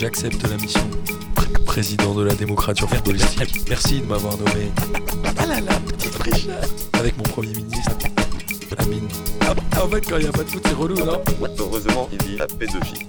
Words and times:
J'accepte 0.00 0.42
la 0.48 0.56
mission. 0.56 0.80
Président 1.66 2.14
de 2.14 2.22
la 2.22 2.34
démocratie 2.34 2.84
Merci 3.68 4.00
de 4.00 4.06
m'avoir 4.06 4.34
nommé. 4.38 4.70
Ah 5.36 5.44
là 5.44 5.60
là, 5.60 5.72
petite 5.86 6.48
Avec 6.94 7.18
mon 7.18 7.22
premier 7.24 7.52
ministre. 7.52 7.90
Amine. 8.78 9.06
Ah, 9.42 9.54
en 9.84 9.88
fait, 9.88 10.00
quand 10.00 10.16
il 10.16 10.22
n'y 10.22 10.28
a 10.28 10.32
pas 10.32 10.42
de 10.42 10.48
foot, 10.48 10.62
c'est 10.64 10.72
relou, 10.72 10.94
non? 11.04 11.20
Heureusement, 11.58 12.08
il 12.12 12.16
dit 12.16 12.36
la 12.38 12.46
pédophilie. 12.46 13.06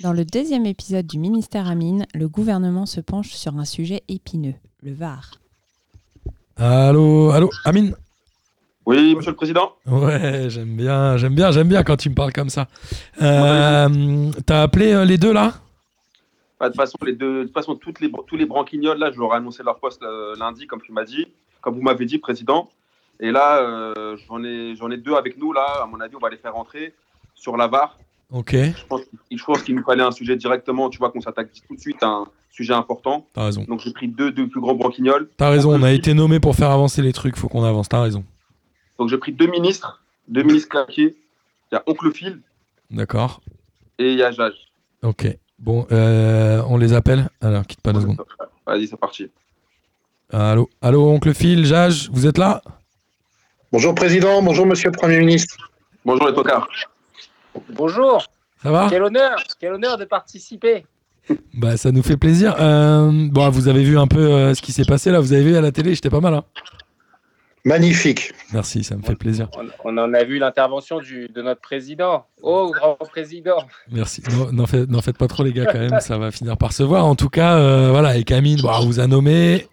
Dans 0.00 0.12
le 0.12 0.24
deuxième 0.24 0.66
épisode 0.66 1.08
du 1.08 1.18
ministère 1.18 1.66
Amine, 1.66 2.06
le 2.14 2.28
gouvernement 2.28 2.86
se 2.86 3.00
penche 3.00 3.30
sur 3.30 3.58
un 3.58 3.64
sujet 3.64 4.04
épineux, 4.06 4.54
le 4.80 4.94
VAR. 4.94 5.40
Allô, 6.54 7.30
allô, 7.30 7.50
Amine? 7.64 7.96
Oui, 8.86 9.16
monsieur 9.16 9.32
le 9.32 9.36
président 9.36 9.72
Ouais, 9.86 10.46
j'aime 10.48 10.76
bien, 10.76 11.16
j'aime 11.16 11.34
bien, 11.34 11.50
j'aime 11.50 11.68
bien 11.68 11.82
quand 11.82 11.96
tu 11.96 12.08
me 12.08 12.14
parles 12.14 12.32
comme 12.32 12.50
ça. 12.50 12.68
Euh, 13.20 14.30
T'as 14.46 14.62
appelé 14.62 14.92
euh, 14.92 15.04
les 15.04 15.18
deux 15.18 15.32
là? 15.32 15.54
Bah, 16.60 16.68
de 16.68 16.72
toute 16.72 16.80
façon, 16.80 16.96
les 17.04 17.12
deux, 17.12 17.40
de 17.40 17.44
toute 17.44 17.52
façon 17.52 17.74
toutes 17.74 18.00
les, 18.00 18.10
tous 18.26 18.36
les 18.36 18.46
branquignoles, 18.46 18.98
là, 18.98 19.10
je 19.12 19.18
leur 19.18 19.34
ai 19.34 19.36
annoncé 19.36 19.62
leur 19.64 19.78
poste 19.80 20.02
euh, 20.04 20.34
lundi, 20.38 20.66
comme 20.68 20.80
tu 20.80 20.92
m'as 20.92 21.04
dit, 21.04 21.26
comme 21.60 21.74
vous 21.74 21.82
m'avez 21.82 22.06
dit, 22.06 22.18
président. 22.18 22.70
Et 23.18 23.32
là, 23.32 23.58
euh, 23.58 24.16
j'en 24.28 24.42
ai, 24.44 24.74
j'en 24.76 24.90
ai 24.90 24.96
deux 24.96 25.14
avec 25.14 25.36
nous, 25.36 25.52
là. 25.52 25.66
À 25.82 25.86
mon 25.86 26.00
avis, 26.00 26.14
on 26.16 26.20
va 26.20 26.30
les 26.30 26.36
faire 26.36 26.54
rentrer 26.54 26.94
sur 27.34 27.56
la 27.56 27.66
VAR. 27.66 27.98
Ok. 28.32 28.52
Je 28.52 28.86
pense, 28.88 29.02
je 29.30 29.44
pense 29.44 29.62
qu'il 29.62 29.74
nous 29.74 29.84
fallait 29.84 30.02
un 30.02 30.10
sujet 30.12 30.36
directement, 30.36 30.90
tu 30.90 30.98
vois, 30.98 31.10
qu'on 31.10 31.20
s'attaque 31.20 31.48
tout 31.68 31.74
de 31.74 31.80
suite 31.80 32.02
à 32.02 32.08
un 32.08 32.26
sujet 32.50 32.72
important. 32.72 33.26
T'as 33.34 33.44
raison. 33.46 33.64
Donc 33.68 33.80
j'ai 33.80 33.92
pris 33.92 34.08
deux, 34.08 34.30
deux 34.30 34.48
plus 34.48 34.60
grands 34.60 34.74
branquignoles. 34.74 35.28
T'as 35.36 35.50
raison, 35.50 35.78
on 35.78 35.82
a 35.82 35.92
été 35.92 36.14
nommé 36.14 36.40
pour 36.40 36.54
faire 36.54 36.70
avancer 36.70 37.02
les 37.02 37.12
trucs, 37.12 37.36
faut 37.36 37.48
qu'on 37.48 37.64
avance, 37.64 37.88
t'as 37.88 38.00
raison. 38.00 38.24
Donc 38.98 39.08
j'ai 39.08 39.18
pris 39.18 39.32
deux 39.32 39.46
ministres, 39.46 40.02
deux 40.28 40.42
ministres 40.42 40.68
claqués. 40.68 41.16
Il 41.70 41.74
y 41.74 41.78
a 41.78 41.82
Oncle 41.86 42.12
Phil 42.12 42.40
D'accord. 42.90 43.40
et 43.98 44.12
il 44.12 44.18
y 44.18 44.22
a 44.22 44.30
Jage. 44.30 44.54
Ok. 45.02 45.26
Bon, 45.58 45.86
euh, 45.90 46.62
on 46.68 46.76
les 46.76 46.92
appelle 46.92 47.28
Alors, 47.40 47.66
quitte 47.66 47.80
pas 47.80 47.92
deux 47.92 48.00
secondes. 48.02 48.22
Vas-y, 48.66 48.86
c'est 48.88 48.96
parti. 48.96 49.30
Allô, 50.32 50.68
allô, 50.82 51.08
oncle 51.08 51.32
Phil, 51.34 51.64
Jage, 51.64 52.10
vous 52.12 52.26
êtes 52.26 52.38
là? 52.38 52.62
Bonjour 53.72 53.94
Président, 53.94 54.42
bonjour 54.42 54.66
Monsieur 54.66 54.90
le 54.90 54.96
Premier 54.96 55.18
ministre. 55.18 55.56
Bonjour 56.04 56.26
les 56.28 56.34
tocards. 56.34 56.68
Bonjour, 57.70 58.24
Ça 58.62 58.70
va? 58.70 58.86
Quel 58.90 59.02
honneur, 59.02 59.36
quel 59.58 59.72
honneur 59.74 59.98
de 59.98 60.04
participer. 60.04 60.84
Bah, 61.54 61.76
ça 61.76 61.90
nous 61.90 62.04
fait 62.04 62.16
plaisir. 62.16 62.54
Euh, 62.60 63.10
bon, 63.30 63.48
vous 63.50 63.66
avez 63.66 63.82
vu 63.82 63.98
un 63.98 64.06
peu 64.06 64.20
euh, 64.20 64.54
ce 64.54 64.62
qui 64.62 64.70
s'est 64.72 64.84
passé 64.84 65.10
là, 65.10 65.18
vous 65.18 65.32
avez 65.32 65.42
vu 65.42 65.56
à 65.56 65.60
la 65.60 65.72
télé, 65.72 65.92
j'étais 65.94 66.10
pas 66.10 66.20
mal. 66.20 66.34
Hein 66.34 66.44
Magnifique. 67.66 68.32
Merci, 68.52 68.84
ça 68.84 68.96
me 68.96 69.02
fait 69.02 69.16
plaisir. 69.16 69.48
On, 69.56 69.96
on 69.96 69.98
en 69.98 70.14
a 70.14 70.22
vu 70.22 70.38
l'intervention 70.38 71.00
de 71.00 71.42
notre 71.42 71.60
président. 71.60 72.24
Oh, 72.40 72.70
grand 72.72 72.94
président. 72.94 73.56
Merci. 73.90 74.22
Non, 74.30 74.66
N'en 74.88 75.02
faites, 75.02 75.18
pas 75.18 75.26
trop, 75.26 75.42
les 75.42 75.52
gars, 75.52 75.66
quand 75.66 75.80
même. 75.80 75.98
Ça 75.98 76.16
va 76.16 76.30
finir 76.30 76.56
par 76.56 76.72
se 76.72 76.84
voir. 76.84 77.04
En 77.04 77.16
tout 77.16 77.28
cas, 77.28 77.56
euh, 77.56 77.88
voilà, 77.90 78.16
et 78.16 78.22
Camille, 78.22 78.62
bon, 78.62 78.70
on 78.72 78.86
vous 78.86 79.00
a 79.00 79.08
nommé. 79.08 79.66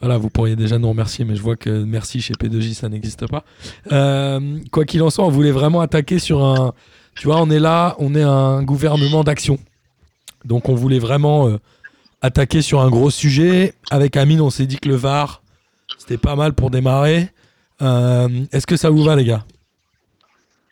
Voilà, 0.00 0.16
vous 0.16 0.30
pourriez 0.30 0.56
déjà 0.56 0.78
nous 0.78 0.88
remercier, 0.88 1.26
mais 1.26 1.36
je 1.36 1.42
vois 1.42 1.56
que 1.56 1.68
merci 1.68 2.22
chez 2.22 2.32
P2J, 2.32 2.72
ça 2.72 2.88
n'existe 2.88 3.26
pas. 3.26 3.44
Euh, 3.92 4.58
quoi 4.72 4.86
qu'il 4.86 5.02
en 5.02 5.10
soit, 5.10 5.26
on 5.26 5.30
voulait 5.30 5.52
vraiment 5.52 5.82
attaquer 5.82 6.18
sur 6.18 6.42
un. 6.42 6.72
Tu 7.16 7.26
vois, 7.26 7.42
on 7.42 7.50
est 7.50 7.60
là, 7.60 7.96
on 7.98 8.14
est 8.14 8.22
un 8.22 8.62
gouvernement 8.62 9.24
d'action. 9.24 9.58
Donc, 10.46 10.70
on 10.70 10.74
voulait 10.74 10.98
vraiment 10.98 11.48
euh, 11.48 11.58
attaquer 12.22 12.62
sur 12.62 12.80
un 12.80 12.88
gros 12.88 13.10
sujet. 13.10 13.74
Avec 13.90 14.16
Amine, 14.16 14.40
on 14.40 14.48
s'est 14.48 14.66
dit 14.66 14.78
que 14.78 14.88
le 14.88 14.96
VAR, 14.96 15.42
c'était 16.06 16.18
pas 16.18 16.36
mal 16.36 16.52
pour 16.52 16.70
démarrer. 16.70 17.28
Euh, 17.82 18.28
Est-ce 18.52 18.66
que 18.66 18.76
ça 18.76 18.90
vous 18.90 19.02
va, 19.02 19.16
les 19.16 19.24
gars? 19.24 19.44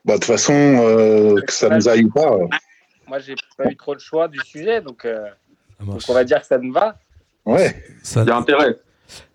Bah, 0.05 0.15
De 0.15 0.19
toute 0.21 0.27
façon, 0.27 0.53
euh, 0.55 1.41
que 1.41 1.53
ça 1.53 1.69
nous 1.71 1.89
aille 1.89 2.05
ou 2.05 2.11
pas. 2.11 2.33
euh, 2.33 2.47
Moi, 3.09 3.19
j'ai 3.19 3.35
pas 3.57 3.71
eu 3.71 3.77
trop 3.77 3.95
le 3.95 4.01
choix 4.01 4.29
du 4.29 4.39
sujet, 4.45 4.81
donc, 4.81 5.05
euh, 5.05 5.27
donc 5.85 6.01
on 6.09 6.15
va 6.15 6.25
dire 6.25 6.41
que 6.41 6.47
ça 6.47 6.59
me 6.59 6.73
va. 6.73 6.97
Ouais. 7.45 7.83
Ça- 8.03 8.23
Il 8.23 8.29
y 8.29 8.31
a 8.31 8.37
intérêt. 8.37 8.77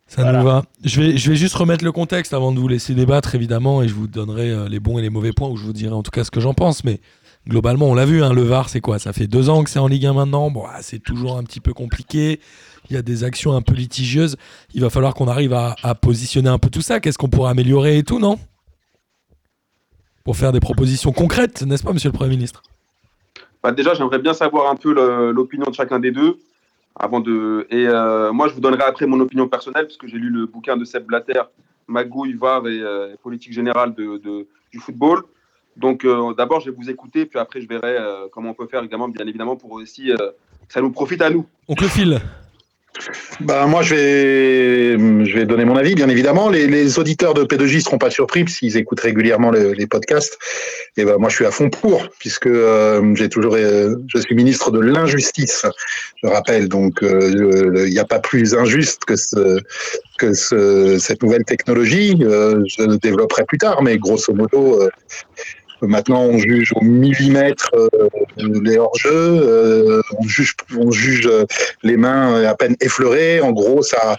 Ça 0.07 0.23
Voilà. 0.23 0.39
nous 0.39 0.45
va. 0.45 0.63
Je 0.83 1.01
vais, 1.01 1.17
je 1.17 1.29
vais 1.29 1.35
juste 1.35 1.53
remettre 1.55 1.83
le 1.85 1.91
contexte 1.91 2.33
avant 2.33 2.51
de 2.51 2.59
vous 2.59 2.67
laisser 2.67 2.95
débattre, 2.95 3.35
évidemment, 3.35 3.83
et 3.83 3.87
je 3.87 3.93
vous 3.93 4.07
donnerai 4.07 4.49
euh, 4.49 4.67
les 4.67 4.79
bons 4.79 4.97
et 4.97 5.01
les 5.03 5.11
mauvais 5.11 5.33
points, 5.33 5.49
ou 5.49 5.57
je 5.57 5.63
vous 5.63 5.73
dirai 5.73 5.93
en 5.93 6.01
tout 6.01 6.09
cas 6.11 6.23
ce 6.23 6.31
que 6.31 6.39
j'en 6.39 6.53
pense. 6.55 6.83
Mais 6.83 6.99
globalement, 7.49 7.87
on 7.87 7.93
l'a 7.93 8.05
vu, 8.05 8.23
hein, 8.23 8.31
le 8.33 8.43
VAR, 8.43 8.69
c'est 8.69 8.79
quoi? 8.79 8.99
Ça 8.99 9.11
fait 9.11 9.27
deux 9.27 9.49
ans 9.49 9.63
que 9.63 9.69
c'est 9.69 9.79
en 9.79 9.87
Ligue 9.87 10.05
1 10.05 10.13
maintenant. 10.13 10.53
Ah, 10.67 10.81
c'est 10.81 10.99
toujours 10.99 11.37
un 11.37 11.43
petit 11.43 11.59
peu 11.59 11.73
compliqué. 11.73 12.39
Il 12.89 12.95
y 12.95 12.97
a 12.97 13.01
des 13.01 13.23
actions 13.23 13.55
un 13.55 13.61
peu 13.61 13.73
litigieuses. 13.73 14.37
Il 14.73 14.81
va 14.81 14.89
falloir 14.89 15.13
qu'on 15.13 15.27
arrive 15.27 15.53
à, 15.53 15.75
positionner 15.95 16.49
un 16.49 16.59
peu 16.59 16.69
tout 16.69 16.81
ça. 16.81 16.99
Qu'est-ce 16.99 17.17
qu'on 17.17 17.27
pourrait 17.27 17.51
améliorer 17.51 17.97
et 17.97 18.03
tout, 18.03 18.19
non? 18.19 18.39
Pour 20.23 20.37
faire 20.37 20.51
des 20.51 20.59
propositions 20.59 21.11
concrètes, 21.11 21.63
n'est-ce 21.63 21.83
pas, 21.83 21.91
monsieur 21.91 22.09
le 22.09 22.17
Premier 22.17 22.31
ministre? 22.31 22.63
Bah, 23.61 23.71
déjà, 23.71 23.93
j'aimerais 23.93 24.19
bien 24.19 24.33
savoir 24.33 24.71
un 24.71 24.75
peu 24.75 24.93
l'opinion 25.31 25.69
de 25.69 25.75
chacun 25.75 25.99
des 25.99 26.11
deux. 26.11 26.37
Avant 26.95 27.19
de... 27.19 27.67
Et 27.69 27.87
euh, 27.87 28.31
moi, 28.31 28.47
je 28.47 28.53
vous 28.53 28.61
donnerai 28.61 28.83
après 28.83 29.05
mon 29.05 29.19
opinion 29.19 29.47
personnelle, 29.47 29.85
parce 29.85 29.97
que 29.97 30.07
j'ai 30.07 30.17
lu 30.17 30.29
le 30.29 30.45
bouquin 30.45 30.77
de 30.77 30.85
Seb 30.85 31.05
Blatter, 31.05 31.41
Magouille, 31.87 32.33
VAR 32.33 32.67
et 32.67 32.79
euh, 32.79 33.15
politique 33.21 33.53
générale 33.53 33.93
du 33.93 34.79
football. 34.79 35.23
Donc, 35.77 36.03
euh, 36.05 36.33
d'abord, 36.37 36.59
je 36.59 36.69
vais 36.71 36.75
vous 36.77 36.89
écouter, 36.89 37.25
puis 37.25 37.39
après, 37.39 37.61
je 37.61 37.67
verrai 37.67 37.95
euh, 37.97 38.27
comment 38.31 38.49
on 38.51 38.53
peut 38.53 38.67
faire, 38.67 38.83
également, 38.83 39.07
bien 39.07 39.25
évidemment, 39.25 39.55
pour 39.55 39.71
aussi 39.73 40.11
euh, 40.11 40.15
que 40.17 40.73
ça 40.73 40.81
nous 40.81 40.91
profite 40.91 41.21
à 41.21 41.29
nous. 41.29 41.45
Oncle 41.67 41.85
Phil 41.85 42.19
Bah, 43.39 43.65
moi, 43.65 43.81
je 43.81 43.95
vais, 43.95 45.25
je 45.25 45.33
vais 45.37 45.45
donner 45.45 45.63
mon 45.63 45.77
avis, 45.77 45.95
bien 45.95 46.09
évidemment. 46.09 46.49
Les, 46.49 46.67
les 46.67 46.99
auditeurs 46.99 47.33
de 47.33 47.43
P2J 47.45 47.75
ne 47.75 47.79
seront 47.79 47.97
pas 47.97 48.09
surpris 48.09 48.45
s'ils 48.49 48.75
écoutent 48.75 48.99
régulièrement 48.99 49.51
le- 49.51 49.71
les 49.71 49.87
podcasts. 49.87 50.37
Et 50.97 51.05
ben, 51.05 51.17
moi, 51.17 51.29
je 51.29 51.35
suis 51.35 51.45
à 51.45 51.51
fond 51.51 51.69
pour, 51.69 52.09
puisque 52.19 52.47
euh, 52.47 53.15
j'ai 53.15 53.29
toujours, 53.29 53.55
euh, 53.55 53.95
je 54.13 54.19
suis 54.19 54.35
ministre 54.35 54.71
de 54.71 54.79
l'injustice, 54.81 55.65
je 56.21 56.27
rappelle. 56.27 56.67
Donc, 56.67 57.01
euh, 57.03 57.85
il 57.87 57.93
n'y 57.93 57.99
a 57.99 58.05
pas 58.05 58.19
plus 58.19 58.53
injuste 58.53 59.05
que, 59.05 59.15
ce, 59.15 59.61
que 60.17 60.33
ce, 60.33 60.97
cette 60.99 61.23
nouvelle 61.23 61.45
technologie. 61.45 62.17
Euh, 62.21 62.61
je 62.67 62.83
le 62.83 62.97
développerai 62.97 63.45
plus 63.45 63.59
tard, 63.59 63.81
mais 63.81 63.97
grosso 63.97 64.33
modo, 64.33 64.81
euh, 64.81 64.89
maintenant, 65.87 66.21
on 66.23 66.37
juge 66.37 66.71
au 66.75 66.81
millimètre 66.83 67.69
euh, 67.73 67.87
les 68.37 68.77
hors-jeux. 68.77 69.09
euh, 69.11 70.01
on 70.77 70.91
juge, 70.91 71.27
euh, 71.27 71.45
les 71.83 71.97
mains 71.97 72.43
à 72.43 72.55
peine 72.55 72.75
effleurées. 72.81 73.41
En 73.41 73.51
gros, 73.51 73.81
ça, 73.81 74.17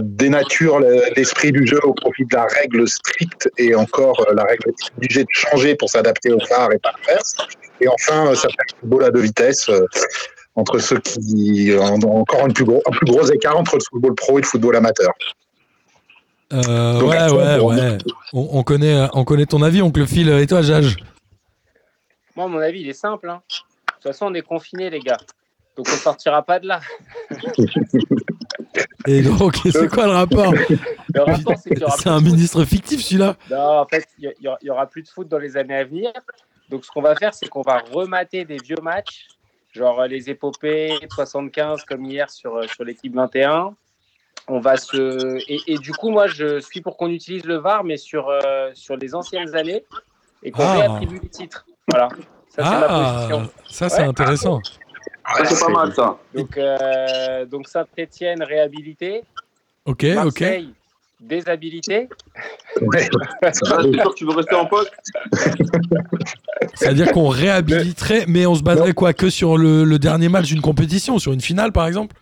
dénature 0.00 0.80
le- 0.80 1.02
l'esprit 1.16 1.50
du 1.52 1.66
jeu 1.66 1.80
au 1.82 1.94
profit 1.94 2.24
de 2.24 2.36
la 2.36 2.46
règle 2.46 2.86
stricte 2.88 3.48
et 3.58 3.74
encore 3.74 4.26
la 4.34 4.44
règle 4.44 4.70
obligée 4.98 5.22
de 5.22 5.28
changer 5.30 5.74
pour 5.76 5.88
s'adapter 5.88 6.30
au 6.32 6.40
phare 6.40 6.72
et 6.72 6.78
pas 6.78 6.92
l'inverse. 7.06 7.34
Et 7.80 7.88
enfin, 7.88 8.34
ça 8.34 8.48
fait 8.48 8.56
un 8.60 8.80
football 8.80 9.04
à 9.04 9.10
deux 9.10 9.20
vitesses 9.20 9.70
entre 10.54 10.78
ceux 10.78 10.98
qui 10.98 11.72
ont 11.78 12.20
encore 12.20 12.46
plus 12.48 12.64
un 12.86 12.90
plus 12.90 13.06
gros 13.06 13.24
écart 13.30 13.58
entre 13.58 13.76
le 13.76 13.82
football 13.88 14.14
pro 14.14 14.38
et 14.38 14.42
le 14.42 14.46
football 14.46 14.76
amateur. 14.76 15.12
Euh, 16.52 17.00
Donc, 17.00 17.10
Ouais, 17.10 17.30
ouais, 17.30 17.58
ouais. 17.60 17.98
On, 18.32 18.48
on 18.58 18.62
connaît, 18.62 19.08
on 19.14 19.24
connaît 19.24 19.46
ton 19.46 19.62
avis, 19.62 19.82
Oncle 19.82 20.06
Phil. 20.06 20.28
Et 20.30 20.46
toi, 20.46 20.62
Jage 20.62 20.96
Moi, 22.36 22.48
mon 22.48 22.58
avis, 22.58 22.80
il 22.80 22.88
est 22.88 22.92
simple. 22.94 23.28
hein. 23.30 23.40
De 23.48 23.92
toute 23.94 24.02
façon, 24.02 24.26
on 24.26 24.34
est 24.34 24.42
confinés, 24.42 24.90
les 24.90 25.00
gars. 25.00 25.16
Donc, 25.76 25.86
on 25.88 25.96
sortira 25.96 26.42
pas 26.42 26.58
de 26.60 26.66
là. 26.68 26.80
Et 29.06 29.22
donc, 29.22 29.56
c'est 29.70 29.88
quoi 29.88 30.06
le 30.06 30.12
rapport? 30.12 30.52
Le 30.52 31.20
rapport, 31.20 31.56
c'est 31.58 31.70
qu'il 31.70 31.80
y 31.80 31.84
aura 31.84 31.96
C'est 31.96 32.02
plus 32.04 32.10
un 32.10 32.20
ministre 32.20 32.64
fictif, 32.64 33.02
celui-là? 33.02 33.36
Non, 33.50 33.78
en 33.80 33.86
fait, 33.86 34.06
il 34.18 34.32
y, 34.40 34.66
y 34.66 34.70
aura- 34.70 34.86
plus 34.86 35.02
de 35.02 35.08
foot 35.08 35.28
dans 35.28 35.38
les 35.38 35.56
années 35.56 35.76
à 35.76 35.84
venir. 35.84 36.12
Donc, 36.68 36.84
ce 36.84 36.90
qu'on 36.90 37.02
va 37.02 37.14
faire, 37.16 37.34
c'est 37.34 37.48
qu'on 37.48 37.62
va 37.62 37.82
remater 37.92 38.44
des 38.44 38.56
vieux 38.58 38.76
matchs, 38.82 39.26
genre 39.72 40.00
euh, 40.00 40.06
les 40.06 40.30
épopées 40.30 40.94
75 41.10 41.82
comme 41.84 42.04
hier 42.06 42.30
sur, 42.30 42.56
euh, 42.56 42.66
sur 42.68 42.84
l'équipe 42.84 43.14
21. 43.14 43.74
On 44.48 44.58
va 44.60 44.76
se 44.76 45.38
et, 45.48 45.60
et 45.68 45.78
du 45.78 45.92
coup, 45.92 46.10
moi, 46.10 46.26
je 46.26 46.60
suis 46.60 46.80
pour 46.80 46.96
qu'on 46.96 47.08
utilise 47.10 47.44
le 47.44 47.56
VAR, 47.56 47.84
mais 47.84 47.96
sur 47.96 48.28
euh, 48.28 48.70
sur 48.74 48.96
les 48.96 49.14
anciennes 49.14 49.54
années 49.54 49.84
et 50.42 50.50
qu'on 50.50 50.62
Ah. 50.64 50.72
réattribue 50.74 51.20
les 51.22 51.28
titres. 51.28 51.64
Voilà. 51.88 52.08
Ça, 52.48 52.56
c'est 52.56 52.62
ma 52.62 52.86
Ah, 52.88 53.14
position. 53.14 53.50
ça, 53.70 53.88
c'est 53.88 54.02
Ouais. 54.02 54.08
intéressant. 54.08 54.60
C'est 55.44 55.60
pas 55.60 55.68
mal, 55.72 55.92
ça. 55.94 56.18
Donc, 56.34 56.56
euh, 56.58 57.46
donc 57.46 57.68
Saint-Étienne 57.68 58.42
réhabilité, 58.42 59.22
Ok, 59.86 60.04
ok. 60.26 60.44
Déshabilité. 61.20 62.08
Ouais, 62.80 63.08
ça 63.52 63.80
sûr 63.82 64.14
tu 64.16 64.24
veux 64.24 64.32
rester 64.32 64.54
en 64.56 64.66
poste 64.66 64.92
C'est-à-dire 66.74 67.12
qu'on 67.12 67.28
réhabiliterait, 67.28 68.24
mais 68.26 68.44
on 68.46 68.54
se 68.56 68.62
baserait 68.62 68.92
quoi 68.92 69.12
Que 69.12 69.30
sur 69.30 69.56
le, 69.56 69.84
le 69.84 69.98
dernier 70.00 70.28
match 70.28 70.46
d'une 70.48 70.60
compétition, 70.60 71.18
sur 71.20 71.32
une 71.32 71.40
finale, 71.40 71.70
par 71.72 71.86
exemple? 71.86 72.16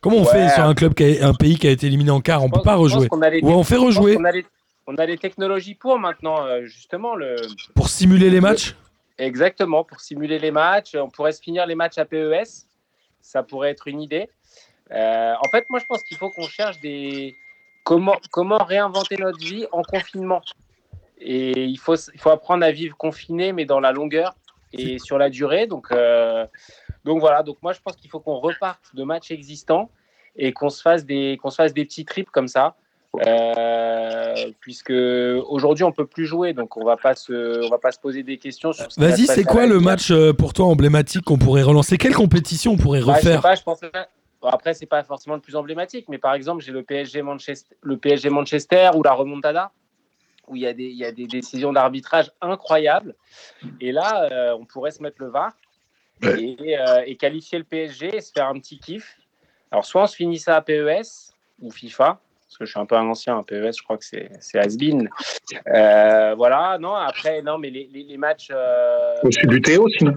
Comment 0.00 0.16
on 0.18 0.24
Ouais. 0.24 0.32
fait 0.48 0.48
sur 0.50 0.64
un 0.64 0.74
club, 0.74 0.94
qui 0.94 1.18
a- 1.20 1.26
un 1.26 1.34
pays 1.34 1.58
qui 1.58 1.66
a 1.66 1.70
été 1.70 1.86
éliminé 1.86 2.10
en 2.10 2.20
quart? 2.20 2.42
On 2.42 2.48
Je 2.48 2.52
peut 2.52 2.62
pas 2.62 2.74
rejouer. 2.76 3.08
les- 3.30 3.40
Ou 3.42 3.50
on 3.50 3.64
fait 3.64 3.76
rejouer 3.76 4.16
qu'on 4.16 4.24
a 4.24 4.32
les- 4.32 4.46
On 4.88 4.94
a 4.96 5.04
les 5.06 5.18
technologies 5.18 5.74
pour 5.74 5.98
maintenant, 5.98 6.46
euh, 6.46 6.64
justement. 6.64 7.16
Le... 7.16 7.34
pour 7.74 7.88
simuler 7.88 8.30
les 8.30 8.40
matchs? 8.40 8.76
Exactement, 9.18 9.82
pour 9.82 9.98
simuler 10.00 10.38
les 10.38 10.52
matchs. 10.52 10.94
On 10.94 11.08
pourrait 11.10 11.32
se 11.32 11.42
finir 11.42 11.66
les 11.66 11.74
matchs 11.74 11.98
à 11.98 12.04
PES. 12.04 12.66
Ça 13.20 13.42
pourrait 13.42 13.70
être 13.70 13.88
une 13.88 14.00
idée. 14.00 14.28
Euh, 14.92 15.34
en 15.44 15.48
fait, 15.50 15.64
moi, 15.70 15.80
je 15.80 15.86
pense 15.86 16.04
qu'il 16.04 16.16
faut 16.16 16.30
qu'on 16.30 16.46
cherche 16.46 16.80
des. 16.82 17.34
Comment, 17.82 18.16
comment 18.30 18.58
réinventer 18.58 19.16
notre 19.16 19.38
vie 19.40 19.66
en 19.72 19.82
confinement 19.82 20.40
Et 21.20 21.64
il 21.64 21.78
faut, 21.78 21.96
il 21.96 22.20
faut 22.20 22.30
apprendre 22.30 22.64
à 22.64 22.70
vivre 22.70 22.96
confiné, 22.96 23.52
mais 23.52 23.64
dans 23.64 23.80
la 23.80 23.90
longueur 23.90 24.36
et 24.72 24.98
sur 25.00 25.18
la 25.18 25.30
durée. 25.30 25.66
Donc, 25.66 25.90
euh, 25.90 26.46
donc 27.06 27.20
voilà, 27.20 27.42
donc 27.42 27.56
moi 27.62 27.72
je 27.72 27.80
pense 27.80 27.96
qu'il 27.96 28.10
faut 28.10 28.20
qu'on 28.20 28.38
reparte 28.38 28.94
de 28.94 29.02
matchs 29.04 29.30
existants 29.30 29.90
et 30.36 30.52
qu'on 30.52 30.68
se 30.68 30.82
fasse 30.82 31.06
des, 31.06 31.38
qu'on 31.40 31.48
se 31.50 31.56
fasse 31.56 31.72
des 31.72 31.84
petits 31.86 32.04
trips 32.04 32.30
comme 32.30 32.48
ça. 32.48 32.74
Euh, 33.26 34.50
puisque 34.60 34.92
aujourd'hui 35.48 35.84
on 35.84 35.92
peut 35.92 36.04
plus 36.06 36.26
jouer, 36.26 36.52
donc 36.52 36.76
on 36.76 36.84
va 36.84 36.98
pas 36.98 37.14
se, 37.14 37.64
on 37.64 37.70
va 37.70 37.78
pas 37.78 37.90
se 37.92 37.98
poser 37.98 38.22
des 38.22 38.36
questions. 38.36 38.74
sur 38.74 38.92
ce 38.92 39.00
Vas-y, 39.00 39.26
c'est 39.26 39.44
quoi 39.44 39.66
le 39.66 39.80
match 39.80 40.10
euh, 40.10 40.34
pour 40.34 40.52
toi 40.52 40.66
emblématique 40.66 41.24
qu'on 41.24 41.38
pourrait 41.38 41.62
relancer? 41.62 41.96
Quelle 41.96 42.14
compétition 42.14 42.72
on 42.72 42.76
pourrait 42.76 43.00
Bah, 43.00 43.14
je 43.14 43.20
sais 43.22 43.28
refaire? 43.28 43.42
pas, 43.42 43.54
je 43.54 43.62
pense 43.62 43.80
que- 43.80 43.86
Bon, 44.42 44.48
après, 44.48 44.74
c'est 44.74 44.84
pas 44.84 45.02
forcément 45.02 45.34
le 45.36 45.40
plus 45.40 45.56
emblématique, 45.56 46.06
mais 46.10 46.18
par 46.18 46.34
exemple, 46.34 46.62
j'ai 46.62 46.72
le 46.72 46.82
PSG 46.82 47.22
Manchester, 47.22 47.74
le 47.80 47.96
PSG 47.96 48.28
Manchester 48.28 48.90
ou 48.94 49.02
la 49.02 49.14
remontada, 49.14 49.70
où 50.46 50.56
il 50.56 50.62
y 50.62 50.66
a 50.66 50.74
des, 50.74 50.84
il 50.84 50.96
y 50.96 51.06
a 51.06 51.12
des 51.12 51.26
décisions 51.26 51.72
d'arbitrage 51.72 52.30
incroyables. 52.42 53.14
Et 53.80 53.92
là, 53.92 54.28
euh, 54.30 54.54
on 54.60 54.66
pourrait 54.66 54.90
se 54.90 55.02
mettre 55.02 55.16
le 55.20 55.28
VAR 55.30 55.52
et, 56.22 56.78
euh, 56.78 57.02
et 57.06 57.16
qualifier 57.16 57.58
le 57.58 57.64
PSG 57.64 58.16
et 58.16 58.20
se 58.20 58.32
faire 58.32 58.46
un 58.48 58.54
petit 58.58 58.78
kiff. 58.78 59.16
Alors, 59.70 59.84
soit 59.84 60.02
on 60.02 60.06
se 60.06 60.16
finit 60.16 60.38
ça 60.38 60.56
à 60.56 60.60
PES 60.62 61.32
ou 61.60 61.70
FIFA, 61.70 62.18
parce 62.46 62.58
que 62.58 62.64
je 62.64 62.70
suis 62.70 62.80
un 62.80 62.86
peu 62.86 62.94
un 62.96 63.06
ancien, 63.08 63.36
un 63.38 63.42
PES, 63.42 63.76
je 63.78 63.82
crois 63.82 63.98
que 63.98 64.04
c'est 64.04 64.30
c'est 64.40 64.58
has-been. 64.58 65.08
Euh, 65.74 66.34
voilà, 66.36 66.78
non, 66.78 66.94
après, 66.94 67.42
non, 67.42 67.58
mais 67.58 67.70
les, 67.70 67.88
les- 67.92 68.04
les 68.04 68.16
matchs. 68.16 68.48
euh, 68.52 69.14
Au 69.22 69.30
Subutéo, 69.30 69.88
sinon. 69.88 70.14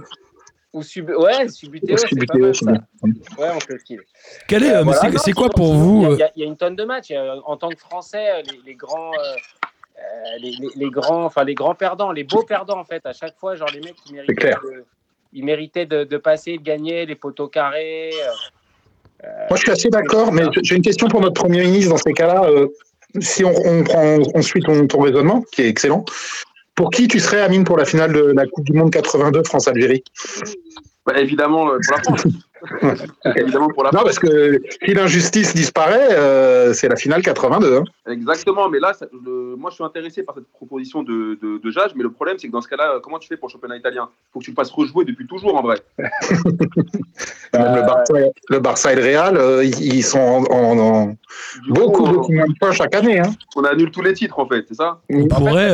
ou 0.72 0.84
sub... 0.84 1.10
Ouais, 1.10 1.48
Subutéo, 1.50 1.98
c'est 1.98 2.26
pas 2.28 2.38
mal, 2.38 2.54
ça. 2.56 2.72
Ouais, 2.72 3.50
on 3.54 3.58
peut 3.60 3.74
le 3.74 3.80
filer. 3.80 4.04
Quel 4.48 4.64
est, 4.64 4.76
euh, 4.76 4.84
Voilà, 4.84 5.00
c'est- 5.02 5.10
non, 5.10 5.18
c'est 5.18 5.32
quoi 5.34 5.50
sinon- 5.54 5.66
pour 5.66 5.74
vous 5.74 6.08
Il 6.14 6.20
y 6.20 6.24
a- 6.24 6.32
y, 6.36 6.44
une 6.44 6.58
tonne 6.58 6.76
de 6.76 6.84
matchs. 6.86 7.12
En 7.46 7.58
tant 7.58 7.70
que 7.70 7.80
Français, 7.80 8.44
les, 8.44 8.60
les 8.66 8.76
grands, 8.76 9.12
euh, 9.14 9.18
euh, 9.98 10.02
les, 10.40 10.52
les- 10.52 10.70
les 10.76 10.90
grands, 10.92 11.26
enfin 11.26 11.44
les 11.44 11.56
grands 11.56 11.76
perdants, 11.76 12.12
les 12.12 12.24
beaux 12.24 12.44
perdants 12.44 12.78
en 12.80 12.86
fait. 12.86 13.04
À 13.06 13.14
chaque 13.14 13.36
fois, 13.38 13.56
genre 13.56 13.70
les 13.74 13.80
mecs 13.82 13.96
qui 13.96 14.14
méritaient, 14.14 14.34
clair. 14.36 14.62
de, 14.64 14.86
ils 15.34 15.46
méritaient 15.46 15.86
de, 15.86 16.18
passer, 16.18 16.58
de 16.58 16.64
gagner 16.64 17.06
les 17.06 17.16
poteaux 17.16 17.48
carrés. 17.48 18.12
euh, 19.24 19.28
Moi, 19.50 19.58
je 19.58 19.62
suis 19.62 19.72
assez 19.72 19.90
d'accord, 19.90 20.32
mais 20.32 20.44
j'ai 20.64 20.76
une 20.76 20.82
question 20.82 21.08
pour 21.08 21.22
notre 21.22 21.42
Premier 21.42 21.62
ministre 21.64 21.92
dans 21.92 21.98
ces 21.98 22.14
cas-là. 22.14 22.44
euh, 22.46 22.68
si 23.20 23.44
on, 23.44 23.54
on 23.66 23.84
prend 23.84 24.20
ton, 24.66 24.88
ton 24.88 25.00
raisonnement, 25.02 25.44
qui 25.52 25.64
est 25.64 25.68
excellent, 25.68 26.06
pour 26.76 26.92
qui 26.92 27.08
tu 27.08 27.20
serais, 27.20 27.42
Amine, 27.42 27.64
pour 27.64 27.78
la 27.78 27.86
finale 27.86 28.14
de 28.14 28.22
la 28.22 28.46
Coupe 28.46 28.66
du 28.66 28.74
Monde 28.74 28.92
82 28.92 29.44
France-Algérie? 29.44 30.04
Bah, 31.14 31.20
évidemment, 31.20 31.72
euh, 31.72 31.78
pour 31.86 31.96
la 31.98 32.04
France. 32.04 32.24
évidemment 33.38 33.70
pour 33.70 33.84
la 33.86 33.92
Non, 33.92 34.00
France. 34.00 34.04
parce 34.04 34.20
que 34.20 34.62
si 34.86 34.94
l'injustice 34.94 35.56
disparaît, 35.56 36.10
euh, 36.12 36.74
c'est 36.74 36.90
la 36.90 36.98
finale 36.98 37.22
82. 37.22 37.78
hein. 37.78 37.84
Exactement, 38.12 38.68
mais 38.70 38.80
là, 38.80 38.92
ça- 38.94 39.06
le- 39.14 39.56
moi 39.56 39.70
je 39.70 39.76
suis 39.76 39.84
intéressé 39.84 40.24
par 40.24 40.36
cette 40.36 40.48
proposition 40.52 41.02
de, 41.04 41.40
de, 41.42 41.58
de 41.64 41.72
Jage, 41.72 41.92
mais 41.96 42.04
le 42.04 42.12
problème 42.12 42.36
c'est 42.38 42.48
que 42.48 42.52
dans 42.52 42.60
ce 42.62 42.68
cas-là, 42.68 42.96
euh, 42.96 43.00
comment 43.02 43.18
tu 43.18 43.28
fais 43.30 43.38
pour 43.38 43.48
le 43.48 43.54
championnat 43.54 43.78
italien? 43.78 44.10
Il 44.12 44.28
faut 44.34 44.40
que 44.40 44.44
tu 44.46 44.52
le 44.52 44.56
fasses 44.56 44.72
rejouer 44.72 45.06
depuis 45.06 45.26
toujours 45.26 45.56
en 45.56 45.62
vrai. 45.62 45.78
Même 47.54 47.76
le, 47.76 47.82
Barça, 47.82 48.14
le 48.50 48.60
Barça 48.60 48.94
et 48.94 48.96
le 48.96 49.02
Real, 49.04 49.38
euh, 49.38 49.64
ils, 49.64 49.96
ils 49.96 50.04
sont 50.04 50.20
en, 50.20 50.44
en- 50.52 50.78
en 50.80 51.06
Du 51.08 51.72
beaucoup, 51.72 52.04
coup, 52.04 52.12
beaucoup 52.12 52.32
moins 52.34 52.46
de 52.46 52.54
points 52.60 52.72
chaque 52.74 52.94
année. 52.96 53.20
Hein. 53.20 53.32
on 53.56 53.64
annule 53.64 53.90
tous 53.92 54.02
les 54.02 54.14
titres 54.14 54.38
en 54.38 54.48
fait, 54.48 54.66
c'est 54.68 54.76
ça? 54.76 55.00
Pourrait, 55.30 55.72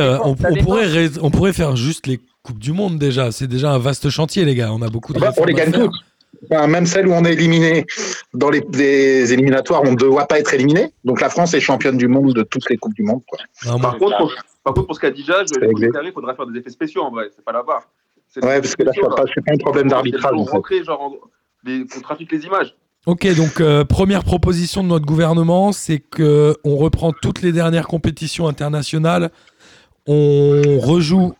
pourrait, 0.62 1.10
on 1.20 1.30
pourrait 1.30 1.52
faire 1.52 1.76
juste 1.76 2.06
les 2.06 2.20
Coupes 2.46 2.58
du 2.58 2.72
Monde 2.72 2.98
déjà. 2.98 3.32
C'est 3.32 3.46
déjà 3.46 3.72
un 3.72 3.78
vaste 3.78 4.08
chantier, 4.10 4.44
les 4.44 4.54
gars. 4.54 4.72
On 4.72 4.82
a 4.82 4.88
beaucoup 4.88 5.12
de 5.12 5.18
Bah, 5.18 5.32
on 5.36 5.44
les 5.44 5.54
gagne 5.54 5.72
faire. 5.72 5.84
toutes. 5.84 5.94
Enfin, 6.50 6.66
même 6.66 6.86
celles 6.86 7.08
où 7.08 7.12
on 7.12 7.24
est 7.24 7.32
éliminé 7.32 7.86
dans 8.34 8.50
les, 8.50 8.62
les 8.74 9.32
éliminatoires, 9.32 9.82
on 9.84 9.92
ne 9.92 9.96
doit 9.96 10.26
pas 10.26 10.38
être 10.38 10.52
éliminé. 10.54 10.92
Donc 11.04 11.20
la 11.20 11.30
France 11.30 11.54
est 11.54 11.60
championne 11.60 11.96
du 11.96 12.08
monde 12.08 12.34
de 12.34 12.42
toutes 12.42 12.68
les 12.70 12.76
Coupes 12.76 12.94
du 12.94 13.02
Monde. 13.02 13.22
quoi. 13.26 13.38
Non, 13.64 13.78
moi, 13.78 13.90
Par 13.90 13.98
contre, 13.98 14.16
pour, 14.18 14.32
par 14.62 14.74
contre, 14.74 14.86
pour 14.86 14.96
ce 14.96 15.00
qu'a 15.00 15.10
dit 15.10 15.22
exact. 15.22 15.50
il 16.04 16.12
faudra 16.12 16.34
faire 16.34 16.46
des 16.46 16.58
effets 16.58 16.70
spéciaux 16.70 17.02
en 17.02 17.10
vrai, 17.10 17.24
c'est 17.34 17.44
pas 17.44 17.52
la 17.52 17.62
barre. 17.62 17.88
Ouais, 18.42 18.60
parce 18.60 18.76
que 18.76 18.82
là, 18.82 18.92
c'est 18.94 19.00
pas, 19.00 19.08
pas 19.08 19.24
un 19.52 19.56
problème 19.56 19.88
d'arbitrage. 19.88 20.32
Qu'on 20.36 22.00
trafique 22.02 22.30
les 22.32 22.44
images. 22.44 22.74
Ok, 23.06 23.26
donc 23.36 23.60
euh, 23.60 23.84
première 23.84 24.24
proposition 24.24 24.82
de 24.82 24.88
notre 24.88 25.06
gouvernement, 25.06 25.72
c'est 25.72 25.98
que 26.00 26.56
on 26.64 26.76
reprend 26.76 27.12
toutes 27.12 27.40
les 27.40 27.52
dernières 27.52 27.86
compétitions 27.86 28.46
internationales, 28.48 29.30
on 30.06 30.78
rejoue, 30.80 31.34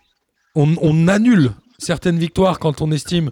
on, 0.57 0.75
on 0.83 1.07
annule 1.07 1.53
certaines 1.79 2.19
victoires 2.19 2.59
quand 2.59 2.83
on 2.83 2.91
estime 2.91 3.31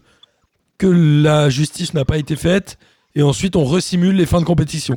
que 0.78 0.86
la 0.86 1.48
justice 1.48 1.94
n'a 1.94 2.04
pas 2.04 2.18
été 2.18 2.36
faite, 2.36 2.78
et 3.14 3.22
ensuite 3.22 3.56
on 3.56 3.64
resimule 3.64 4.14
les 4.14 4.26
fins 4.26 4.40
de 4.40 4.44
compétition. 4.44 4.96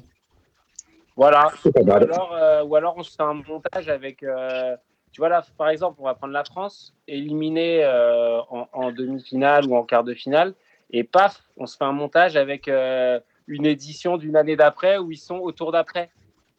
Voilà. 1.15 1.51
Ou 1.65 1.91
alors, 1.91 2.33
euh, 2.33 2.63
ou 2.63 2.75
alors 2.75 2.93
on 2.97 3.03
se 3.03 3.11
fait 3.15 3.23
un 3.23 3.33
montage 3.33 3.89
avec. 3.89 4.21
euh, 4.21 4.75
tu 5.11 5.21
vois 5.21 5.29
là, 5.29 5.43
par 5.57 5.69
exemple, 5.69 5.97
on 5.99 6.05
va 6.05 6.13
prendre 6.13 6.33
la 6.33 6.43
France, 6.43 6.93
éliminée 7.07 7.83
euh, 7.83 8.39
en, 8.51 8.67
en 8.71 8.91
demi-finale 8.91 9.65
ou 9.65 9.75
en 9.75 9.83
quart 9.83 10.03
de 10.03 10.13
finale, 10.13 10.53
et 10.91 11.03
paf, 11.03 11.41
on 11.57 11.65
se 11.65 11.75
fait 11.75 11.85
un 11.85 11.91
montage 11.91 12.35
avec 12.35 12.67
euh, 12.67 13.19
une 13.47 13.65
édition 13.65 14.17
d'une 14.17 14.35
année 14.35 14.55
d'après 14.55 14.97
où 14.99 15.11
ils 15.11 15.17
sont 15.17 15.37
au 15.37 15.51
tour 15.51 15.71
d'après. 15.71 16.11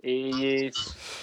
Et 0.03 0.71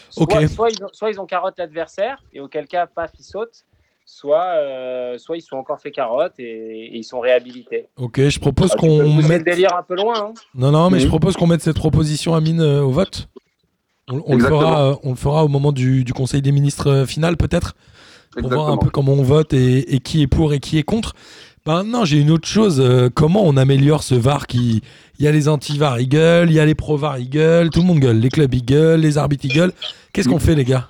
soit, 0.09 0.69
ils 0.69 0.83
ont, 0.83 0.89
soit 0.91 1.09
ils 1.09 1.19
ont 1.19 1.25
carotte 1.25 1.57
l'adversaire, 1.57 2.21
et 2.31 2.39
auquel 2.39 2.67
cas, 2.67 2.87
paf, 2.87 3.11
ils 3.19 3.23
sautent, 3.23 3.65
soit, 4.05 4.53
euh, 4.57 5.17
soit 5.17 5.35
ils 5.37 5.41
sont 5.41 5.55
encore 5.57 5.79
fait 5.81 5.91
carotte 5.91 6.33
et, 6.39 6.43
et 6.43 6.97
ils 6.97 7.03
sont 7.03 7.19
réhabilités. 7.19 7.87
Ok, 7.97 8.19
je 8.29 8.39
propose 8.39 8.71
Ah, 8.73 8.77
qu'on 8.77 8.99
le 9.17 9.27
mette. 9.27 9.43
délire 9.43 9.75
un 9.75 9.83
peu 9.83 9.95
loin. 9.95 10.27
hein. 10.27 10.33
Non, 10.53 10.71
non, 10.71 10.89
mais 10.89 10.99
je 10.99 11.07
propose 11.07 11.35
qu'on 11.35 11.47
mette 11.47 11.61
cette 11.61 11.75
proposition 11.77 12.35
à 12.35 12.41
mine 12.41 12.61
euh, 12.61 12.81
au 12.81 12.91
vote. 12.91 13.27
On, 14.07 14.21
on 14.27 14.35
le 14.35 14.43
fera, 14.43 14.89
euh, 14.91 14.95
on 15.03 15.09
le 15.09 15.15
fera 15.15 15.43
au 15.43 15.47
moment 15.47 15.71
du, 15.71 16.03
du 16.03 16.13
Conseil 16.13 16.41
des 16.43 16.51
ministres 16.51 16.91
euh, 16.91 17.05
final, 17.07 17.37
peut-être. 17.37 17.75
pour 18.37 18.49
voir 18.49 18.69
un 18.69 18.77
peu 18.77 18.89
comment 18.91 19.13
on 19.13 19.23
vote 19.23 19.53
et, 19.53 19.95
et 19.95 19.99
qui 19.99 20.21
est 20.21 20.27
pour 20.27 20.53
et 20.53 20.59
qui 20.59 20.77
est 20.77 20.83
contre. 20.83 21.13
Ben 21.65 21.83
non, 21.83 22.05
j'ai 22.05 22.19
une 22.19 22.29
autre 22.29 22.47
chose. 22.47 22.79
euh, 22.79 23.09
comment 23.11 23.41
on 23.43 23.57
améliore 23.57 24.03
ce 24.03 24.13
VAR 24.13 24.45
qui. 24.45 24.83
Il 25.17 25.25
y 25.25 25.27
a 25.27 25.31
les 25.31 25.47
anti-VAR, 25.47 25.99
ils 25.99 26.07
gueulent, 26.09 26.51
il 26.51 26.53
y 26.53 26.59
a 26.59 26.65
les 26.65 26.75
pro-VAR, 26.75 27.17
ils 27.17 27.29
gueulent, 27.29 27.71
tout 27.71 27.79
le 27.79 27.87
monde 27.87 27.99
gueule. 27.99 28.19
Les 28.19 28.29
clubs, 28.29 28.53
ils 28.53 28.63
gueulent, 28.63 28.99
les 28.99 29.17
arbitres, 29.17 29.45
ils 29.45 29.53
gueulent. 29.53 29.73
Qu'est-ce 30.13 30.29
qu'on 30.29 30.37
fait, 30.37 30.53
les 30.53 30.65
gars? 30.65 30.87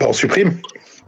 On 0.00 0.14
supprime. 0.14 0.58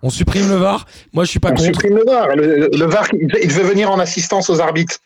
On 0.02 0.10
supprime 0.10 0.48
le 0.48 0.56
VAR 0.56 0.86
Moi, 1.12 1.24
je 1.24 1.30
suis 1.30 1.40
pas 1.40 1.48
On 1.48 1.52
contre. 1.52 1.64
supprime 1.64 1.96
le 1.96 2.04
VAR. 2.04 2.34
Le, 2.36 2.68
le 2.72 2.84
VAR, 2.86 3.06
il 3.12 3.26
devait 3.28 3.62
venir 3.62 3.90
en 3.90 3.98
assistance 3.98 4.50
aux 4.50 4.60
arbitres. 4.60 4.98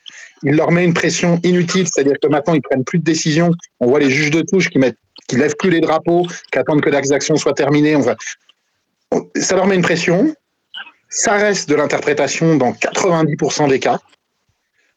Il 0.42 0.56
leur 0.56 0.70
met 0.70 0.84
une 0.84 0.94
pression 0.94 1.38
inutile, 1.44 1.86
c'est-à-dire 1.86 2.16
que 2.20 2.28
maintenant 2.28 2.54
ils 2.54 2.62
prennent 2.62 2.84
plus 2.84 2.98
de 2.98 3.04
décisions. 3.04 3.52
On 3.80 3.86
voit 3.88 4.00
les 4.00 4.10
juges 4.10 4.30
de 4.30 4.42
touche 4.42 4.68
qui 4.70 4.78
mettent, 4.78 4.96
qui 5.28 5.36
lèvent 5.36 5.56
plus 5.58 5.70
les 5.70 5.80
drapeaux, 5.80 6.26
qui 6.50 6.58
attendent 6.58 6.80
que 6.80 6.88
les 6.90 7.12
actions 7.12 7.36
soient 7.36 7.52
terminées. 7.54 7.94
On 7.96 8.00
va- 8.00 8.16
on- 9.12 9.28
ça 9.36 9.54
leur 9.56 9.66
met 9.66 9.74
une 9.76 9.82
pression. 9.82 10.34
Ça 11.08 11.32
reste 11.34 11.68
de 11.68 11.74
l'interprétation 11.74 12.56
dans 12.56 12.72
90% 12.72 13.68
des 13.68 13.80
cas. 13.80 13.98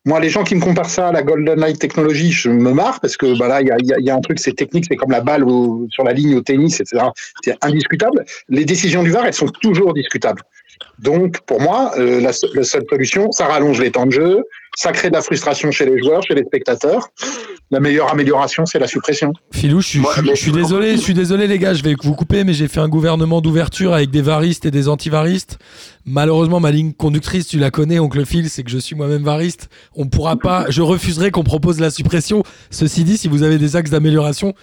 Moi, 0.06 0.20
les 0.20 0.30
gens 0.30 0.44
qui 0.44 0.54
me 0.56 0.60
comparent 0.60 0.90
ça 0.90 1.08
à 1.08 1.12
la 1.14 1.24
Golden 1.24 1.58
Light 1.60 1.80
Technology, 1.80 2.30
je 2.32 2.50
me 2.50 2.74
marre 2.74 3.00
parce 3.00 3.16
que 3.16 3.38
bah 3.38 3.48
là, 3.48 3.62
il 3.62 3.68
y 3.68 4.02
y 4.02 4.04
y 4.06 4.10
a 4.10 4.16
un 4.16 4.20
truc, 4.20 4.38
c'est 4.38 4.52
technique, 4.54 4.86
c'est 4.90 4.98
comme 4.98 5.12
la 5.12 5.22
balle 5.22 5.46
au- 5.46 5.88
sur 5.90 6.04
la 6.04 6.12
ligne 6.12 6.36
au 6.36 6.42
tennis, 6.42 6.82
etc. 6.82 7.06
C'est 7.42 7.56
indiscutable. 7.64 8.26
Les 8.50 8.66
décisions 8.66 9.02
du 9.02 9.12
VAR, 9.12 9.26
elles 9.26 9.34
sont 9.34 9.48
toujours 9.48 9.94
discutables. 9.94 10.42
Donc, 11.00 11.42
pour 11.42 11.62
moi, 11.62 11.92
euh, 11.98 12.22
la, 12.22 12.34
se- 12.34 12.46
la 12.56 12.64
seule 12.64 12.84
solution, 12.90 13.32
ça 13.32 13.46
rallonge 13.48 13.80
les 13.82 13.92
temps 13.92 14.06
de 14.06 14.12
jeu, 14.12 14.44
ça 14.76 14.92
crée 14.92 15.10
de 15.10 15.14
la 15.16 15.22
frustration 15.22 15.72
chez 15.72 15.86
les 15.86 16.00
joueurs, 16.00 16.24
chez 16.24 16.34
les 16.36 16.44
spectateurs. 16.44 17.08
La 17.72 17.80
meilleure 17.80 18.12
amélioration, 18.12 18.66
c'est 18.66 18.80
la 18.80 18.88
suppression. 18.88 19.34
Filou, 19.52 19.82
je 19.82 19.88
suis, 19.88 20.00
Moi, 20.00 20.12
je 20.16 20.20
suis- 20.20 20.30
mais- 20.30 20.36
je 20.36 20.42
suis 20.42 20.52
désolé, 20.52 20.92
je 20.92 21.02
suis 21.02 21.14
désolé 21.14 21.48
les 21.48 21.58
gars, 21.60 21.74
je 21.74 21.84
vais 21.84 21.96
vous 22.04 22.14
couper, 22.16 22.44
mais 22.44 22.54
j'ai 22.54 22.68
fait 22.68 22.80
un 22.80 22.90
gouvernement 22.90 23.42
d'ouverture 23.42 23.94
avec 23.94 24.12
des 24.12 24.22
varistes 24.22 24.66
et 24.66 24.72
des 24.72 24.88
antivaristes. 24.90 25.58
Malheureusement, 26.06 26.60
ma 26.60 26.72
ligne 26.72 26.94
conductrice, 26.94 27.48
tu 27.48 27.58
la 27.60 27.72
connais, 27.72 28.00
oncle 28.00 28.26
Phil, 28.26 28.50
c'est 28.50 28.64
que 28.64 28.70
je 28.72 28.78
suis 28.78 28.96
moi-même 28.96 29.24
variste. 29.24 29.70
On 29.96 30.08
pourra 30.08 30.36
pas, 30.36 30.66
je 30.70 30.82
refuserai 30.82 31.32
qu'on 31.32 31.44
propose 31.44 31.80
la 31.80 31.90
suppression. 31.90 32.44
Ceci 32.70 33.04
dit, 33.04 33.18
si 33.18 33.28
vous 33.28 33.44
avez 33.44 33.58
des 33.58 33.76
axes 33.76 33.90
d'amélioration, 33.92 34.54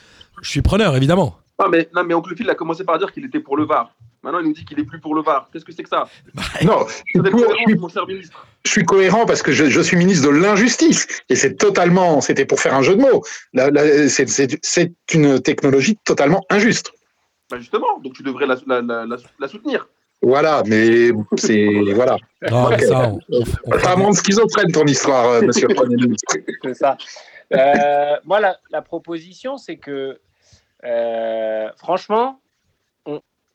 je 0.43 0.51
suis 0.51 0.63
preneur, 0.63 0.97
évidemment. 0.97 1.37
Non, 1.61 1.67
mais, 1.71 1.89
non, 1.95 2.05
mais 2.05 2.15
Oncle 2.15 2.35
Phil 2.37 2.49
a 2.49 2.55
commencé 2.55 2.85
par 2.85 2.99
dire 2.99 3.13
qu'il 3.13 3.25
était 3.25 3.41
pour 3.41 3.57
le 3.57 3.65
VAR. 3.67 3.95
Maintenant, 4.23 4.41
il 4.41 4.47
nous 4.49 4.53
dit 4.53 4.65
qu'il 4.67 4.79
est 4.79 4.85
plus 4.85 5.01
pour 5.01 5.15
le 5.15 5.23
VAR. 5.23 5.49
Qu'est-ce 5.51 5.65
que 5.65 5.73
c'est 5.73 5.83
que 5.83 5.89
ça 5.89 6.07
Non, 6.63 6.87
je 6.87 6.93
suis, 6.93 7.05
Vous 7.19 7.25
êtes 7.25 7.31
pour- 7.31 7.41
cohérent, 7.41 7.55
je 7.67 7.71
suis- 7.73 7.79
mon 7.81 7.89
cher 7.89 8.07
ministre. 8.07 8.47
je 8.67 8.71
suis 8.71 8.85
cohérent 8.85 9.25
parce 9.27 9.41
que 9.43 9.51
je, 9.53 9.65
je 9.71 9.81
suis 9.81 9.97
ministre 9.97 10.27
de 10.31 10.35
l'injustice. 10.37 11.07
Et 11.31 11.37
c'est 11.37 11.55
totalement, 11.57 12.21
c'était 12.21 12.45
pour 12.45 12.61
faire 12.61 12.75
un 12.75 12.83
jeu 12.83 12.97
de 12.97 13.01
mots. 13.01 13.23
La- 13.55 13.71
la- 13.71 14.09
c'est- 14.11 14.93
une 15.15 15.41
technologie 15.41 15.97
totalement 16.05 16.45
injuste. 16.51 16.93
Bah, 17.51 17.59
justement, 17.59 17.99
donc 18.05 18.13
tu 18.13 18.23
devrais 18.23 18.47
la, 18.47 18.57
la, 18.67 18.83
la, 18.83 19.07
la- 19.07 19.17
la 19.39 19.49
soutenir. 19.49 19.89
Voilà, 20.23 20.63
mais 20.67 21.11
c'est. 21.39 21.67
Voilà. 21.95 22.17
Non, 22.51 22.69
mais 22.69 22.77
Ok. 22.77 22.83
ça, 22.83 23.13
on, 23.65 23.79
Ça 23.79 23.97
montre 23.97 24.19
schizophrène 24.19 24.71
ton 24.71 24.85
histoire, 24.85 25.27
euh, 25.31 25.41
monsieur 25.43 25.67
le 25.67 25.75
Premier 25.75 25.97
ministre. 25.97 26.37
C'est 26.63 26.75
ça. 26.75 26.99
Euh, 27.55 28.17
moi, 28.27 28.39
la, 28.39 28.59
la 28.71 28.83
proposition, 28.83 29.57
c'est 29.57 29.79
que, 29.79 30.21
euh, 30.85 31.69
franchement, 31.79 32.39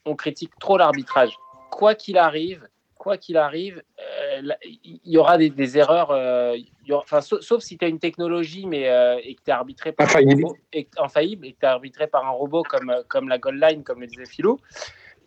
on, 0.05 0.15
critique 0.15 0.51
trop 0.59 0.77
l'arbitrage. 0.77 1.37
Quoi 1.69 1.95
qu'il 1.95 2.17
arrive, 2.17 2.67
quoi 2.95 3.17
qu'il 3.17 3.37
arrive, 3.37 3.81
euh, 3.99 4.53
il 4.83 4.99
y 5.05 5.17
aura 5.17 5.37
des, 5.37 5.49
des 5.49 5.77
erreurs. 5.77 6.11
euh, 6.11 6.55
il 6.57 6.87
y 6.87 6.91
aura- 6.91 7.03
enfin, 7.03 7.21
sauf, 7.21 7.41
sauf 7.41 7.61
si 7.61 7.77
tu 7.77 7.85
as 7.85 7.87
une 7.87 7.99
technologie 7.99 8.65
mais, 8.65 8.89
euh, 8.89 9.19
et 9.23 9.35
que 9.35 9.41
tu 9.43 9.49
es 9.49 9.53
arbitré 9.53 9.91
par 9.91 10.07
Infaillible. 10.07 10.43
un 10.43 10.47
robot, 10.47 10.57
et, 10.73 10.87
infaillible 10.97 11.47
et 11.47 11.53
que 11.53 11.59
tu 11.59 11.65
es 11.65 11.69
arbitré 11.69 12.07
par 12.07 12.25
un 12.25 12.31
robot 12.31 12.63
comme, 12.63 12.93
comme 13.07 13.27
la 13.29 13.37
Gold 13.37 13.61
Line, 13.61 13.83
comme 13.83 14.01
le 14.01 14.07
disait 14.07 14.25
Philo. 14.25 14.59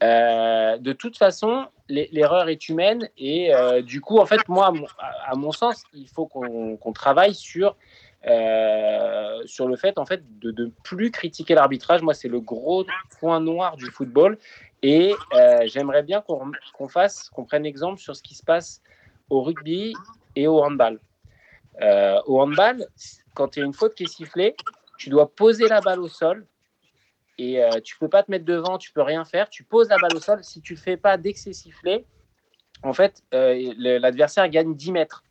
de 0.00 0.92
toute 0.92 1.16
façon, 1.16 1.66
l'erreur 1.88 2.48
est 2.48 2.68
humaine 2.68 3.08
et 3.16 3.52
du 3.82 4.00
coup, 4.00 4.18
en 4.18 4.26
fait, 4.26 4.48
moi, 4.48 4.72
à 5.26 5.34
mon, 5.34 5.52
sens, 5.52 5.82
il 5.92 6.08
faut 6.08 6.26
qu'on 6.26 6.92
travaille 6.92 7.34
sur, 7.34 7.76
euh, 8.26 9.40
sur 9.46 9.68
le 9.68 9.76
fait, 9.76 9.98
en 9.98 10.04
fait, 10.04 10.22
de 10.40 10.64
ne 10.64 10.70
plus 10.82 11.10
critiquer 11.10 11.54
l'arbitrage. 11.54 12.02
Moi, 12.02 12.14
c'est 12.14 12.28
le 12.28 12.40
gros 12.40 12.84
point 13.20 13.40
noir 13.40 13.76
du 13.76 13.86
football 13.86 14.38
et 14.82 15.14
j'aimerais 15.66 16.02
bien 16.02 16.22
qu'on 16.22 16.88
fasse, 16.88 17.30
qu'on 17.30 17.44
prenne 17.44 17.66
exemple 17.66 18.00
sur 18.00 18.14
ce 18.14 18.22
qui 18.22 18.34
se 18.34 18.44
passe 18.44 18.82
au 19.30 19.42
rugby 19.42 19.94
et 20.36 20.46
au 20.46 20.62
handball. 20.62 21.00
au 22.26 22.40
handball, 22.40 22.86
quand 23.34 23.56
il 23.56 23.60
y 23.60 23.62
a 23.62 23.66
une 23.66 23.74
faute 23.74 23.94
qui 23.94 24.04
est 24.04 24.12
sifflée, 24.12 24.56
tu 24.98 25.10
dois 25.10 25.34
poser 25.34 25.68
la 25.68 25.80
balle 25.80 26.00
au 26.00 26.08
sol 26.08 26.46
et 27.38 27.62
euh, 27.62 27.80
tu 27.80 27.96
peux 27.96 28.08
pas 28.08 28.24
te 28.24 28.30
mettre 28.30 28.44
devant, 28.44 28.78
tu 28.78 28.92
peux 28.92 29.02
rien 29.02 29.24
faire. 29.24 29.48
Tu 29.48 29.62
poses 29.62 29.88
la 29.88 29.96
balle 29.96 30.14
au 30.14 30.20
sol. 30.20 30.42
Si 30.42 30.60
tu 30.60 30.74
le 30.74 30.78
fais 30.80 30.96
pas 30.96 31.16
dès 31.16 31.32
que 31.32 31.38
c'est 31.38 31.52
sifflé, 31.52 32.04
en 32.82 32.92
fait, 32.92 33.22
euh, 33.32 33.72
l'adversaire 33.76 34.48
gagne 34.48 34.74
10 34.74 34.92
mètres. 34.92 35.22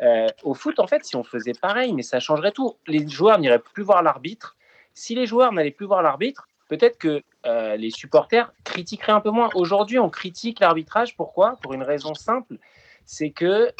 Euh, 0.00 0.26
au 0.42 0.54
foot, 0.54 0.80
en 0.80 0.86
fait, 0.86 1.04
si 1.04 1.14
on 1.14 1.22
faisait 1.22 1.52
pareil, 1.52 1.92
mais 1.92 2.02
ça 2.02 2.18
changerait 2.18 2.52
tout. 2.52 2.76
Les 2.86 3.06
joueurs 3.06 3.38
n'iraient 3.38 3.58
plus 3.58 3.82
voir 3.82 4.02
l'arbitre. 4.02 4.56
Si 4.94 5.14
les 5.14 5.26
joueurs 5.26 5.52
n'allaient 5.52 5.70
plus 5.70 5.86
voir 5.86 6.02
l'arbitre, 6.02 6.48
peut-être 6.68 6.98
que 6.98 7.22
les 7.44 7.90
supporters 7.90 8.52
critiqueraient 8.64 9.12
un 9.12 9.20
peu 9.20 9.30
moins. 9.30 9.50
Aujourd'hui, 9.54 9.98
on 9.98 10.10
critique 10.10 10.60
l'arbitrage. 10.60 11.16
Pourquoi? 11.16 11.58
Pour 11.62 11.74
une 11.74 11.82
raison 11.82 12.14
simple 12.14 12.56
c'est 13.04 13.30
que, 13.30 13.72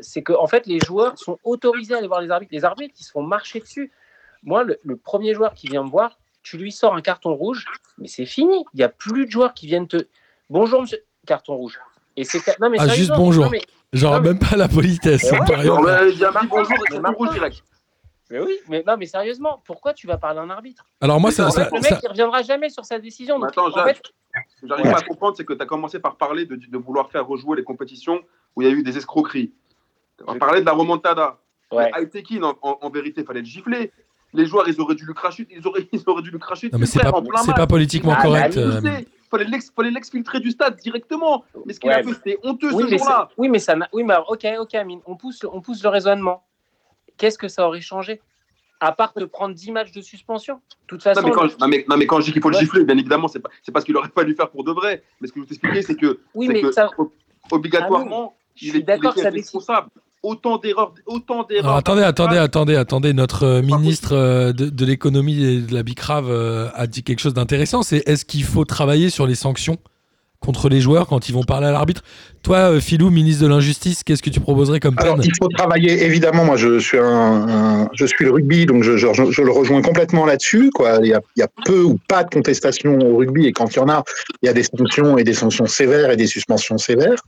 c'est 0.00 0.22
que 0.22 0.32
en 0.32 0.46
fait, 0.46 0.66
les 0.66 0.78
joueurs 0.78 1.18
sont 1.18 1.38
autorisés 1.42 1.94
à 1.94 1.98
aller 1.98 2.06
voir 2.06 2.20
les 2.20 2.30
arbitres. 2.30 2.52
Les 2.52 2.64
arbitres, 2.64 2.94
ils 3.00 3.04
se 3.04 3.10
font 3.10 3.22
marcher 3.22 3.60
dessus. 3.60 3.90
Moi, 4.44 4.64
le 4.64 4.96
premier 4.96 5.34
joueur 5.34 5.54
qui 5.54 5.66
vient 5.66 5.82
me 5.82 5.90
voir, 5.90 6.18
tu 6.46 6.58
lui 6.58 6.70
sors 6.70 6.94
un 6.94 7.00
carton 7.00 7.34
rouge, 7.34 7.66
mais 7.98 8.06
c'est 8.06 8.24
fini. 8.24 8.64
Il 8.72 8.76
n'y 8.76 8.84
a 8.84 8.88
plus 8.88 9.26
de 9.26 9.30
joueurs 9.30 9.52
qui 9.52 9.66
viennent 9.66 9.88
te. 9.88 10.06
Bonjour, 10.48 10.82
monsieur. 10.82 11.02
Carton 11.26 11.56
rouge. 11.56 11.80
Et 12.16 12.22
c'est. 12.22 12.38
Non, 12.60 12.70
mais 12.70 12.78
ah, 12.78 12.86
juste 12.86 13.10
bonjour. 13.16 13.50
Genre, 13.92 14.20
même 14.20 14.38
pas 14.38 14.56
la 14.56 14.68
politesse. 14.68 15.24
il 15.24 15.26
y 15.26 16.24
a 16.24 16.28
un 16.28 16.44
bonjour 16.44 16.72
et 16.72 16.92
c'est 16.92 16.98
rouge 16.98 17.30
direct. 17.32 17.64
Mais 18.30 18.40
oui, 18.40 18.58
mais 18.68 18.82
non, 18.86 18.96
mais 18.98 19.06
sérieusement, 19.06 19.62
pourquoi 19.64 19.94
tu 19.94 20.06
vas 20.06 20.18
parler 20.18 20.40
à 20.40 20.42
un 20.42 20.50
arbitre? 20.50 20.84
Alors 21.00 21.20
moi, 21.20 21.30
ça, 21.30 21.44
le 21.44 21.80
mec, 21.80 21.98
il 22.02 22.08
reviendra 22.08 22.42
jamais 22.42 22.70
sur 22.70 22.84
sa 22.84 22.98
décision. 22.98 23.42
attends, 23.42 23.68
en 23.68 23.84
fait... 23.84 24.02
ce 24.56 24.62
que 24.62 24.68
j'arrive 24.68 24.90
pas 24.90 24.98
à 24.98 25.02
comprendre, 25.02 25.36
c'est 25.36 25.44
que 25.44 25.52
tu 25.52 25.62
as 25.62 25.66
commencé 25.66 26.00
par 26.00 26.16
parler 26.16 26.44
de, 26.44 26.56
de, 26.56 26.78
vouloir 26.78 27.10
faire 27.10 27.26
rejouer 27.26 27.56
les 27.56 27.64
compétitions 27.64 28.20
où 28.56 28.62
il 28.62 28.68
y 28.68 28.70
a 28.70 28.74
eu 28.74 28.82
des 28.82 28.96
escroqueries. 28.96 29.52
On 30.26 30.38
parlait 30.38 30.60
de 30.60 30.66
la 30.66 30.72
remontada. 30.72 31.38
Ouais. 31.70 31.90
En, 32.42 32.54
en, 32.62 32.78
en, 32.80 32.90
vérité, 32.90 33.22
il 33.22 33.26
fallait 33.26 33.40
le 33.40 33.46
gifler 33.46 33.92
les 34.36 34.46
joueurs, 34.46 34.68
ils 34.68 34.80
auraient 34.80 34.94
dû 34.94 35.04
le 35.04 35.14
cracher, 35.14 35.46
ils 35.50 35.66
auraient, 35.66 35.88
ils 35.92 36.02
auraient 36.06 36.22
dû 36.22 36.30
le 36.30 36.38
cracher. 36.38 36.68
Non, 36.72 36.78
mais 36.78 36.86
c'est 36.86 37.00
pas, 37.00 37.66
politiquement 37.66 38.14
ah, 38.16 38.22
correct. 38.22 38.56
Euh, 38.56 38.80
il 38.84 39.68
fallait 39.74 39.90
l'exfiltrer 39.90 40.40
du 40.40 40.50
stade 40.50 40.76
directement. 40.76 41.44
Mais 41.64 41.72
ce 41.72 41.80
qu'il 41.80 41.90
a 41.90 42.02
fait, 42.02 42.12
c'était 42.12 42.38
honteux 42.42 42.70
ce 42.70 42.86
jour-là. 42.86 43.28
Oui, 43.36 43.48
mais 43.48 43.58
ça, 43.58 43.74
oui, 43.92 44.04
mais 44.04 44.14
ok, 44.28 44.46
ok, 44.60 44.74
Amine, 44.74 45.00
on 45.06 45.16
pousse, 45.16 45.44
on 45.50 45.60
pousse 45.60 45.82
le 45.82 45.88
raisonnement. 45.88 46.44
Qu'est-ce 47.16 47.38
que 47.38 47.48
ça 47.48 47.66
aurait 47.66 47.80
changé 47.80 48.20
à 48.80 48.92
part 48.92 49.12
de 49.16 49.24
prendre 49.24 49.54
10 49.54 49.72
matchs 49.72 49.92
de 49.92 50.00
suspension? 50.00 50.56
De 50.56 50.86
toute 50.86 51.02
façon. 51.02 51.22
Non, 51.22 51.28
mais 51.28 51.32
quand, 51.32 51.60
non, 51.60 51.68
mais, 51.68 51.84
non, 51.88 51.96
mais 51.96 52.06
quand 52.06 52.20
je 52.20 52.26
dis 52.26 52.32
qu'il 52.32 52.42
faut 52.42 52.50
le 52.50 52.58
gifler, 52.58 52.84
bien 52.84 52.98
évidemment, 52.98 53.28
c'est 53.28 53.40
pas, 53.40 53.50
c'est 53.62 53.72
parce 53.72 53.84
qu'il 53.84 53.96
aurait 53.96 54.10
fallu 54.14 54.34
faire 54.34 54.50
pour 54.50 54.64
de 54.64 54.72
vrai. 54.72 55.02
Mais 55.20 55.28
ce 55.28 55.32
que 55.32 55.40
je 55.40 55.42
veux 55.42 55.48
t'expliquer, 55.48 55.82
c'est 55.82 55.96
que, 55.96 56.20
oui, 56.34 56.48
mais 56.48 56.62
ça... 56.72 56.90
obligatoirement, 57.50 58.34
ah, 58.36 58.42
il, 58.60 58.76
est, 58.76 58.84
il 58.86 59.20
est 59.24 59.28
responsable 59.28 59.88
autant 60.26 60.58
d'erreurs. 60.58 60.92
Autant 61.06 61.44
d'erreurs. 61.44 61.76
attendez, 61.76 62.02
attendez, 62.02 62.36
attendez, 62.36 62.76
attendez. 62.76 63.12
Notre 63.12 63.44
euh, 63.44 63.62
ministre 63.62 64.14
euh, 64.14 64.52
de, 64.52 64.84
l'économie 64.84 65.42
et 65.42 65.60
de 65.60 65.72
la 65.72 65.82
Bicrave 65.82 66.30
euh, 66.30 66.68
a 66.74 66.86
dit 66.86 67.02
quelque 67.02 67.20
chose 67.20 67.34
d'intéressant. 67.34 67.82
C'est 67.82 68.02
est-ce 68.08 68.24
qu'il 68.24 68.44
faut 68.44 68.64
travailler 68.64 69.10
sur 69.10 69.26
les 69.26 69.34
sanctions? 69.34 69.78
Contre 70.40 70.68
les 70.68 70.80
joueurs 70.80 71.06
quand 71.06 71.28
ils 71.28 71.32
vont 71.32 71.42
parler 71.42 71.66
à 71.66 71.72
l'arbitre. 71.72 72.02
Toi, 72.42 72.80
Philou, 72.80 73.10
ministre 73.10 73.42
de 73.42 73.48
l'Injustice, 73.48 74.04
qu'est-ce 74.04 74.22
que 74.22 74.30
tu 74.30 74.40
proposerais 74.40 74.80
comme 74.80 74.94
peine 74.94 75.20
Il 75.22 75.32
faut 75.40 75.48
travailler, 75.48 76.04
évidemment. 76.04 76.44
Moi, 76.44 76.56
je 76.56 76.78
suis, 76.78 76.98
un, 76.98 77.88
je 77.92 78.06
suis 78.06 78.24
le 78.24 78.30
rugby, 78.30 78.66
donc 78.66 78.82
je, 78.82 78.96
je, 78.96 79.42
le 79.42 79.50
rejoins 79.50 79.82
complètement 79.82 80.26
là-dessus. 80.26 80.70
Il, 80.78 81.06
y 81.08 81.14
a, 81.14 81.20
il 81.36 81.40
y 81.40 81.42
a 81.42 81.48
peu 81.64 81.82
ou 81.82 81.98
pas 82.08 82.22
de 82.24 82.32
contestation 82.32 82.98
au 82.98 83.16
rugby, 83.16 83.46
et 83.46 83.52
quand 83.52 83.74
il 83.74 83.76
y 83.76 83.80
en 83.80 83.88
a, 83.88 84.04
il 84.42 84.46
y 84.46 84.48
a 84.48 84.52
des 84.52 84.62
sanctions 84.62 85.18
et 85.18 85.24
des 85.24 85.34
sanctions 85.34 85.66
sévères 85.66 86.10
et 86.10 86.16
des 86.16 86.26
suspensions 86.26 86.78
sévères. 86.78 87.22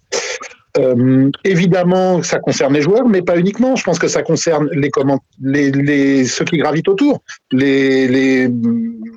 Euh, 0.78 1.30
évidemment, 1.44 2.22
ça 2.22 2.38
concerne 2.38 2.74
les 2.74 2.82
joueurs, 2.82 3.08
mais 3.08 3.22
pas 3.22 3.38
uniquement. 3.38 3.74
Je 3.74 3.82
pense 3.82 3.98
que 3.98 4.08
ça 4.08 4.22
concerne 4.22 4.68
les, 4.72 4.90
comment, 4.90 5.18
les, 5.42 5.72
les 5.72 6.24
ceux 6.26 6.44
qui 6.44 6.58
gravitent 6.58 6.88
autour, 6.88 7.22
les, 7.50 8.06
les 8.06 8.48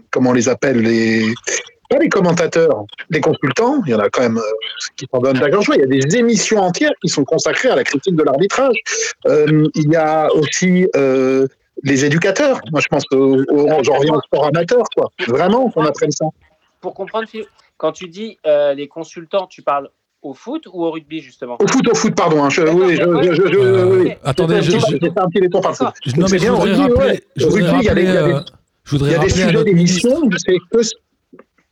comment 0.09 0.31
on 0.31 0.33
les 0.33 0.49
appelle, 0.49 0.81
les 0.81 1.33
pas 1.91 1.99
les 1.99 2.09
commentateurs, 2.09 2.85
les 3.09 3.21
consultants. 3.21 3.81
Il 3.85 3.91
y 3.91 3.95
en 3.95 3.99
a 3.99 4.09
quand 4.09 4.21
même 4.21 4.37
euh, 4.37 4.95
qui 4.95 5.05
s'en 5.13 5.19
donnent 5.19 5.39
d'accord 5.39 5.63
Il 5.73 5.79
y 5.79 5.83
a 5.83 5.87
des 5.87 6.15
émissions 6.15 6.59
entières 6.59 6.93
qui 7.01 7.09
sont 7.09 7.25
consacrées 7.25 7.69
à 7.69 7.75
la 7.75 7.83
critique 7.83 8.15
de 8.15 8.23
l'arbitrage. 8.23 8.75
Euh, 9.27 9.67
il 9.75 9.91
y 9.91 9.95
a 9.95 10.33
aussi 10.33 10.87
euh, 10.95 11.47
les 11.83 12.05
éducateurs. 12.05 12.61
Moi, 12.71 12.81
je 12.81 12.87
pense 12.87 13.03
que 13.05 13.17
j'en 13.83 13.93
reviens 13.97 14.13
au 14.13 14.21
sport 14.21 14.45
amateur, 14.45 14.83
quoi. 14.95 15.09
Vraiment, 15.27 15.69
qu'on 15.69 15.85
apprenne 15.85 16.11
ça. 16.11 16.25
Pour 16.79 16.93
comprendre, 16.93 17.27
quand 17.77 17.91
tu 17.91 18.07
dis 18.07 18.37
euh, 18.45 18.73
les 18.73 18.87
consultants, 18.87 19.47
tu 19.47 19.61
parles 19.61 19.89
au 20.21 20.33
foot 20.33 20.65
ou 20.71 20.85
au 20.85 20.91
rugby, 20.91 21.19
justement? 21.19 21.57
Au 21.59 21.67
foot, 21.67 21.87
au 21.87 21.95
foot, 21.95 22.15
pardon. 22.15 22.43
Attendez, 22.45 22.95
je, 24.61 24.77
un 24.77 24.79
petit 24.89 25.09
par 25.09 25.27
Non, 26.15 26.27
mais 26.31 26.39
je 26.39 26.47
voudrais 26.47 26.73
rappeler. 26.73 27.23
Je 27.35 27.45
voudrais 27.47 27.71
rappeler. 27.71 28.41
Il 28.91 29.07
y 29.07 29.15
a 29.15 29.19
des 29.19 29.29
sujets 29.29 29.63
d'émission, 29.63 30.29
c'est 30.37 30.57
que 30.71 30.81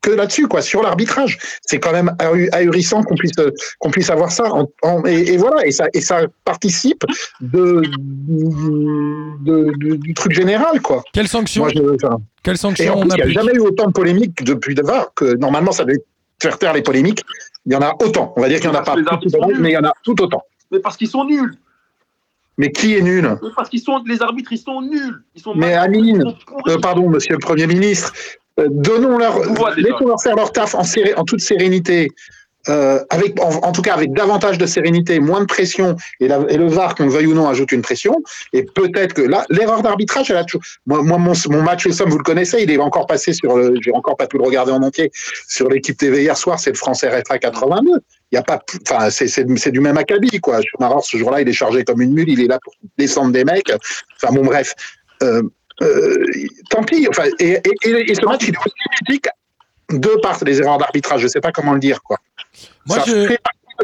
que 0.01 0.11
là-dessus, 0.11 0.47
quoi, 0.47 0.61
sur 0.61 0.81
l'arbitrage. 0.81 1.37
C'est 1.61 1.79
quand 1.79 1.91
même 1.91 2.15
ahurissant 2.51 3.03
qu'on 3.03 3.15
puisse 3.15 3.33
qu'on 3.79 3.91
puisse 3.91 4.09
avoir 4.09 4.31
ça. 4.31 4.45
En, 4.81 5.05
et, 5.05 5.33
et, 5.33 5.37
voilà, 5.37 5.65
et 5.65 5.71
ça 5.71 5.87
et 5.93 6.01
ça 6.01 6.21
participe 6.45 7.03
de, 7.41 7.81
de, 9.41 9.73
de 9.77 9.95
du 9.95 10.13
truc 10.13 10.31
général, 10.31 10.81
quoi. 10.81 11.03
Quelle 11.13 11.27
sanction 11.27 11.67
Quelle 12.43 12.57
sanction 12.57 12.99
on 12.99 13.03
Il 13.03 13.13
n'y 13.13 13.21
a 13.21 13.29
jamais 13.29 13.53
eu 13.53 13.59
autant 13.59 13.87
de 13.87 13.91
polémiques 13.91 14.43
depuis 14.43 14.75
Devar 14.75 15.13
que 15.13 15.35
normalement 15.35 15.71
ça 15.71 15.83
devait 15.83 16.03
faire 16.41 16.57
taire 16.57 16.73
les 16.73 16.81
polémiques. 16.81 17.23
Il 17.65 17.73
y 17.73 17.75
en 17.75 17.81
a 17.81 17.95
autant. 18.01 18.33
On 18.37 18.41
va 18.41 18.47
dire 18.49 18.59
qu'il 18.59 18.69
n'y 18.69 18.75
en 18.75 18.79
a 18.79 18.83
pas 18.83 18.95
mais 19.59 19.69
il 19.71 19.73
y 19.73 19.77
en 19.77 19.83
a 19.83 19.93
tout 20.03 20.21
autant. 20.21 20.43
Mais 20.71 20.79
parce 20.79 20.97
qu'ils 20.97 21.09
sont 21.09 21.25
nuls. 21.25 21.55
Mais 22.57 22.73
qui 22.73 22.95
est 22.95 23.01
nul? 23.01 23.37
Parce 23.55 23.69
qu'ils 23.69 23.79
sont 23.79 24.03
les 24.05 24.21
arbitres, 24.21 24.51
ils 24.51 24.57
sont 24.59 24.81
nuls. 24.81 25.23
Ils 25.33 25.41
sont 25.41 25.55
mais 25.55 25.75
Amine, 25.75 26.35
euh, 26.67 26.77
pardon, 26.79 27.09
Monsieur 27.09 27.33
le 27.33 27.39
Premier 27.39 27.67
ministre, 27.67 28.13
donnons-leur, 28.69 29.39
laissons-leur 29.77 30.21
faire 30.21 30.35
leur 30.35 30.51
taf 30.51 30.75
en, 30.75 30.83
en 31.17 31.23
toute 31.23 31.41
sérénité. 31.41 32.09
Euh, 32.67 32.99
avec, 33.09 33.41
en, 33.41 33.71
tout 33.71 33.81
cas 33.81 33.93
avec 33.93 34.11
davantage 34.11 34.57
de 34.57 34.65
sérénité, 34.65 35.19
moins 35.19 35.39
de 35.39 35.45
pression, 35.45 35.95
et, 36.19 36.27
le 36.27 36.67
VAR, 36.67 36.93
qu'on 36.93 37.05
le 37.05 37.09
veuille 37.09 37.27
ou 37.27 37.33
non, 37.33 37.47
ajoute 37.47 37.71
une 37.71 37.81
pression. 37.81 38.13
Et 38.51 38.63
peut-être 38.63 39.13
que 39.13 39.21
là, 39.21 39.45
l'erreur 39.49 39.81
d'arbitrage, 39.81 40.29
elle 40.29 40.37
a 40.37 40.43
toujours. 40.43 40.61
Moi, 40.85 41.01
moi 41.01 41.17
mon, 41.17 41.33
mon, 41.49 41.61
match 41.61 41.87
somme, 41.89 42.09
vous 42.09 42.17
le 42.17 42.23
connaissez, 42.23 42.61
il 42.61 42.69
est 42.69 42.77
encore 42.77 43.07
passé 43.07 43.31
sur 43.31 43.55
le. 43.55 43.75
J'ai 43.81 43.93
encore 43.93 44.17
pas 44.17 44.27
pu 44.27 44.37
le 44.37 44.43
regarder 44.43 44.73
en 44.73 44.83
entier 44.83 45.09
sur 45.47 45.69
l'équipe 45.69 45.97
TV 45.97 46.21
hier 46.23 46.35
soir, 46.35 46.59
c'est 46.59 46.71
le 46.71 46.75
français 46.75 47.07
RFA 47.07 47.39
82. 47.39 47.91
Il 48.31 48.35
y 48.35 48.37
a 48.37 48.43
pas, 48.43 48.61
enfin, 48.87 49.09
c'est 49.09 49.71
du 49.71 49.79
même 49.79 49.97
acabit, 49.97 50.39
quoi. 50.39 50.59
Maror, 50.79 51.03
ce 51.03 51.17
jour-là, 51.17 51.41
il 51.41 51.47
est 51.47 51.53
chargé 51.53 51.83
comme 51.85 52.01
une 52.01 52.13
mule, 52.13 52.29
il 52.29 52.41
est 52.41 52.47
là 52.47 52.59
pour 52.61 52.73
descendre 52.97 53.31
des 53.31 53.45
mecs. 53.45 53.71
Enfin, 54.21 54.33
bon, 54.33 54.43
bref. 54.43 54.73
Euh, 55.23 55.41
euh, 55.41 55.43
tant 56.69 56.83
pis. 56.83 57.07
Enfin, 57.09 57.23
et, 57.39 57.59
et, 57.83 58.11
et, 58.11 58.15
ce 58.15 58.25
match, 58.25 58.47
il 58.47 58.53
est 58.53 58.57
aussi 58.57 58.75
critique 59.03 59.27
de 59.89 60.21
par 60.21 60.37
les 60.43 60.61
erreurs 60.61 60.77
d'arbitrage. 60.77 61.21
Je 61.21 61.27
sais 61.27 61.41
pas 61.41 61.51
comment 61.51 61.73
le 61.73 61.79
dire, 61.79 62.01
quoi. 62.01 62.17
Moi, 62.87 62.97
ça, 62.99 63.03
je... 63.07 63.27
fait, 63.27 63.39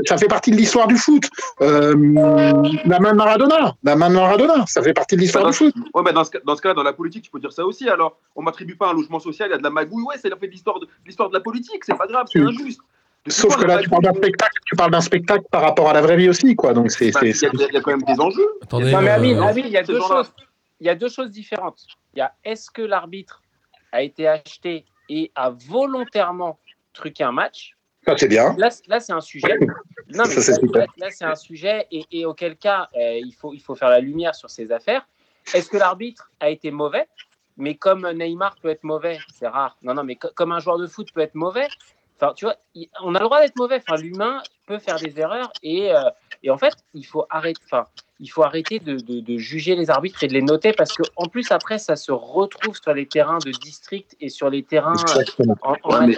ça, 0.06 0.18
fait, 0.18 0.28
partie 0.28 0.52
de 0.52 0.58
l'histoire 0.58 0.88
du 0.88 0.98
foot. 0.98 1.24
Euh, 1.62 1.94
la 2.86 3.00
main 3.00 3.12
de 3.12 3.18
Maradona, 3.18 3.76
la 3.84 3.96
main 3.96 4.10
de 4.10 4.16
Maradona, 4.16 4.66
ça 4.68 4.82
fait 4.82 4.94
partie 4.94 5.16
de 5.16 5.22
l'histoire 5.22 5.46
du 5.48 5.54
foot. 5.54 5.74
Ouais, 5.94 6.04
bah 6.04 6.12
dans 6.12 6.24
ce, 6.24 6.32
dans 6.46 6.56
ce 6.56 6.62
cas-là, 6.62 6.76
dans 6.76 6.84
la 6.84 6.94
politique, 6.94 7.24
tu 7.24 7.32
peux 7.32 7.40
dire 7.40 7.54
ça 7.54 7.66
aussi. 7.66 7.90
Alors, 7.90 8.18
on 8.36 8.42
m'attribue 8.42 8.76
pas 8.76 8.90
un 8.90 8.94
logement 8.94 9.20
social, 9.20 9.50
il 9.50 9.52
y 9.52 9.56
a 9.56 9.58
de 9.58 9.64
la 9.64 9.70
magouille. 9.70 10.04
Ouais, 10.04 10.16
c'est 10.22 10.30
fait 10.38 10.48
l'histoire 10.48 10.80
de 10.80 10.88
l'histoire 11.06 11.30
de 11.30 11.34
la 11.34 11.40
politique. 11.40 11.84
C'est 11.86 11.98
pas 11.98 12.08
grave, 12.08 12.26
c'est 12.32 12.40
injuste. 12.40 12.82
Sauf 13.28 13.58
que 13.58 13.66
là, 13.66 13.80
tu 13.80 13.90
parles 13.90 14.04
d'un 14.04 14.14
spectacle, 14.14 14.60
tu 14.66 14.76
parles 14.76 14.92
d'un 14.92 15.02
spectacle 15.02 15.46
par 15.50 15.62
rapport 15.62 15.90
à 15.90 15.94
la 15.94 16.02
vraie 16.02 16.18
vie 16.18 16.30
aussi, 16.30 16.56
quoi. 16.56 16.74
Donc 16.74 16.92
c'est. 16.92 17.12
Bah, 17.12 17.22
il 17.24 17.30
y, 17.30 17.78
a 17.78 17.82
quand 17.82 17.92
même 17.92 18.04
des 18.04 18.20
enjeux. 18.20 18.48
Attendez, 18.62 18.92
non, 18.92 19.02
mais 19.02 19.10
Amine, 19.10 19.40
euh... 19.40 19.52
il 19.56 19.70
y 19.70 19.78
a 19.78 19.84
deux 19.84 20.00
choses. 20.00 20.32
Il 20.80 20.88
y 20.88 20.90
a 20.90 20.96
deux 20.96 21.10
choses 21.10 21.32
différentes. 21.32 21.86
Il 22.14 22.20
y 22.20 22.22
a 22.22 22.34
est-ce 22.44 22.70
que 22.70 22.82
l'arbitre 22.82 23.42
a 23.92 24.02
été 24.02 24.28
acheté 24.28 24.86
et 25.10 25.32
a 25.36 25.50
volontairement 25.50 26.60
truqué 26.94 27.24
un 27.24 27.32
match? 27.32 27.76
Ça, 28.06 28.18
c'est 28.18 28.28
bien. 28.28 28.56
Là, 28.58 28.70
là 28.88 29.00
c'est 29.00 29.14
un 29.14 29.22
sujet. 29.22 29.58
Non, 30.10 30.26
mais 30.28 30.36
là, 30.36 30.86
là 30.98 31.10
c'est 31.10 31.26
un 31.26 31.36
sujet 31.36 31.88
et, 31.92 32.06
et 32.12 32.26
auquel 32.26 32.58
cas, 32.58 32.90
euh, 32.96 33.20
il, 33.24 33.34
faut, 33.34 33.54
il 33.54 33.62
faut 33.62 33.76
faire 33.76 33.90
la 33.90 34.00
lumière 34.00 34.36
sur 34.36 34.50
ces 34.50 34.72
affaires. 34.72 35.08
Est-ce 35.54 35.70
que 35.70 35.78
l'arbitre 35.78 36.32
a 36.40 36.50
été 36.50 36.72
mauvais? 36.72 37.08
Mais 37.58 37.76
comme 37.76 38.10
Neymar 38.12 38.56
peut 38.62 38.70
être 38.70 38.84
mauvais, 38.84 39.18
c'est 39.34 39.48
rare. 39.48 39.78
Non, 39.82 39.94
non, 39.94 40.04
mais 40.04 40.16
comme 40.16 40.52
un 40.52 40.60
joueur 40.60 40.78
de 40.78 40.88
foot 40.88 41.12
peut 41.14 41.22
être 41.22 41.36
mauvais, 41.36 41.68
enfin, 42.20 42.34
tu 42.36 42.46
vois, 42.46 42.56
on 43.04 43.16
a 43.16 43.20
le 43.20 43.26
droit 43.26 43.42
d'être 43.42 43.58
mauvais. 43.58 43.82
Enfin, 43.88 44.02
l'humain 44.02 44.42
peut 44.68 44.80
faire 44.80 45.00
des 45.00 45.20
erreurs 45.20 45.52
et, 45.64 45.94
euh, 45.94 46.02
et 46.44 46.50
en 46.50 46.58
fait, 46.58 46.74
il 46.94 47.06
faut 47.06 47.26
arrêter. 47.30 47.62
Enfin, 47.66 47.86
il 48.22 48.28
faut 48.28 48.44
arrêter 48.44 48.80
de, 48.80 48.96
de- 48.98 49.20
de 49.20 49.38
juger 49.38 49.76
les 49.76 49.90
arbitres 49.90 50.24
et 50.24 50.28
de 50.28 50.34
les 50.34 50.42
noter 50.42 50.72
parce 50.72 50.94
que 50.94 51.04
en 51.18 51.28
plus 51.28 51.52
après 51.52 51.78
ça 51.78 51.98
se 51.98 52.14
retrouve 52.14 52.78
sur 52.82 52.94
les 52.94 53.06
terrains 53.08 53.40
de 53.40 53.52
district 53.52 54.16
et 54.22 54.30
sur 54.30 54.50
les 54.50 54.64
terrains 54.64 54.94
euh, 54.94 55.02
Exactement. 55.20 55.58
en, 55.62 55.76
en 55.84 56.00
Ouais, 56.00 56.08
mais- 56.08 56.14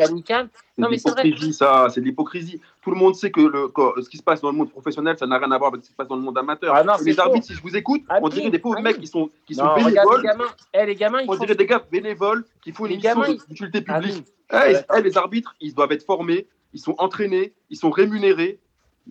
Non, 0.77 0.89
mais 0.92 1.00
c'est 1.00 1.10
vrai. 1.10 1.24
l'hypocrisie, 1.24 1.54
ça. 1.54 1.88
C'est 1.92 2.01
de 2.01 2.06
l'hypocrisie. 2.06 2.62
Tout 2.88 2.94
le 2.94 3.00
monde 3.00 3.15
sait 3.15 3.32
que 3.32 3.41
le, 3.41 3.67
que 3.67 4.01
ce 4.01 4.08
qui 4.08 4.15
se 4.15 4.24
passe 4.24 4.39
dans 4.39 4.50
le 4.50 4.56
monde 4.56 4.70
professionnel, 4.72 5.17
ça 5.17 5.27
n'a 5.27 5.38
rien 5.39 5.51
à 5.51 5.58
voir 5.58 5.72
avec 5.74 5.82
ce 5.82 5.88
qui 5.88 5.91
se 5.91 5.98
passe 5.98 6.08
dans 6.08 6.15
le 6.15 6.22
monde 6.22 6.38
amateur. 6.38 6.74
Ah 6.74 6.86
non, 6.86 6.94
les 7.03 7.12
faux. 7.12 7.20
arbitres, 7.20 7.46
si 7.48 7.53
je 7.53 7.62
vous 7.62 7.75
écoute, 7.75 8.01
on 8.22 8.29
dirait 8.29 8.50
des 8.50 8.60
pauvres 8.60 8.77
Amine. 8.77 8.94
mecs 8.94 9.01
qui 9.01 9.08
sont, 9.08 9.29
qui 9.46 9.56
sont 9.56 9.65
Non, 9.65 9.72
regarde 9.74 9.89
les 9.89 9.94
bénévoles. 9.96 10.24
gamins. 10.24 10.51
Eh, 10.74 10.86
les 10.86 10.96
gamins, 10.96 11.20
ils 11.20 11.29
On 11.29 11.34
font 11.34 11.39
dirait 11.41 11.56
des 11.56 11.65
gars 11.65 11.84
bénévoles 11.91 12.46
qui 12.62 12.72
font 12.72 12.86
une 12.86 12.94
Les 12.94 12.98
de- 13.00 13.46
d'utilité 13.50 13.84
Ah, 13.89 14.00
publique. 14.00 14.24
oui. 14.25 14.34
Eh, 14.53 14.56
Ouais. 14.56 14.86
eh, 14.98 15.01
les 15.01 15.17
arbitres, 15.17 15.53
ils 15.60 15.74
doivent 15.75 15.91
être 15.91 16.06
formés, 16.06 16.48
ils 16.72 16.79
sont 16.79 16.96
entraînés, 16.98 17.53
ils 17.70 17.75
sont 17.75 17.89
rémunérés 17.89 18.58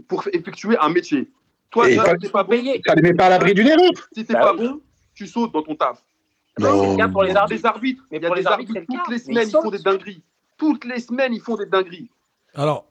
pour 0.09 0.25
effectuer 0.33 0.79
un 0.79 0.89
métier. 0.89 1.29
Toi, 1.71 1.91
Et 1.91 1.97
toi, 1.97 2.05
pas- 2.33 2.43
bon, 2.45 2.49
payés. 2.49 2.81
Ça 2.87 2.95
ne 2.95 3.03
met 3.03 3.13
pas 3.13 3.27
à 3.27 3.29
l'abri 3.29 3.53
d'une 3.53 3.67
erreur. 3.67 3.91
si 4.15 4.25
t'es 4.25 4.33
Bah 4.33 4.41
pas 4.41 4.53
bon, 4.55 4.81
tu 5.15 5.27
sautes 5.27 5.53
dans 5.53 5.63
ton 5.63 5.75
taf. 5.75 6.03
Non, 6.59 6.81
c'est 6.83 6.91
le 6.93 6.97
cas 6.97 7.09
pour 7.09 7.25
les 7.25 7.37
arbitres. 7.37 7.61
des 7.61 7.67
arbitres, 7.67 8.03
Mais 8.11 8.17
il 8.17 8.23
y 8.23 8.25
a 8.25 8.29
pour 8.29 8.37
des 8.37 8.41
les 8.41 8.47
arbitres, 8.47 8.73
arbitres 8.75 8.87
toutes 9.05 9.13
les 9.13 9.19
semaines, 9.19 9.43
ils 9.43 9.49
ils 9.49 9.53
font 9.53 9.63
sont- 9.65 9.71
des 9.71 9.79
dingueries. 9.81 10.23
Toutes 10.57 10.85
les 10.87 11.01
semaines, 11.01 11.35
ils 11.35 11.43
font 11.43 11.57
des 11.57 11.67
dingueries. 11.67 12.09
Alors, 12.55 12.87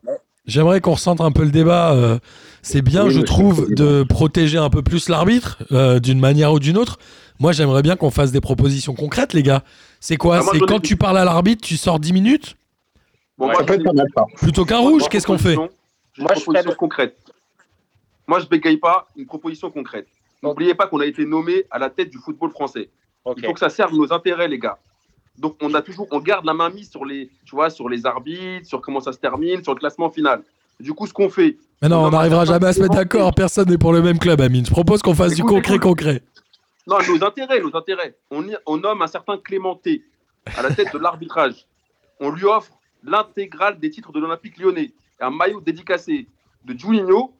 j'aimerais 0.47 0.81
qu'on 0.81 0.93
recentre 0.93 1.23
un 1.23 1.31
peu 1.31 1.43
le 1.43 1.51
débat. 1.51 1.93
euh, 1.93 2.19
c'est 2.61 2.81
bien, 2.81 3.05
Oui, 3.05 3.11
je 3.11 3.21
trouve, 3.21 3.73
de 3.73 4.03
protéger 4.03 4.57
un 4.57 4.69
peu 4.69 4.81
plus 4.81 5.07
l'arbitre 5.09 5.59
euh, 5.71 5.99
d'une 5.99 6.19
manière 6.19 6.51
ou 6.53 6.59
d'une 6.59 6.77
autre. 6.77 6.97
Moi, 7.39 7.51
j'aimerais 7.51 7.81
bien 7.83 7.95
qu'on 7.95 8.11
fasse 8.11 8.31
des 8.31 8.41
propositions 8.41 8.93
concrètes, 8.95 9.33
les 9.33 9.43
gars. 9.43 9.63
C'est 9.99 10.17
quoi? 10.17 10.39
Ah, 10.39 10.49
C'est 10.51 10.59
quand 10.59 10.79
tu 10.79 10.95
parles 10.95 11.17
à 11.17 11.25
l'arbitre, 11.25 11.65
tu 11.65 11.77
sors 11.77 11.99
10 11.99 12.13
minutes? 12.13 12.55
Bon, 13.37 13.47
moi, 13.47 13.63
plutôt 14.37 14.65
qu'un 14.65 14.79
rouge 14.79 15.03
Qu'est-ce 15.09 15.27
qu'on 15.27 15.37
fait? 15.37 15.53
Une 15.53 15.59
Moi, 15.59 15.69
je 16.35 16.41
proposition 16.41 16.73
concrète. 16.73 17.17
Moi, 18.27 18.39
je 18.39 18.45
bégaye 18.45 18.77
pas 18.77 19.07
une 19.15 19.25
proposition 19.25 19.69
concrète. 19.69 20.07
N'oubliez 20.41 20.73
pas 20.73 20.87
qu'on 20.87 20.99
a 21.01 21.05
été 21.05 21.25
nommé 21.25 21.65
à 21.69 21.77
la 21.77 21.89
tête 21.89 22.09
du 22.09 22.17
football 22.17 22.51
français. 22.51 22.89
Il 23.37 23.45
faut 23.45 23.53
que 23.53 23.59
ça 23.59 23.69
serve 23.69 23.93
nos 23.93 24.11
intérêts, 24.13 24.47
les 24.47 24.59
gars. 24.59 24.77
Donc, 25.37 25.57
on 25.61 25.73
a 25.73 25.81
toujours, 25.81 26.07
on 26.11 26.19
garde 26.19 26.45
la 26.45 26.53
main 26.53 26.69
mise 26.69 26.89
sur 26.89 27.05
les, 27.05 27.29
tu 27.45 27.55
vois, 27.55 27.69
sur 27.69 27.89
les 27.89 28.05
arbitres, 28.05 28.65
sur 28.65 28.79
comment 28.81 29.01
ça 29.01 29.11
se 29.11 29.17
termine, 29.19 29.63
sur 29.63 29.73
le 29.73 29.79
classement 29.79 30.09
final. 30.09 30.43
Du 30.79 30.93
coup, 30.93 31.07
ce 31.07 31.13
qu'on 31.13 31.29
fait, 31.29 31.57
Mais 31.81 31.89
non, 31.89 32.05
On 32.05 32.09
n'arrivera 32.09 32.45
jamais 32.45 32.67
à 32.67 32.73
se 32.73 32.81
mettre 32.81 32.95
d'accord. 32.95 33.33
Personne 33.33 33.69
n'est 33.69 33.77
pour 33.77 33.93
le 33.93 34.01
même 34.01 34.19
club, 34.19 34.41
Amine. 34.41 34.65
Je 34.65 34.71
propose 34.71 35.01
qu'on 35.01 35.15
fasse 35.15 35.33
du 35.35 35.43
concret, 35.43 35.75
écoute. 35.75 35.89
concret. 35.89 36.21
non, 36.87 36.97
nos 37.07 37.23
intérêts, 37.23 37.59
nos 37.61 37.75
intérêts. 37.75 38.15
On, 38.31 38.47
y- 38.47 38.57
on 38.65 38.77
nomme 38.77 39.01
un 39.01 39.07
certain 39.07 39.37
Clémenté 39.37 40.03
à 40.57 40.61
la 40.61 40.73
tête 40.73 40.93
de 40.93 40.97
l'arbitrage. 40.99 41.65
On 42.19 42.29
lui 42.29 42.45
offre 42.45 42.71
l'intégrale 43.03 43.79
des 43.79 43.89
titres 43.89 44.11
de 44.11 44.19
l'Olympique 44.19 44.57
lyonnais, 44.57 44.91
un 45.19 45.29
maillot 45.29 45.61
dédicacé 45.61 46.27
de 46.65 46.77
Juninho, 46.77 47.33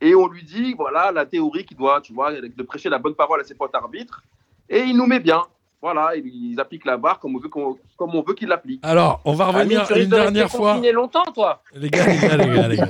et 0.00 0.14
on 0.14 0.26
lui 0.28 0.42
dit, 0.42 0.74
voilà, 0.74 1.12
la 1.12 1.26
théorie 1.26 1.64
qui 1.64 1.74
doit, 1.74 2.00
tu 2.00 2.12
vois, 2.12 2.32
de 2.32 2.62
prêcher 2.62 2.88
la 2.88 2.98
bonne 2.98 3.14
parole 3.14 3.40
à 3.40 3.44
ses 3.44 3.54
potes 3.54 3.74
arbitres, 3.74 4.22
et 4.68 4.80
il 4.80 4.96
nous 4.96 5.06
met 5.06 5.20
bien. 5.20 5.42
Voilà, 5.82 6.10
ils 6.16 6.60
appliquent 6.60 6.84
la 6.84 6.98
barre 6.98 7.18
comme 7.18 7.36
on 7.36 7.38
veut 7.38 7.48
qu'on- 7.48 7.78
comme 7.96 8.14
on 8.14 8.22
veut 8.22 8.34
qu'ils 8.34 8.48
l'appliquent. 8.48 8.80
Alors, 8.84 9.20
on 9.24 9.32
va 9.32 9.46
Amine, 9.46 9.58
revenir 9.60 9.80
risques 9.80 9.90
une 9.92 9.96
de 9.96 10.14
rester 10.14 10.32
dernière 10.32 10.50
fois. 10.50 10.72
confiné 10.74 10.92
longtemps, 10.92 11.24
toi. 11.34 11.62
Les 11.74 11.88
gars, 11.88 12.06
les 12.06 12.18
gars, 12.18 12.36
les 12.36 12.46
gars, 12.54 12.68
les 12.68 12.76
gars. 12.76 12.86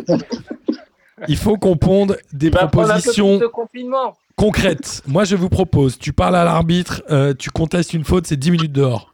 Il 1.28 1.36
faut 1.36 1.56
qu'on 1.56 1.76
ponde 1.76 2.18
des 2.32 2.50
Tu 2.50 2.56
vas 2.56 2.66
prendre 2.66 2.90
un 2.90 2.94
peu 2.94 3.00
propositions 3.00 3.38
plus 3.38 3.46
de 3.46 3.50
confinement. 3.50 4.16
concrètes. 4.36 5.02
Moi, 5.06 5.24
je 5.24 5.36
vous 5.36 5.48
propose, 5.50 5.98
tu 5.98 6.12
parles 6.12 6.34
à 6.34 6.44
l'arbitre, 6.44 7.02
euh, 7.10 7.34
tu 7.38 7.50
contestes 7.50 7.92
une 7.92 8.04
faute, 8.04 8.26
c'est 8.26 8.36
10 8.38 8.50
minutes 8.50 8.72
dehors. 8.72 9.12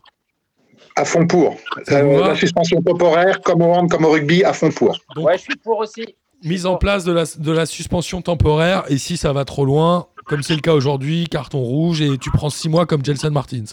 À 0.95 1.05
fond 1.05 1.27
pour. 1.27 1.57
Ça 1.87 2.03
vous 2.03 2.13
Euh, 2.13 2.21
va 2.21 2.29
la 2.29 2.37
suspension 2.37 2.81
temporaire, 2.81 3.43
comme 3.43 3.61
au 3.61 3.73
hand, 3.73 3.91
comme 3.91 4.05
au 4.07 4.11
rugby, 4.13 4.43
à 4.45 4.53
fond 4.55 4.71
pour. 4.71 4.97
Donc- 5.15 5.27
Ouais, 5.27 5.37
je 5.37 5.43
suis 5.43 5.57
pour 5.57 5.79
aussi. 5.79 6.15
Mise 6.45 6.65
en 6.65 6.77
place 6.77 7.05
de 7.05 7.13
la, 7.13 7.25
de 7.39 7.53
la 7.53 7.67
suspension 7.67 8.23
temporaire, 8.23 8.85
et 8.89 8.97
si 8.99 9.17
ça 9.17 9.33
va 9.33 9.45
trop 9.45 9.65
loin, 9.65 10.07
comme 10.27 10.43
c'est 10.43 10.55
le 10.55 10.61
cas 10.61 10.75
aujourd'hui, 10.75 11.27
carton 11.31 11.61
rouge, 11.61 12.01
et 12.03 12.19
tu 12.19 12.31
prends 12.31 12.51
6 12.51 12.69
mois 12.69 12.87
comme 12.87 13.05
Jelson 13.05 13.31
Martins, 13.31 13.65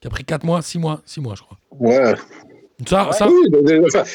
qui 0.00 0.06
a 0.06 0.10
pris 0.10 0.24
4 0.24 0.44
mois, 0.44 0.62
6 0.62 0.78
mois, 0.78 1.00
6 1.04 1.20
mois, 1.20 1.34
je 1.34 1.42
crois. 1.42 1.58
Ouais. 1.72 2.14
Ça, 2.86 3.06
Ouais. 3.06 3.12
ça, 3.12 3.28
Oui, 3.28 3.48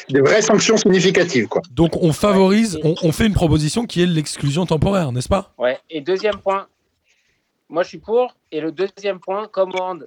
des, 0.08 0.20
vraies 0.20 0.40
sanctions 0.42 0.76
significatives, 0.76 1.48
quoi. 1.48 1.62
donc 1.72 1.96
on 1.96 2.12
favorise, 2.12 2.78
on, 2.84 2.94
on 3.02 3.10
fait 3.12 3.26
une 3.26 3.34
proposition 3.34 3.86
qui 3.86 4.02
est 4.02 4.06
l'exclusion 4.06 4.66
temporaire, 4.66 5.10
n'est-ce 5.10 5.28
pas? 5.28 5.52
Ouais. 5.58 5.78
Et 5.90 6.00
deuxième 6.00 6.36
point, 6.38 6.68
moi 7.68 7.82
je 7.82 7.88
suis 7.88 7.98
pour. 7.98 8.36
Et 8.52 8.60
le 8.60 8.70
deuxième 8.70 9.18
point, 9.18 9.50
hand, 9.56 10.06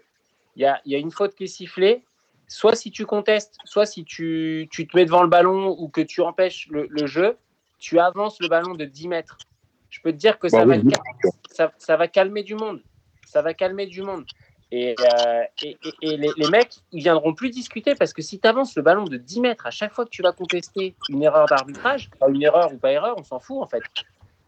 il 0.56 0.62
y 0.62 0.66
a, 0.66 0.80
il 0.86 0.92
y 0.94 0.96
a 0.96 1.00
une 1.00 1.12
faute 1.12 1.36
qui 1.36 1.44
est 1.44 1.48
sifflée. 1.48 2.04
Soit 2.48 2.76
si 2.76 2.92
tu 2.92 3.06
contestes, 3.06 3.56
soit 3.66 3.86
si 3.86 4.06
tu, 4.06 4.70
tu 4.72 4.88
te 4.88 4.96
mets 4.96 5.04
devant 5.06 5.24
le 5.24 5.28
ballon 5.30 5.76
ou 5.78 5.90
que 5.90 6.00
tu 6.02 6.22
empêches 6.22 6.68
le, 6.70 6.88
le 6.90 7.08
jeu, 7.08 7.36
tu 7.80 8.00
avances 8.00 8.38
le 8.40 8.48
ballon 8.48 8.74
de 8.76 8.86
10 8.86 9.10
mètres. 9.10 9.38
Je 9.90 10.00
peux 10.02 10.12
te 10.14 10.18
dire 10.18 10.40
que 10.40 10.48
ça, 10.48 10.60
Bah 10.64 10.78
va, 10.78 10.82
oui, 10.82 10.92
cal- 10.92 11.32
ça, 11.56 11.98
va 11.98 12.08
calmer 12.08 12.44
du 12.44 12.56
monde. 12.56 12.82
Ça 13.26 13.42
va 13.42 13.54
calmer 13.54 13.88
du 13.88 14.02
monde. 14.02 14.26
Et, 14.72 14.96
euh, 15.00 15.44
les, 16.02 16.50
mecs, 16.50 16.74
ils 16.92 17.04
viendront 17.04 17.34
plus 17.34 17.50
discuter 17.50 17.96
parce 17.96 18.14
que 18.14 18.22
si 18.22 18.40
tu 18.40 18.48
avances 18.48 18.76
le 18.76 18.82
ballon 18.82 19.06
de 19.06 19.18
10 19.18 19.42
mètres 19.42 19.66
à 19.66 19.72
chaque 19.72 19.94
fois 19.94 20.06
que 20.06 20.10
tu 20.10 20.22
vas 20.22 20.32
contester 20.32 20.96
une 21.10 21.24
erreur 21.24 21.46
d'arbitrage, 21.46 22.10
une 22.28 22.42
erreur 22.42 22.74
ou 22.74 22.78
pas 22.78 22.92
erreur, 22.92 23.16
on 23.18 23.24
s'en 23.24 23.40
fout 23.40 23.62
en 23.62 23.68
fait. 23.68 23.84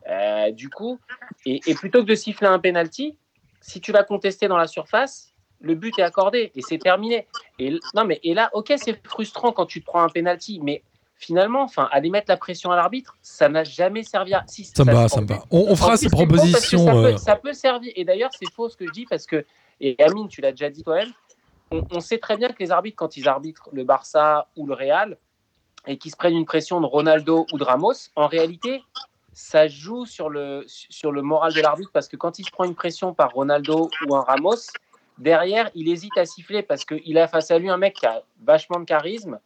Euh, 0.10 0.52
du 0.52 0.70
coup, 0.70 1.00
et, 1.46 1.60
plutôt 1.76 2.02
que 2.02 2.10
de 2.10 2.16
siffler 2.16 2.48
un 2.48 2.60
penalty, 2.60 3.18
si 3.62 3.82
tu 3.82 3.92
vas 3.92 4.04
contester 4.04 4.48
dans 4.48 4.58
la 4.58 4.68
surface, 4.68 5.34
le 5.60 5.76
but 5.76 5.98
est 6.00 6.04
accordé 6.04 6.52
et 6.56 6.62
c'est 6.62 6.78
terminé. 6.78 7.28
Et, 7.60 7.78
non, 7.94 8.06
mais, 8.06 8.20
et 8.24 8.34
là, 8.34 8.50
ok, 8.54 8.74
c'est 8.78 9.00
frustrant 9.08 9.52
quand 9.52 9.66
tu 9.66 9.82
te 9.82 9.86
prends 9.86 10.02
un 10.02 10.10
penalty, 10.10 10.60
mais 10.64 10.84
finalement, 11.18 11.64
enfin, 11.64 11.90
aller 11.92 12.10
mettre 12.10 12.30
la 12.30 12.38
pression 12.38 12.72
à 12.72 12.76
l'arbitre, 12.76 13.18
ça 13.22 13.50
n'a 13.50 13.64
jamais 13.64 14.04
servi 14.04 14.34
à. 14.34 14.44
Si, 14.48 14.66
Ça 14.66 14.86
me 14.86 14.94
va, 14.94 15.08
ça 15.08 15.22
me 15.22 15.28
va. 15.28 15.44
On, 15.52 15.76
fera 15.76 15.98
ces 15.98 16.10
propositions. 16.10 16.86
Ça, 16.86 16.96
euh, 16.96 17.12
peut, 17.12 17.18
ça 17.18 17.36
peut 17.36 17.54
servir. 17.54 17.92
Et 17.96 18.06
d'ailleurs, 18.06 18.32
c'est 18.38 18.52
faux 18.52 18.70
ce 18.70 18.78
que 18.78 18.86
je 18.86 18.92
dis 18.92 19.06
parce 19.06 19.26
que, 19.26 19.46
et 19.82 19.96
Amine, 20.02 20.28
tu 20.28 20.42
l'as 20.42 20.52
déjà 20.52 20.70
dit 20.70 20.84
toi-même, 20.84 21.12
on, 21.72 21.84
on 21.92 22.00
sait 22.00 22.18
très 22.18 22.38
bien 22.38 22.50
que 22.50 22.60
les 22.60 22.72
arbitres, 22.72 22.98
quand 22.98 23.18
ils 23.18 23.28
arbitrent 23.28 23.70
le 23.74 23.84
Barça 23.84 24.48
ou 24.56 24.66
le 24.66 24.74
Real, 24.74 25.18
et 25.88 25.98
qu'ils 25.98 26.12
se 26.12 26.18
prennent 26.18 26.36
une 26.36 26.46
pression 26.46 26.80
de 26.82 26.86
Ronaldo 26.86 27.48
ou 27.52 27.58
de 27.58 27.64
Ramos, 27.64 27.94
en 28.16 28.28
réalité, 28.28 28.84
ça 29.34 29.68
joue 29.68 30.06
sur 30.06 30.30
le, 30.30 30.64
sur 30.68 31.12
le 31.12 31.22
moral 31.22 31.54
de 31.54 31.62
l'arbitre 31.62 31.92
parce 31.94 32.08
que 32.08 32.18
quand 32.18 32.40
il 32.40 32.46
se 32.46 32.52
prend 32.52 32.66
une 32.66 32.76
pression 32.76 33.14
par 33.14 33.32
Ronaldo 33.32 33.90
ou 34.08 34.16
un 34.16 34.22
Ramos, 34.22 34.72
derrière, 35.18 35.70
il 35.76 35.90
hésite 35.90 36.18
à 36.18 36.26
siffler 36.26 36.62
parce 36.62 36.86
qu'il 36.86 37.18
a 37.18 37.28
face 37.28 37.52
à 37.52 37.58
lui 37.58 37.70
un 37.70 37.78
mec 37.78 37.96
qui 37.96 38.06
a 38.06 38.24
vachement 38.44 38.80
de 38.80 38.86
charisme. 38.86 39.40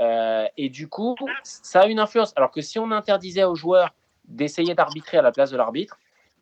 Euh, 0.00 0.46
et 0.56 0.68
du 0.68 0.88
coup, 0.88 1.16
ça 1.42 1.82
a 1.82 1.86
une 1.86 1.98
influence. 1.98 2.32
Alors 2.36 2.50
que 2.50 2.60
si 2.60 2.78
on 2.78 2.90
interdisait 2.90 3.44
aux 3.44 3.54
joueurs 3.54 3.94
d'essayer 4.26 4.74
d'arbitrer 4.74 5.18
à 5.18 5.22
la 5.22 5.32
place 5.32 5.50
de 5.50 5.56
l'arbitre, 5.56 5.98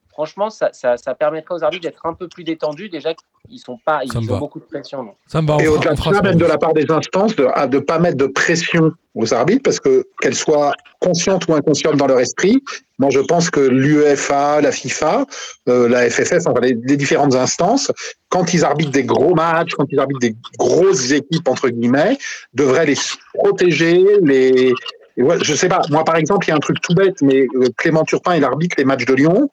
franchement, 0.08 0.50
ça, 0.50 0.72
ça, 0.72 0.96
ça 0.96 1.14
permettrait 1.14 1.54
aux 1.54 1.64
arbitres 1.64 1.82
d'être 1.82 2.06
un 2.06 2.14
peu 2.14 2.28
plus 2.28 2.44
détendus. 2.44 2.88
Déjà, 2.88 3.14
ils 3.50 3.58
sont 3.58 3.78
pas, 3.84 4.00
ils 4.04 4.16
ont 4.16 4.20
va. 4.22 4.38
beaucoup 4.38 4.58
de 4.58 4.64
pression. 4.64 5.02
non. 5.02 5.14
Ça 5.26 5.42
me 5.42 5.48
va. 5.48 5.62
Et 5.62 5.68
au-delà 5.68 5.94
de 5.94 6.00
ça, 6.00 6.22
même 6.22 6.36
de 6.36 6.44
la 6.44 6.58
part 6.58 6.72
des 6.72 6.90
instances, 6.90 7.36
de 7.36 7.44
ne 7.44 7.78
pas 7.78 7.98
mettre 7.98 8.16
de 8.16 8.26
pression 8.26 8.92
aux 9.14 9.32
arbitres, 9.32 9.62
parce 9.62 9.80
que 9.80 10.06
qu'elles 10.20 10.34
soient 10.34 10.72
conscientes 11.00 11.46
ou 11.48 11.54
inconscientes 11.54 11.96
dans 11.96 12.06
leur 12.06 12.20
esprit, 12.20 12.62
moi 12.98 13.10
je 13.10 13.20
pense 13.20 13.50
que 13.50 13.60
l'UEFA, 13.60 14.60
la 14.60 14.72
FIFA, 14.72 15.26
euh, 15.68 15.88
la 15.88 16.08
FFF, 16.10 16.46
enfin 16.46 16.60
les, 16.60 16.76
les 16.84 16.96
différentes 16.96 17.34
instances, 17.34 17.92
quand 18.28 18.54
ils 18.54 18.64
arbitrent 18.64 18.92
des 18.92 19.04
gros 19.04 19.34
matchs, 19.34 19.74
quand 19.74 19.86
ils 19.90 19.98
arbitrent 19.98 20.20
des 20.20 20.36
grosses 20.58 21.12
équipes, 21.12 21.48
entre 21.48 21.68
guillemets, 21.68 22.18
devraient 22.54 22.86
les 22.86 22.96
protéger, 23.34 24.04
les... 24.22 24.72
Je 25.16 25.54
sais 25.54 25.68
pas, 25.68 25.80
moi 25.90 26.02
par 26.02 26.16
exemple, 26.16 26.46
il 26.46 26.50
y 26.50 26.52
a 26.52 26.56
un 26.56 26.60
truc 26.60 26.80
tout 26.80 26.94
bête, 26.94 27.20
mais 27.22 27.46
euh, 27.54 27.68
Clément 27.76 28.02
Turpin, 28.04 28.34
il 28.34 28.42
arbitre 28.42 28.74
les 28.78 28.84
matchs 28.84 29.04
de 29.04 29.14
Lyon. 29.14 29.48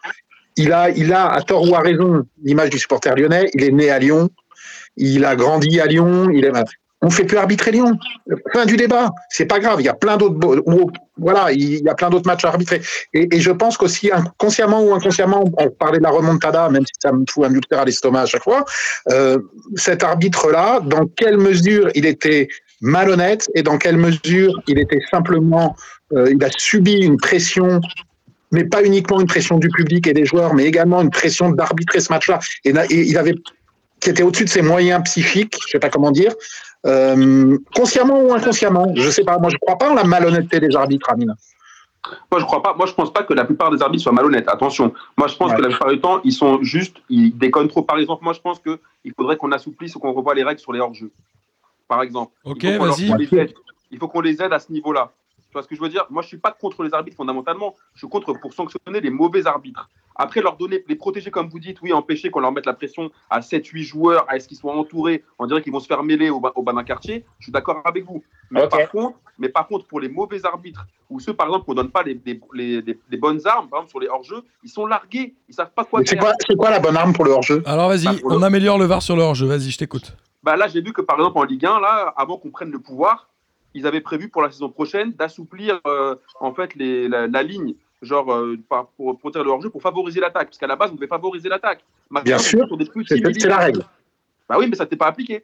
Il 0.61 0.71
a, 0.73 0.89
il 0.91 1.11
a, 1.11 1.23
à 1.37 1.41
tort 1.41 1.67
ou 1.69 1.75
à 1.75 1.79
raison, 1.79 2.23
l'image 2.43 2.69
du 2.69 2.79
supporter 2.79 3.15
lyonnais. 3.15 3.49
Il 3.55 3.63
est 3.63 3.71
né 3.71 3.89
à 3.89 3.99
Lyon, 3.99 4.29
il 4.95 5.25
a 5.25 5.35
grandi 5.35 5.79
à 5.79 5.85
Lyon. 5.85 6.29
On 7.03 7.09
fait 7.09 7.25
plus 7.29 7.37
arbitrer 7.37 7.71
Lyon. 7.71 7.97
Fin 8.53 8.65
du 8.71 8.77
débat. 8.77 9.09
C'est 9.29 9.47
pas 9.53 9.59
grave. 9.59 9.81
Il 9.81 9.85
y 9.85 9.89
a 9.89 9.95
plein 9.95 10.17
d'autres, 10.17 10.37
voilà, 11.17 11.51
il 11.51 11.83
y 11.83 11.89
a 11.89 11.95
plein 11.95 12.11
d'autres 12.11 12.27
matchs 12.27 12.45
à 12.45 12.49
arbitrer. 12.49 12.79
Et, 13.15 13.35
et 13.35 13.39
je 13.39 13.51
pense 13.61 13.75
qu'aussi, 13.75 14.11
consciemment 14.37 14.83
ou 14.83 14.93
inconsciemment, 14.93 15.43
on 15.57 15.69
parlait 15.71 15.97
de 15.97 16.03
la 16.03 16.11
remontada, 16.11 16.69
même 16.69 16.85
si 16.85 16.93
ça 17.01 17.11
me 17.11 17.23
fout 17.27 17.45
un 17.45 17.53
ulcère 17.53 17.79
à 17.79 17.85
l'estomac 17.85 18.21
à 18.21 18.25
chaque 18.27 18.43
fois. 18.43 18.63
euh, 19.11 19.39
cet 19.75 20.03
arbitre-là, 20.03 20.79
dans 20.81 21.07
quelle 21.07 21.37
mesure 21.37 21.89
il 21.95 22.05
était 22.05 22.47
malhonnête 22.81 23.49
et 23.55 23.63
dans 23.63 23.79
quelle 23.79 23.97
mesure 23.97 24.53
il 24.67 24.77
était 24.77 25.01
simplement, 25.09 25.75
euh, 26.13 26.29
il 26.31 26.43
a 26.43 26.49
subi 26.55 26.97
une 27.09 27.17
pression 27.17 27.81
mais 28.51 28.63
pas 28.65 28.83
uniquement 28.83 29.19
une 29.19 29.27
pression 29.27 29.57
du 29.57 29.69
public 29.69 30.07
et 30.07 30.13
des 30.13 30.25
joueurs, 30.25 30.53
mais 30.53 30.65
également 30.65 31.01
une 31.01 31.09
pression 31.09 31.49
d'arbitrer 31.51 31.99
ce 31.99 32.11
match-là. 32.11 32.39
Et, 32.65 32.71
il 32.91 33.17
avait, 33.17 33.35
qui 33.99 34.09
était 34.09 34.23
au-dessus 34.23 34.45
de 34.45 34.49
ses 34.49 34.61
moyens 34.61 35.03
psychiques, 35.03 35.57
je 35.65 35.71
sais 35.71 35.79
pas 35.79 35.89
comment 35.89 36.11
dire, 36.11 36.33
euh, 36.85 37.57
consciemment 37.75 38.21
ou 38.21 38.33
inconsciemment, 38.33 38.91
je 38.95 39.09
sais 39.09 39.23
pas. 39.23 39.37
Moi, 39.37 39.49
je 39.49 39.57
crois 39.57 39.77
pas 39.77 39.89
en 39.91 39.93
la 39.93 40.03
malhonnêteté 40.03 40.59
des 40.59 40.75
arbitres, 40.75 41.09
Amine. 41.11 41.33
Moi, 42.31 42.39
je 42.41 42.45
crois 42.45 42.63
pas. 42.63 42.73
Moi, 42.73 42.87
je 42.87 42.93
pense 42.93 43.13
pas 43.13 43.21
que 43.21 43.33
la 43.33 43.45
plupart 43.45 43.69
des 43.69 43.79
arbitres 43.83 44.01
soient 44.03 44.11
malhonnêtes. 44.11 44.49
Attention. 44.49 44.91
Moi, 45.17 45.27
je 45.27 45.35
pense 45.35 45.51
Ouais. 45.51 45.57
que 45.57 45.61
la 45.61 45.67
plupart 45.69 45.89
du 45.89 46.01
temps, 46.01 46.19
ils 46.23 46.33
sont 46.33 46.61
juste, 46.63 46.97
ils 47.09 47.37
déconnent 47.37 47.67
trop. 47.67 47.83
Par 47.83 47.99
exemple, 47.99 48.23
moi, 48.23 48.33
je 48.33 48.39
pense 48.39 48.59
que 48.59 48.79
il 49.05 49.13
faudrait 49.13 49.37
qu'on 49.37 49.51
assouplisse 49.51 49.95
ou 49.95 49.99
qu'on 49.99 50.11
revoie 50.11 50.33
les 50.33 50.43
règles 50.43 50.59
sur 50.59 50.73
les 50.73 50.79
hors-jeux. 50.79 51.11
Par 51.87 52.01
exemple. 52.01 52.31
Ok, 52.43 52.63
Il 52.63 52.71
faut 52.73 52.77
qu'on 52.79 52.85
leur- 52.85 52.95
vas-y. 52.95 53.07
qu'on 53.09 53.15
les 53.17 53.35
aide. 53.37 53.53
Il 53.91 53.99
faut 53.99 54.07
qu'on 54.07 54.21
les 54.21 54.41
aide 54.41 54.51
à 54.51 54.57
ce 54.57 54.71
niveau-là. 54.71 55.11
Tu 55.51 55.55
vois 55.55 55.63
ce 55.63 55.67
que 55.67 55.75
je 55.75 55.81
veux 55.81 55.89
dire? 55.89 56.05
Moi, 56.09 56.21
je 56.21 56.29
suis 56.29 56.37
pas 56.37 56.51
contre 56.53 56.81
les 56.81 56.93
arbitres 56.93 57.17
fondamentalement. 57.17 57.75
Je 57.93 57.99
suis 57.99 58.07
contre 58.07 58.31
pour 58.39 58.53
sanctionner 58.53 59.01
les 59.01 59.09
mauvais 59.09 59.45
arbitres. 59.47 59.89
Après, 60.15 60.39
leur 60.41 60.55
donner, 60.55 60.81
les 60.87 60.95
protéger, 60.95 61.29
comme 61.29 61.49
vous 61.49 61.59
dites, 61.59 61.81
oui, 61.81 61.91
empêcher 61.91 62.29
qu'on 62.31 62.39
leur 62.39 62.53
mette 62.53 62.65
la 62.65 62.73
pression 62.73 63.11
à 63.29 63.41
7-8 63.41 63.83
joueurs, 63.83 64.25
à 64.29 64.39
ce 64.39 64.47
qu'ils 64.47 64.55
soient 64.57 64.73
entourés, 64.73 65.25
on 65.39 65.47
dirait 65.47 65.61
qu'ils 65.61 65.73
vont 65.73 65.81
se 65.81 65.87
faire 65.87 66.03
mêler 66.03 66.29
au, 66.29 66.39
bas- 66.39 66.53
au 66.55 66.63
bas 66.63 66.71
d'un 66.71 66.85
quartier. 66.85 67.25
Je 67.39 67.45
suis 67.45 67.51
d'accord 67.51 67.81
avec 67.83 68.05
vous. 68.05 68.23
Mais, 68.49 68.61
par 68.69 68.89
contre, 68.91 69.17
mais 69.37 69.49
par 69.49 69.67
contre, 69.67 69.85
pour 69.87 69.99
les 69.99 70.07
mauvais 70.07 70.45
arbitres, 70.45 70.85
ou 71.09 71.19
ceux, 71.19 71.33
par 71.33 71.47
exemple, 71.47 71.65
qu'on 71.65 71.71
ne 71.73 71.77
donne 71.81 71.91
pas 71.91 72.03
les, 72.03 72.17
les- 72.25 72.39
les- 72.53 72.81
les- 72.81 72.99
les 73.09 73.17
bonnes 73.17 73.45
armes, 73.45 73.67
par 73.67 73.79
exemple, 73.79 73.89
sur 73.89 73.99
les 73.99 74.07
hors-jeux, 74.07 74.43
ils 74.63 74.69
sont 74.69 74.85
largués. 74.85 75.35
Ils 75.49 75.53
savent 75.53 75.71
pas 75.75 75.83
quoi 75.83 75.99
Mais 75.99 76.05
C'est 76.05 76.15
faire. 76.15 76.23
quoi, 76.23 76.33
c'est 76.47 76.55
quoi 76.55 76.69
la 76.69 76.79
bonne 76.79 76.95
arme 76.95 77.11
pour 77.11 77.25
le 77.25 77.31
hors-jeu? 77.31 77.61
Alors 77.65 77.89
vas-y, 77.89 78.05
Bah, 78.05 78.13
le- 78.13 78.19
on 78.33 78.41
améliore 78.41 78.77
le 78.77 78.85
VAR 78.85 79.01
sur 79.01 79.17
le 79.17 79.21
hors-jeu. 79.23 79.47
Vas-y, 79.47 79.69
je 79.71 79.77
t'écoute. 79.77 80.15
Bah 80.43 80.55
là, 80.55 80.67
j'ai 80.67 80.81
vu 80.81 80.91
que 80.93 81.01
par 81.01 81.17
exemple 81.17 81.37
en 81.37 81.43
Ligue 81.43 81.65
1, 81.65 81.79
là, 81.81 82.13
avant 82.17 82.37
qu'on 82.37 82.49
prenne 82.51 82.71
le 82.71 82.79
pouvoir, 82.79 83.29
ils 83.73 83.87
avaient 83.87 84.01
prévu 84.01 84.29
pour 84.29 84.41
la 84.41 84.51
saison 84.51 84.69
prochaine 84.69 85.13
d'assouplir 85.13 85.79
euh, 85.87 86.15
en 86.39 86.53
fait 86.53 86.75
les, 86.75 87.07
la, 87.07 87.27
la 87.27 87.43
ligne, 87.43 87.73
genre 88.01 88.33
euh, 88.33 88.57
pour, 88.97 89.31
tirer 89.31 89.43
le 89.43 89.49
hors-jeu, 89.49 89.69
pour 89.69 89.81
favoriser 89.81 90.19
l'attaque, 90.19 90.47
parce 90.47 90.57
qu'à 90.57 90.67
la 90.67 90.75
base 90.75 90.91
on 90.91 90.95
devait 90.95 91.07
favoriser 91.07 91.49
l'attaque. 91.49 91.83
Bien 92.25 92.37
sûr, 92.37 92.67
C'est 93.07 93.45
la 93.45 93.57
règle. 93.57 93.83
Bah 94.49 94.57
oui, 94.59 94.67
mais 94.69 94.75
ça 94.75 94.85
t'est 94.85 94.97
pas 94.97 95.07
appliqué. 95.07 95.43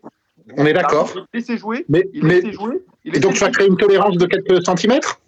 On 0.57 0.65
est 0.65 0.73
d'accord. 0.73 1.11
Il 1.15 1.37
laissait 1.39 1.57
jouer. 1.57 1.85
Mais, 1.89 2.07
Il 2.13 2.23
mais 2.23 2.35
laissait 2.35 2.51
jouer. 2.51 2.83
Il 3.05 3.15
et 3.15 3.19
donc 3.19 3.35
jouer. 3.35 3.51
créer 3.51 3.67
une 3.67 3.77
tolérance 3.77 4.17
de 4.17 4.25
quelques 4.25 4.65
centimètres? 4.65 5.19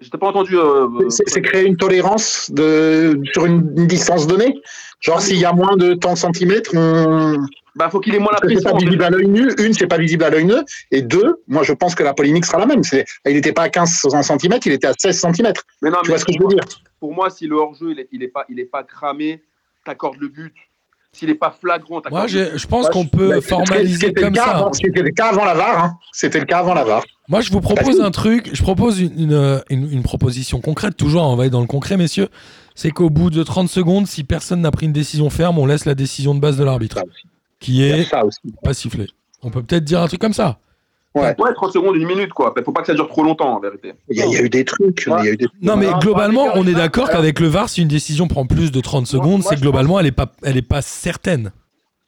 Je 0.00 0.10
t'ai 0.10 0.18
pas 0.18 0.28
entendu. 0.28 0.58
euh, 0.58 0.88
C'est 1.08 1.28
c'est 1.28 1.42
créer 1.42 1.64
une 1.66 1.76
tolérance 1.76 2.50
de, 2.50 3.20
sur 3.32 3.46
une, 3.46 3.72
une 3.76 3.86
distance 3.86 4.26
donnée? 4.26 4.60
Genre, 5.00 5.20
s'il 5.20 5.38
y 5.38 5.44
a 5.44 5.52
moins 5.52 5.76
de 5.76 5.94
tant 5.94 6.14
de 6.14 6.18
centimètres, 6.18 6.70
on... 6.74 7.36
Bah 7.76 7.90
faut 7.90 8.00
qu'il 8.00 8.14
ait 8.14 8.18
moins 8.18 8.32
la 8.32 8.40
que 8.40 8.48
c'est 8.48 8.54
pression. 8.54 8.70
pas 8.72 8.78
visible 8.78 9.04
à 9.04 9.10
l'œil 9.10 9.28
nu. 9.28 9.52
Une, 9.58 9.72
c'est 9.74 9.86
pas 9.86 9.98
visible 9.98 10.24
à 10.24 10.30
l'œil 10.30 10.46
nu. 10.46 10.54
Et 10.90 11.02
deux, 11.02 11.42
moi, 11.46 11.62
je 11.62 11.72
pense 11.74 11.94
que 11.94 12.02
la 12.02 12.14
polémique 12.14 12.44
sera 12.46 12.58
la 12.58 12.66
même. 12.66 12.82
C'est- 12.82 13.04
Il 13.26 13.34
n'était 13.34 13.52
pas 13.52 13.62
à 13.64 13.68
15 13.68 13.90
cm, 14.22 14.58
il 14.64 14.72
était 14.72 14.86
à 14.86 14.94
16 14.98 15.20
cm. 15.20 15.52
Mais 15.82 15.90
non, 15.90 15.98
Tu 16.02 16.04
mais 16.04 16.08
vois 16.08 16.18
ce 16.18 16.24
que 16.24 16.32
je 16.32 16.38
veux 16.40 16.48
dire? 16.48 16.64
pour 16.98 17.12
moi, 17.14 17.28
si 17.30 17.46
le 17.46 17.56
hors-jeu 17.56 17.92
il 17.92 18.00
est, 18.00 18.08
il 18.12 18.22
est 18.22 18.28
pas, 18.28 18.44
il 18.48 18.58
est 18.58 18.64
pas 18.64 18.82
cramé, 18.82 19.42
t'accordes 19.84 20.16
le 20.18 20.28
but. 20.28 20.54
S'il 21.12 21.30
est 21.30 21.34
pas 21.34 21.50
flagrant, 21.50 22.00
t'accordes 22.02 22.30
Moi, 22.30 22.48
je 22.56 22.66
pense 22.66 22.90
qu'on 22.90 23.06
peut 23.06 23.28
Bah, 23.30 23.40
formaliser 23.40 24.12
comme 24.12 24.24
le 24.26 24.30
cas 24.32 24.44
ça. 24.44 24.50
avant- 24.56 24.72
C'était 24.74 25.02
le 25.02 25.10
cas 25.12 25.28
avant 25.28 25.44
la 25.46 25.54
VAR. 25.54 25.84
hein. 25.84 25.98
C'était 26.12 26.38
le 26.40 26.44
cas 26.44 26.58
avant 26.58 26.74
la 26.74 26.84
VAR. 26.84 27.04
Moi, 27.28 27.40
je 27.40 27.50
vous 27.52 27.60
propose 27.62 28.00
un 28.02 28.10
truc. 28.10 28.50
Je 28.52 28.62
propose 28.62 29.00
une, 29.00 29.18
une, 29.18 29.32
euh, 29.32 29.58
une- 29.70 29.90
une 29.90 30.02
proposition 30.02 30.60
concrète. 30.60 30.94
Toujours, 30.96 31.22
on 31.22 31.34
va 31.36 31.46
être 31.46 31.52
dans 31.52 31.62
le 31.62 31.66
concret, 31.66 31.96
messieurs. 31.96 32.28
C'est 32.74 32.90
qu'au 32.90 33.08
bout 33.08 33.30
de 33.30 33.42
30 33.42 33.68
secondes, 33.70 34.06
si 34.06 34.24
personne 34.24 34.60
n'a 34.60 34.70
pris 34.70 34.84
une 34.86 34.92
décision 34.92 35.30
ferme, 35.30 35.58
on 35.58 35.64
laisse 35.66 35.86
la 35.86 35.94
décision 35.94 36.34
de 36.34 36.40
base 36.40 36.58
de 36.58 36.64
l'arbitre, 36.64 36.98
aussi. 36.98 37.26
Qui 37.60 37.76
Il 37.78 37.82
est 37.94 38.04
ça 38.04 38.24
aussi. 38.24 38.40
pas 38.62 38.74
sifflé. 38.74 39.06
On 39.42 39.50
peut 39.50 39.62
peut-être 39.62 39.84
dire 39.84 40.00
un 40.00 40.06
truc 40.08 40.20
comme 40.20 40.32
ça. 40.32 40.58
Ouais, 41.14 41.34
30 41.34 41.72
secondes, 41.72 41.96
une 41.96 42.06
minute, 42.06 42.34
quoi. 42.34 42.54
Faut 42.62 42.72
pas 42.72 42.82
que 42.82 42.88
ça 42.88 42.94
dure 42.94 43.08
trop 43.08 43.22
longtemps, 43.22 43.54
en 43.56 43.58
vérité. 43.60 43.94
Il 44.10 44.18
y, 44.18 44.22
a, 44.22 44.26
il 44.26 44.32
y 44.32 44.36
a 44.36 44.42
eu 44.42 44.50
des 44.50 44.66
trucs. 44.66 45.04
Ouais. 45.06 45.16
il 45.20 45.24
y 45.24 45.28
a 45.28 45.32
eu 45.32 45.36
des- 45.38 45.46
Non, 45.62 45.76
mais 45.76 45.90
globalement, 46.00 46.48
on 46.56 46.66
est 46.66 46.74
d'accord 46.74 47.08
qu'avec 47.08 47.40
le 47.40 47.46
VAR, 47.46 47.70
si 47.70 47.80
une 47.80 47.88
décision 47.88 48.28
prend 48.28 48.46
plus 48.46 48.70
de 48.70 48.80
30 48.82 49.00
Moi- 49.00 49.06
secondes, 49.06 49.42
c'est 49.42 49.58
globalement, 49.58 49.98
elle 49.98 50.04
est 50.06 50.12
pas, 50.12 50.30
elle 50.42 50.58
est 50.58 50.62
pas 50.68 50.82
certaine. 50.82 51.52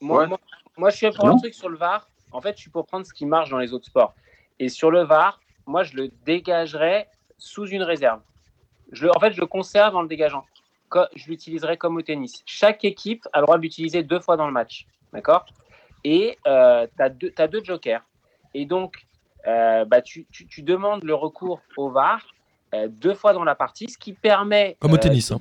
Moi, 0.02 0.20
Ouais. 0.20 0.26
moi, 0.26 0.38
moi, 0.76 0.90
je 0.90 0.96
suis 0.98 1.10
pour 1.10 1.24
Non. 1.24 1.36
un 1.36 1.38
truc 1.38 1.54
sur 1.54 1.70
le 1.70 1.78
VAR. 1.78 2.06
En 2.32 2.42
fait, 2.42 2.52
je 2.56 2.60
suis 2.60 2.70
pour 2.70 2.84
prendre 2.84 3.06
ce 3.06 3.14
qui 3.14 3.24
marche 3.24 3.48
dans 3.48 3.56
les 3.56 3.72
autres 3.72 3.86
sports. 3.86 4.14
Et 4.60 4.68
sur 4.68 4.90
le 4.90 5.04
VAR, 5.04 5.40
moi, 5.66 5.84
je 5.84 5.96
le 5.96 6.10
dégagerais 6.26 7.08
sous 7.38 7.66
une 7.66 7.82
réserve. 7.82 8.20
Je 8.92 9.04
le, 9.06 9.16
en 9.16 9.20
fait, 9.20 9.32
je 9.32 9.40
le 9.40 9.46
conserve 9.46 9.96
en 9.96 10.02
le 10.02 10.08
dégageant. 10.08 10.44
Je 11.16 11.26
l'utiliserai 11.28 11.78
comme 11.78 11.96
au 11.96 12.02
tennis. 12.02 12.42
Chaque 12.44 12.84
équipe 12.84 13.26
a 13.32 13.40
le 13.40 13.46
droit 13.46 13.56
de 13.56 13.62
l'utiliser 13.62 14.02
deux 14.02 14.20
fois 14.20 14.36
dans 14.36 14.46
le 14.46 14.52
match. 14.52 14.86
D'accord? 15.12 15.46
Et 16.04 16.38
tu 16.44 16.50
as, 16.50 17.08
deux 17.08 17.30
t'as 17.30 17.46
deux 17.48 17.62
jokers. 17.64 18.02
Et 18.54 18.64
donc, 18.66 19.06
euh, 19.46 19.84
bah, 19.84 20.02
tu, 20.02 20.26
tu- 20.32 20.46
tu 20.46 20.62
demandes 20.62 21.04
le 21.04 21.14
recours 21.14 21.60
au 21.76 21.90
VAR 21.90 22.26
euh, 22.74 22.88
deux 22.88 23.14
fois 23.14 23.32
dans 23.32 23.44
la 23.44 23.54
partie, 23.54 23.88
ce 23.88 23.96
qui 23.98 24.12
permet. 24.12 24.76
Comme 24.80 24.92
au 24.92 24.96
euh, 24.96 24.98
tennis, 24.98 25.30
hein. 25.32 25.38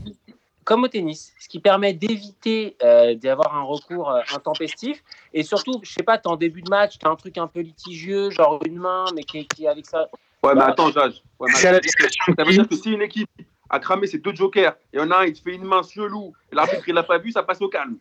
comme 0.63 0.83
au 0.83 0.87
tennis, 0.87 1.33
ce 1.39 1.47
qui 1.49 1.59
permet 1.59 1.93
d'éviter 1.93 2.77
euh, 2.83 3.15
d'avoir 3.15 3.55
un 3.55 3.63
recours 3.63 4.09
euh, 4.11 4.21
intempestif. 4.33 5.03
Et 5.33 5.43
surtout, 5.43 5.79
je 5.83 5.91
sais 5.91 6.03
pas, 6.03 6.17
tu 6.17 6.27
en 6.29 6.37
début 6.37 6.61
de 6.61 6.69
match, 6.69 6.97
tu 6.97 7.05
as 7.05 7.09
un 7.09 7.15
truc 7.15 7.37
un 7.37 7.47
peu 7.47 7.59
litigieux, 7.59 8.29
genre 8.29 8.59
une 8.65 8.77
main, 8.77 9.05
mais 9.15 9.23
qui, 9.23 9.45
qui 9.47 9.65
est 9.65 9.67
avec 9.67 9.85
ça. 9.85 10.07
Ouais, 10.43 10.53
mais 10.53 10.59
Bah, 10.61 10.67
attends, 10.67 10.91
Jage. 10.91 11.21
Ouais, 11.39 11.49
mais 11.53 11.61
la 11.71 11.81
Ça 11.81 12.43
veut 12.43 12.51
dire 12.51 12.67
que 12.67 12.75
si 12.75 12.91
une 12.91 13.01
équipe 13.01 13.29
a 13.69 13.79
cramé 13.79 14.07
ses 14.07 14.19
deux 14.19 14.33
jokers, 14.33 14.75
et 14.93 14.99
en 14.99 15.11
a 15.11 15.17
un, 15.17 15.25
il 15.25 15.33
te 15.33 15.41
fait 15.41 15.55
une 15.55 15.65
main 15.65 15.81
chelou, 15.83 16.33
et 16.51 16.55
l'arbitre, 16.55 16.87
il 16.87 16.93
l'a 16.93 17.03
pas 17.03 17.17
vu, 17.17 17.31
ça 17.31 17.43
passe 17.43 17.61
au 17.61 17.67
calme. 17.67 17.97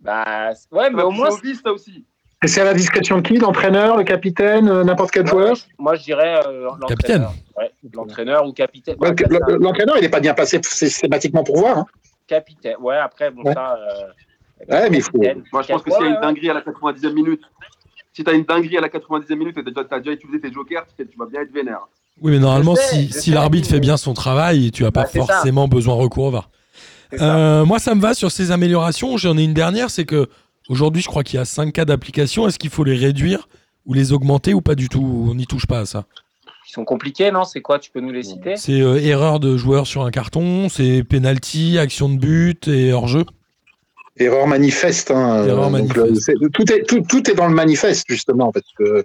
Bah, 0.00 0.50
ouais, 0.72 0.90
mais 0.90 1.02
au 1.02 1.10
moins. 1.10 1.30
au 1.30 1.36
vice, 1.36 1.60
ça 1.64 1.72
aussi. 1.72 2.04
Et 2.42 2.46
c'est 2.46 2.60
à 2.60 2.64
la 2.64 2.74
discrétion 2.74 3.18
de 3.18 3.22
qui 3.26 3.38
L'entraîneur, 3.38 3.96
le 3.96 4.04
capitaine, 4.04 4.68
euh, 4.68 4.84
n'importe 4.84 5.12
quel 5.12 5.22
Moi, 5.22 5.30
joueur 5.32 5.56
moi, 5.78 5.94
je 5.94 6.02
dirais 6.02 6.42
euh, 6.46 6.68
Capitaine. 6.86 7.22
l'entraîneur. 7.22 7.32
Ouais, 7.56 7.70
l'entraîneur 7.94 8.46
ou 8.46 8.52
capitaine. 8.52 8.96
Ouais, 9.00 9.14
le- 9.18 9.56
L'entraîneur, 9.56 9.96
il 9.96 10.02
n'est 10.02 10.10
pas 10.10 10.20
bien 10.20 10.34
passé 10.34 10.60
systématiquement 10.62 11.42
pour 11.42 11.56
voir. 11.58 11.78
hein. 11.78 11.86
capitaine. 12.26 12.76
Ouais, 12.80 12.96
après, 12.96 13.30
bon, 13.30 13.42
Ouais. 13.44 13.54
ça. 13.54 13.76
euh, 13.78 14.66
Ouais, 14.68 14.88
mais 14.90 14.98
il 14.98 15.02
faut-. 15.02 15.18
Moi, 15.52 15.62
je 15.62 15.68
pense 15.68 15.82
que 15.82 15.90
s'il 15.90 16.02
y 16.02 16.06
a 16.06 16.08
une 16.10 16.20
dinguerie 16.20 16.50
à 16.50 16.54
la 16.54 16.60
90e 16.62 17.12
minute, 17.12 17.42
si 18.12 18.22
tu 18.24 18.30
as 18.30 18.34
une 18.34 18.44
dinguerie 18.44 18.78
à 18.78 18.80
la 18.80 18.88
90e 18.88 19.34
minute 19.38 19.56
et 19.58 19.64
tu 19.64 19.72
as 19.94 19.98
déjà 20.00 20.12
utilisé 20.12 20.40
tes 20.40 20.52
jokers, 20.52 20.86
tu 20.96 21.06
vas 21.18 21.26
bien 21.26 21.40
être 21.42 21.52
vénère. 21.52 21.80
Oui, 22.22 22.32
mais 22.32 22.38
normalement, 22.38 22.76
sais, 22.76 23.08
si, 23.10 23.30
l'arbitre 23.30 23.68
fait 23.68 23.80
bien 23.80 23.96
son 23.96 24.14
travail, 24.14 24.70
tu 24.70 24.84
n'as 24.84 24.90
pas 24.90 25.02
Bah, 25.02 25.08
c'est 25.10 25.20
ça. 25.20 25.26
forcément 25.26 25.66
besoin 25.66 25.96
de 25.96 26.00
recours 26.02 26.24
au 26.26 26.30
VAR. 26.30 26.48
Euh, 27.20 27.64
moi, 27.64 27.78
ça 27.78 27.94
me 27.94 28.00
va 28.00 28.14
sur 28.14 28.30
ces 28.30 28.50
améliorations. 28.50 29.16
J'en 29.16 29.36
ai 29.38 29.44
une 29.44 29.54
dernière, 29.54 29.90
c'est 29.90 30.04
que 30.04 30.28
aujourd'hui, 30.68 31.02
je 31.02 31.08
crois 31.08 31.22
qu'il 31.22 31.36
y 31.38 31.40
a 31.40 31.44
5 31.44 31.72
cas 31.72 31.84
d'application. 31.84 32.46
Est-ce 32.48 32.58
qu'il 32.58 32.70
faut 32.70 32.84
les 32.84 32.96
réduire 32.96 33.48
ou 33.86 33.94
les 33.94 34.12
augmenter 34.12 34.54
ou 34.54 34.60
pas 34.60 34.74
du 34.74 34.88
tout? 34.88 35.26
On 35.30 35.34
n'y 35.34 35.46
touche 35.46 35.66
pas 35.66 35.80
à 35.80 35.86
ça. 35.86 36.04
Ils 36.68 36.72
sont 36.72 36.84
compliqués, 36.84 37.30
non? 37.30 37.44
C'est 37.44 37.60
quoi? 37.60 37.78
Tu 37.78 37.90
peux 37.90 38.00
nous 38.00 38.10
les 38.10 38.22
citer? 38.22 38.56
C'est 38.56 38.80
euh, 38.80 38.96
erreur 39.00 39.38
de 39.38 39.56
joueur 39.56 39.86
sur 39.86 40.02
un 40.02 40.10
carton, 40.10 40.68
c'est 40.68 41.04
penalty, 41.04 41.78
action 41.78 42.08
de 42.08 42.16
but 42.18 42.68
et 42.68 42.92
hors-jeu. 42.92 43.24
Erreur 44.16 44.46
manifeste. 44.46 45.10
hein. 45.10 45.44
Erreur 45.44 45.70
Donc, 45.70 45.72
manifeste. 45.72 46.06
le- 46.06 46.14
c'est- 46.14 46.34
tout, 46.52 46.72
est, 46.72 46.82
tout, 46.84 47.00
tout 47.08 47.30
est 47.30 47.34
dans 47.34 47.48
le 47.48 47.54
manifeste, 47.54 48.06
justement, 48.08 48.50
parce 48.52 48.66
que 48.78 49.04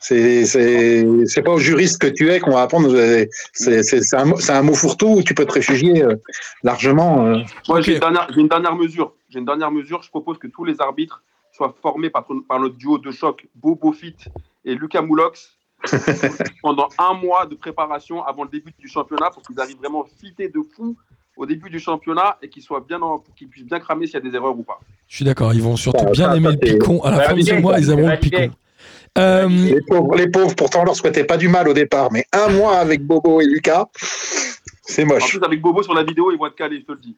c'est 0.00 1.42
pas 1.44 1.52
au 1.52 1.58
juriste 1.58 2.00
que 2.00 2.06
tu 2.06 2.30
es 2.30 2.40
qu'on 2.40 2.52
va 2.52 2.62
apprendre. 2.62 2.94
C'est 3.52 4.14
un, 4.14 4.24
mot- 4.24 4.38
c'est 4.40 4.52
un 4.52 4.62
mot 4.62 4.74
fourre-tout 4.74 5.16
où 5.18 5.22
tu 5.22 5.34
peux 5.34 5.44
te 5.46 5.52
réfugier 5.52 6.02
euh, 6.02 6.16
largement. 6.62 7.26
euh. 7.26 7.38
Moi, 7.68 7.80
j'ai 7.80 7.94
une, 7.94 8.00
dernière- 8.00 8.28
j'ai 8.34 8.40
une 8.40 8.48
dernière 8.48 8.74
mesure. 8.76 9.12
J'ai 9.30 9.38
une 9.38 9.44
dernière 9.46 9.70
mesure. 9.70 10.02
Je 10.02 10.10
propose 10.10 10.38
que 10.38 10.46
tous 10.46 10.64
les 10.64 10.80
arbitres 10.80 11.22
soient 11.52 11.74
formés 11.80 12.10
par, 12.10 12.26
par 12.48 12.60
notre 12.60 12.76
duo 12.76 12.98
de 12.98 13.10
choc 13.10 13.46
Bobo 13.54 13.92
Fit 13.92 14.16
et 14.64 14.74
Lucas 14.74 15.02
Moulox 15.02 15.50
pendant 16.62 16.88
un 16.98 17.14
mois 17.14 17.46
de 17.46 17.54
préparation 17.54 18.22
avant 18.24 18.44
le 18.44 18.50
début 18.50 18.72
du 18.78 18.88
championnat 18.88 19.30
pour 19.30 19.42
qu'ils 19.42 19.58
arrivent 19.60 19.76
vraiment 19.78 20.04
fités 20.20 20.48
de 20.48 20.60
fou 20.74 20.96
au 21.36 21.46
début 21.46 21.68
du 21.68 21.78
championnat 21.78 22.38
et 22.42 22.48
qu'ils 22.48 22.62
soient 22.62 22.84
bien 22.86 23.00
en- 23.02 23.18
pour 23.18 23.34
qu'ils 23.34 23.48
puissent 23.48 23.64
bien 23.66 23.80
cramer 23.80 24.06
s'il 24.06 24.14
y 24.14 24.16
a 24.18 24.20
des 24.20 24.34
erreurs 24.34 24.56
ou 24.58 24.62
pas. 24.62 24.80
Je 25.08 25.16
suis 25.16 25.24
d'accord, 25.24 25.52
ils 25.54 25.62
vont 25.62 25.76
surtout 25.76 26.04
Ça, 26.04 26.10
bien 26.10 26.28
ça, 26.30 26.36
aimer 26.36 26.46
ça, 26.46 26.52
le 26.52 26.58
picon. 26.58 27.02
À 27.02 27.10
la 27.10 27.20
fin 27.20 27.28
validé, 27.30 27.58
mois, 27.58 27.78
ils 27.78 27.90
aimeront 27.90 28.10
le 28.10 28.16
picon. 28.18 28.50
Euh, 29.16 29.48
Les 29.48 29.80
pauvres, 29.86 30.14
les 30.16 30.28
pauvres, 30.28 30.54
pourtant, 30.56 30.80
on 30.82 30.84
leur 30.84 30.96
souhaitait 30.96 31.24
pas 31.24 31.36
du 31.36 31.48
mal 31.48 31.68
au 31.68 31.72
départ, 31.72 32.10
mais 32.12 32.24
un 32.32 32.48
mois 32.48 32.78
avec 32.78 33.02
Bobo 33.04 33.40
et 33.40 33.44
Lucas, 33.46 33.86
c'est 34.86 35.04
En 35.04 35.06
moche. 35.06 35.30
plus, 35.30 35.40
avec 35.44 35.60
Bobo 35.62 35.82
sur 35.84 35.94
la 35.94 36.02
vidéo, 36.02 36.30
ils 36.32 36.36
vont 36.38 36.46
être 36.46 36.56
calés, 36.56 36.80
je 36.80 36.86
te 36.86 36.92
le 36.92 36.98
dis. 36.98 37.16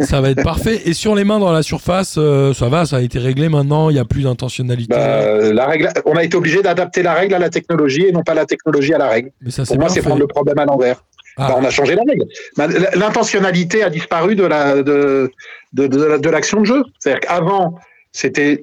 ça 0.00 0.20
va 0.20 0.30
être 0.30 0.42
parfait. 0.42 0.82
Et 0.84 0.92
sur 0.92 1.14
les 1.14 1.24
mains 1.24 1.38
dans 1.38 1.50
la 1.50 1.62
surface, 1.62 2.16
euh, 2.18 2.52
ça 2.52 2.68
va, 2.68 2.84
ça 2.84 2.96
a 2.96 3.00
été 3.00 3.18
réglé 3.18 3.48
maintenant. 3.48 3.88
Il 3.90 3.94
n'y 3.94 3.98
a 3.98 4.04
plus 4.04 4.22
d'intentionnalité. 4.24 4.94
Bah, 4.94 5.50
la 5.52 5.66
règle, 5.66 5.88
on 6.04 6.14
a 6.14 6.22
été 6.24 6.36
obligé 6.36 6.60
d'adapter 6.62 7.02
la 7.02 7.14
règle 7.14 7.34
à 7.34 7.38
la 7.38 7.48
technologie 7.48 8.04
et 8.06 8.12
non 8.12 8.22
pas 8.22 8.34
la 8.34 8.44
technologie 8.44 8.92
à 8.92 8.98
la 8.98 9.08
règle. 9.08 9.30
Mais 9.40 9.50
ça, 9.50 9.64
c'est 9.64 9.74
Pour 9.74 9.80
moi, 9.80 9.88
c'est 9.88 10.02
prendre 10.02 10.18
le 10.20 10.26
problème 10.26 10.58
à 10.58 10.66
l'envers. 10.66 11.02
Ah. 11.38 11.48
Bah, 11.48 11.56
on 11.58 11.64
a 11.64 11.70
changé 11.70 11.94
la 11.94 12.02
règle. 12.06 12.24
Bah, 12.58 12.66
L'intentionnalité 12.94 13.82
a 13.82 13.88
disparu 13.90 14.36
de 14.36 14.44
la 14.44 14.82
de 14.82 15.30
de, 15.72 15.86
de, 15.86 16.04
la- 16.04 16.18
de 16.18 16.28
l'action 16.28 16.60
de 16.60 16.66
jeu. 16.66 16.82
C'est-à-dire 16.98 17.20
qu'avant 17.20 17.76
c'était 18.12 18.58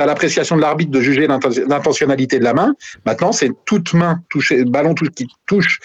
à 0.00 0.06
l'appréciation 0.06 0.56
de 0.56 0.60
l'arbitre 0.60 0.90
de 0.90 1.00
juger 1.00 1.26
l'inten- 1.26 1.64
l'intentionnalité 1.68 2.38
de 2.38 2.44
la 2.44 2.54
main. 2.54 2.74
Maintenant, 3.04 3.32
c'est 3.32 3.50
toute 3.64 3.92
main 3.94 4.20
touchée, 4.28 4.64
ballon 4.64 4.94
qui 4.94 5.26
touche 5.46 5.78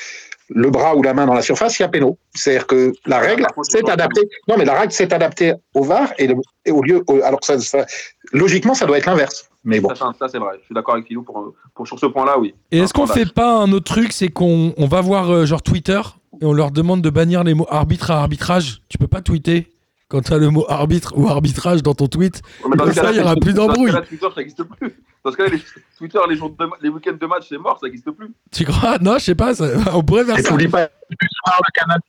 le 0.54 0.70
bras 0.70 0.96
ou 0.98 1.02
la 1.02 1.14
main 1.14 1.26
dans 1.26 1.34
la 1.34 1.42
surface, 1.42 1.80
il 1.80 1.84
y 1.84 1.86
a 1.86 1.88
péno. 1.88 2.18
C'est-à-dire 2.36 2.68
que 2.68 2.92
la 3.06 3.20
règle 3.20 3.44
par 3.44 3.54
contre, 3.54 3.72
s'est 3.72 3.90
adaptée. 3.90 4.28
Non, 4.50 4.56
mais 4.58 4.66
la 4.66 4.78
règle 4.78 4.92
s'est 4.92 5.14
adaptée 5.14 5.54
au 5.74 5.84
VAR 5.84 6.12
et, 6.18 6.28
le- 6.28 6.36
et 6.66 6.72
au 6.72 6.82
lieu. 6.82 7.04
au- 7.08 7.22
alors 7.24 7.40
que 7.40 7.46
ça, 7.46 7.58
ça- 7.60 7.86
logiquement, 8.34 8.74
ça 8.74 8.86
doit 8.86 8.98
être 8.98 9.06
l'inverse. 9.06 9.50
Mais 9.64 9.80
bon. 9.80 9.94
Ça, 9.96 10.12
c'est 10.30 10.40
vrai. 10.40 10.56
Je 10.60 10.66
suis 10.66 10.76
d'accord 10.76 10.96
avec 10.96 11.08
Philou 11.08 11.24
pour, 11.24 11.54
pour 11.74 11.88
sur 11.88 11.98
ce 12.00 12.08
point-là, 12.08 12.38
oui. 12.38 12.54
Et 12.72 12.80
est-ce 12.80 12.94
qu'on 12.94 13.08
fait 13.08 13.32
pas 13.32 13.60
un 13.60 13.72
autre 13.72 13.94
truc 13.94 14.12
C'est 14.12 14.28
qu'on 14.28 14.74
on 14.76 14.88
va 14.88 15.00
voir 15.02 15.32
euh, 15.32 15.46
genre 15.46 15.62
Twitter 15.62 16.02
et 16.42 16.46
on 16.46 16.52
leur 16.54 16.72
demande 16.72 17.02
de 17.02 17.10
bannir 17.10 17.44
les 17.46 17.54
mots 17.54 17.68
arbitre 17.70 18.12
à 18.12 18.20
arbitrage. 18.20 18.82
Tu 18.90 18.98
peux 18.98 19.08
pas 19.08 19.22
tweeter 19.22 19.71
quand 20.12 20.22
tu 20.22 20.34
as 20.34 20.38
le 20.38 20.50
mot 20.50 20.66
arbitre 20.68 21.14
ou 21.16 21.28
arbitrage 21.30 21.82
dans 21.82 21.94
ton 21.94 22.08
tweet. 22.08 22.42
Ouais, 22.66 22.76
dans 22.76 22.92
ça, 22.92 23.12
il 23.12 23.18
y 23.18 23.20
aura 23.22 23.36
plus 23.38 23.54
d'embrouille. 23.54 23.92
Twitter, 24.10 24.28
ça 24.28 24.42
n'existe 24.42 24.64
plus. 24.64 24.94
Dans 25.24 25.32
ce 25.32 25.38
cas-là, 25.38 25.50
les, 25.52 25.62
Twitter, 25.98 26.20
les, 26.30 26.36
jours 26.36 26.50
de, 26.50 26.66
les 26.82 26.90
week-ends 26.90 27.16
de 27.20 27.26
match, 27.26 27.46
c'est 27.48 27.58
mort, 27.58 27.78
ça 27.80 27.88
n'existe 27.88 28.12
plus. 28.12 28.30
Tu 28.52 28.66
crois? 28.66 28.98
Non, 29.00 29.14
je 29.18 29.24
sais 29.24 29.36
pas. 29.36 29.54
ça- 29.56 29.66
on 29.94 30.04
pourrait 30.04 30.26
faire 30.26 30.38
Et 30.38 30.42
ça. 30.44 30.50
pas 30.50 30.58
du 30.58 30.68
soir, 30.68 31.62
le 31.66 31.72
Canada, 31.74 32.04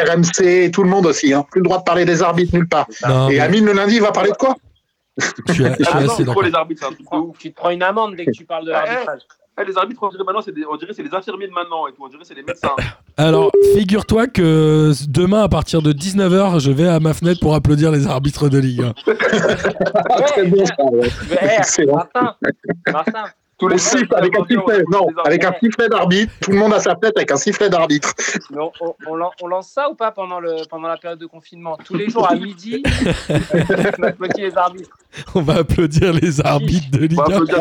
le 0.00 0.10
RMC, 0.64 0.70
tout 0.70 0.82
le 0.82 0.88
monde 0.88 1.06
aussi. 1.06 1.34
Hein. 1.34 1.44
Plus 1.50 1.60
le 1.60 1.64
droit 1.64 1.78
de 1.78 1.84
parler 1.84 2.04
des 2.04 2.22
arbitres 2.22 2.54
nulle 2.54 2.68
part. 2.68 2.86
Non, 3.06 3.28
Et 3.28 3.34
mais 3.34 3.40
Amine 3.40 3.66
le 3.66 3.72
lundi, 3.72 3.96
il 3.96 4.00
va 4.02 4.12
parler 4.12 4.30
de 4.30 4.36
quoi? 4.36 4.56
Je 5.18 5.24
suis, 5.24 5.34
je 5.46 5.52
suis 5.52 5.84
Ah 5.92 6.00
non, 6.02 6.10
assez 6.12 6.24
d'accord. 6.24 6.42
les 6.42 6.54
arbitres, 6.54 6.80
c'est 6.82 6.86
un 6.86 6.90
Tu 6.90 6.96
truc 6.96 7.08
te, 7.08 7.14
de 7.14 7.18
prends, 7.20 7.20
ouf. 7.30 7.38
tu 7.38 7.50
te 7.50 7.56
prends 7.56 7.70
une 7.70 7.82
amende 7.82 8.16
dès 8.16 8.26
que 8.26 8.30
tu 8.32 8.44
parles 8.44 8.64
de 8.66 8.70
Ouais. 8.70 8.76
l'arbitrage. 8.76 9.20
Eh, 9.58 9.64
les 9.64 9.76
arbitres, 9.78 10.02
on 10.02 10.08
dirait 10.08 10.24
maintenant, 10.24 10.42
c'est 10.42 10.52
des, 10.52 10.66
on 10.66 10.76
dirait 10.76 10.92
c'est 10.92 11.02
les 11.02 11.14
infirmiers 11.14 11.48
de 11.48 11.52
maintenant 11.52 11.86
et 11.86 11.92
tout. 11.92 12.02
On 12.04 12.08
dirait 12.08 12.24
c'est 12.24 12.34
les 12.34 12.42
médecins. 12.42 12.76
Alors, 13.16 13.50
figure-toi 13.74 14.26
que 14.26 14.92
demain, 15.08 15.42
à 15.42 15.48
partir 15.48 15.80
de 15.80 15.92
19h, 15.92 16.60
je 16.60 16.70
vais 16.70 16.88
à 16.88 17.00
ma 17.00 17.14
fenêtre 17.14 17.40
pour 17.40 17.54
applaudir 17.54 17.90
les 17.90 18.06
arbitres 18.06 18.50
de 18.50 18.58
Ligue 18.58 18.82
1. 18.82 18.92
Très 20.26 20.46
bon, 20.46 20.66
ça, 20.66 20.84
ouais. 20.84 21.86
Martin, 21.86 22.34
Martin, 22.92 23.24
Tous 23.58 23.68
Le 23.68 23.78
siffle 23.78 24.14
avec 24.14 24.38
un 24.38 24.44
sifflet, 24.44 24.82
non, 24.92 25.06
avec 25.24 25.42
un 25.42 25.52
sifflet 25.58 25.88
d'arbitre. 25.88 26.30
Tout 26.42 26.50
le 26.50 26.58
monde 26.58 26.74
a 26.74 26.78
sa 26.80 26.94
fête 27.02 27.16
avec 27.16 27.30
un 27.32 27.36
sifflet 27.36 27.70
d'arbitre. 27.70 28.12
mais 28.50 28.58
on, 28.60 28.70
on- 28.82 28.94
on 29.08 29.14
lan- 29.14 29.30
on 29.42 29.46
lance 29.46 29.68
ça 29.68 29.88
ou 29.90 29.94
pas 29.94 30.10
pendant, 30.12 30.40
le, 30.40 30.56
pendant 30.68 30.88
la 30.88 30.98
période 30.98 31.18
de 31.18 31.24
confinement? 31.24 31.78
Tous 31.82 31.94
les 31.94 32.10
jours 32.10 32.30
à 32.30 32.34
midi, 32.34 32.82
on 33.30 34.02
applaudit 34.02 34.40
les 34.42 34.56
arbitres. 34.56 34.90
On 35.34 35.40
va 35.40 35.54
applaudir 35.60 36.12
les 36.12 36.40
arbitres 36.44 36.90
de 36.90 37.06
Ligue 37.06 37.18
On 37.18 37.22
va 37.30 37.36
1. 37.38 37.42
applaudir 37.42 37.56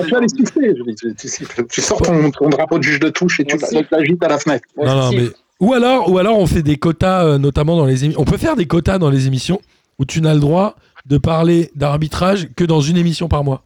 Tu 0.53 0.62
les 0.62 0.67
les 0.73 0.84
dis, 0.84 0.95
Tu, 0.95 1.15
tu 1.15 1.27
siffles. 1.29 1.65
Tu 1.67 1.81
sors 1.81 2.01
ton, 2.01 2.29
ton 2.31 2.49
drapeau 2.49 2.77
de 2.77 2.84
juge 2.84 2.99
de 2.99 3.10
touche 3.10 3.39
et 3.39 3.45
tu 3.45 3.58
l'agites 3.91 4.23
à 4.23 4.27
la 4.27 4.38
fenêtre. 4.39 4.65
On 4.77 4.86
Non, 4.86 4.95
non, 4.95 5.10
mais... 5.12 5.29
Ou 5.62 5.73
alors, 5.73 6.12
ou 6.12 6.17
alors 6.17 6.38
on 6.38 6.45
fait 6.45 6.62
des 6.63 6.75
quotas, 6.75 7.23
euh, 7.25 7.38
notamment 7.38 7.77
dans 7.77 7.86
les 7.86 8.03
émissions. 8.03 8.21
On 8.21 8.25
peut 8.25 8.38
faire 8.38 8.58
des 8.58 8.67
quotas 8.67 8.97
dans 8.97 9.10
les 9.10 9.27
émissions 9.27 9.62
où 9.97 10.03
tu 10.03 10.19
n'as 10.21 10.34
le 10.34 10.41
droit 10.41 10.75
de 11.05 11.17
parler 11.17 11.71
d'arbitrage 11.75 12.49
que 12.58 12.65
dans 12.65 12.81
une 12.81 12.97
émission 12.97 13.29
par 13.29 13.45
mois. 13.45 13.63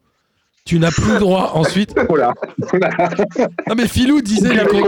Tu 0.65 0.80
n'as 0.80 0.91
plus 0.91 1.13
le 1.13 1.19
droit 1.19 1.52
ensuite. 1.56 1.95
Non 3.67 3.76
mais 3.76 3.88
Philou 3.88 4.22
disait, 4.22 4.54
les, 4.54 4.65
con- 4.65 4.84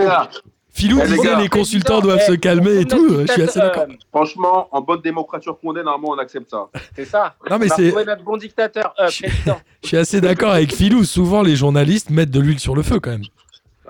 Philou 0.74 1.00
Eh, 1.02 1.08
les 1.08 1.16
disait 1.18 1.28
gars. 1.30 1.40
les 1.40 1.50
consultants 1.50 2.00
doivent 2.02 2.20
eh, 2.24 2.32
se 2.32 2.36
calmer 2.36 2.80
et 2.82 2.86
tout. 2.86 3.20
Je 3.28 3.32
suis 3.34 3.42
assez 3.44 3.60
d'accord. 3.60 3.84
euh, 3.90 3.94
Franchement, 4.12 4.68
en 4.72 4.82
bonne 4.82 5.02
démocrature 5.02 5.58
qu'on 5.60 5.76
est, 5.76 5.84
normalement, 5.84 6.10
on 6.16 6.18
accepte 6.18 6.50
ça. 6.52 6.68
C'est 6.96 7.06
ça. 7.06 7.36
Non 7.50 7.58
mais 7.60 7.68
on 7.70 7.74
a 7.74 7.76
c'est, 7.76 8.06
notre 8.06 8.24
bon 8.24 8.38
dictateur, 8.38 8.94
euh, 9.00 9.06
président. 9.08 9.60
je 9.84 9.88
suis 9.88 9.98
assez 9.98 10.22
d'accord 10.22 10.52
avec 10.52 10.74
Philou. 10.74 11.04
Souvent 11.04 11.42
les 11.42 11.56
journalistes 11.56 12.10
mettent 12.10 12.32
de 12.32 12.40
l'huile 12.40 12.60
sur 12.60 12.76
le 12.76 12.84
feu 12.84 13.00
quand 13.00 13.12
même. 13.12 13.24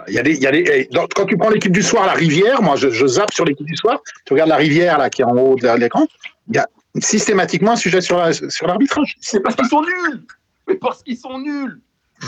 Il 0.07 0.15
y 0.15 0.19
a 0.19 0.23
des, 0.23 0.33
il 0.33 0.41
y 0.41 0.47
a 0.47 0.51
des, 0.51 0.65
eh, 0.73 0.89
dans- 0.91 1.05
quand 1.15 1.25
tu 1.25 1.37
prends 1.37 1.49
l'équipe 1.49 1.71
du 1.71 1.83
soir, 1.83 2.07
la 2.07 2.13
rivière, 2.13 2.61
moi 2.63 2.75
je, 2.75 2.89
je 2.89 3.05
zappe 3.05 3.31
sur 3.33 3.45
l'équipe 3.45 3.67
du 3.67 3.75
soir, 3.75 3.99
tu 4.25 4.33
regardes 4.33 4.49
la 4.49 4.55
rivière 4.55 4.97
là 4.97 5.09
qui 5.11 5.21
est 5.21 5.25
en 5.25 5.37
haut 5.37 5.55
de 5.55 5.67
l'écran, 5.77 6.07
il 6.49 6.55
y 6.55 6.57
a 6.59 6.67
systématiquement 6.99 7.73
un 7.73 7.75
sujet 7.75 8.01
sur 8.01 8.17
la- 8.17 8.33
sur 8.33 8.65
l'arbitrage. 8.65 9.15
C'est 9.21 9.41
parce 9.41 9.55
qu'ils 9.55 9.67
sont 9.67 9.81
nuls 9.81 10.23
Mais 10.67 10.75
parce 10.75 11.03
qu'ils 11.03 11.17
sont 11.17 11.39
nuls. 11.39 11.81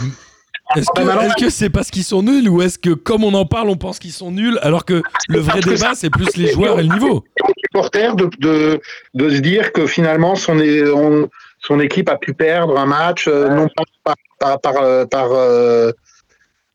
Est-ce 0.77 0.87
que 0.95 1.01
Ah, 1.07 1.25
est-ce 1.25 1.35
que 1.43 1.49
c'est 1.49 1.69
parce 1.69 1.91
qu'ils 1.91 2.05
sont 2.05 2.23
nuls 2.23 2.47
ou 2.47 2.61
est-ce 2.61 2.79
que 2.79 2.91
comme 2.91 3.25
on 3.25 3.33
en 3.33 3.45
parle 3.45 3.69
on 3.69 3.75
pense 3.75 3.99
qu'ils 3.99 4.13
sont 4.13 4.31
nuls 4.31 4.57
alors 4.61 4.85
que 4.85 5.03
le 5.27 5.39
vrai 5.39 5.59
débat 5.59 5.91
c'est 5.93 6.09
plus 6.09 6.37
les 6.37 6.53
joueurs 6.53 6.79
et 6.79 6.83
le 6.83 6.93
niveau. 6.93 7.23
supporter 7.65 8.15
de, 8.15 8.29
de, 8.39 8.79
de 9.13 9.29
se 9.29 9.39
dire 9.39 9.73
que 9.73 9.85
finalement 9.85 10.35
son, 10.35 10.57
é- 10.59 10.89
on- 10.89 11.29
son 11.59 11.79
équipe 11.81 12.07
a 12.07 12.15
pu 12.17 12.33
perdre 12.33 12.79
un 12.79 12.85
match, 12.85 13.27
euh, 13.27 13.49
non 13.49 13.67
pas 13.75 13.83
par, 14.05 14.15
par, 14.39 14.61
par, 14.61 14.77
euh, 14.83 15.05
par, 15.05 15.27
euh, 15.33 15.91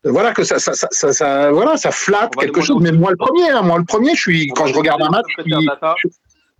voilà 0.03 0.33
que 0.33 0.43
ça, 0.43 0.59
ça, 0.59 0.73
ça, 0.73 0.87
ça, 0.91 1.11
ça- 1.11 1.51
voilà, 1.51 1.75
ça 1.75 1.89
flatte 1.91 2.35
quelque 2.35 2.61
chose. 2.61 2.77
Mais 2.81 2.91
moi 2.91 3.09
le 3.09 3.17
premier, 3.17 3.49
hein, 3.49 3.63
moi 3.63 3.79
le 3.79 3.85
premier, 3.85 4.13
je 4.15 4.21
suis 4.21 4.47
quand 4.49 4.67
je 4.67 4.75
regarde 4.75 5.01
un 5.01 5.09
match, 5.09 5.25
je 5.39 5.41
suis, 5.43 6.09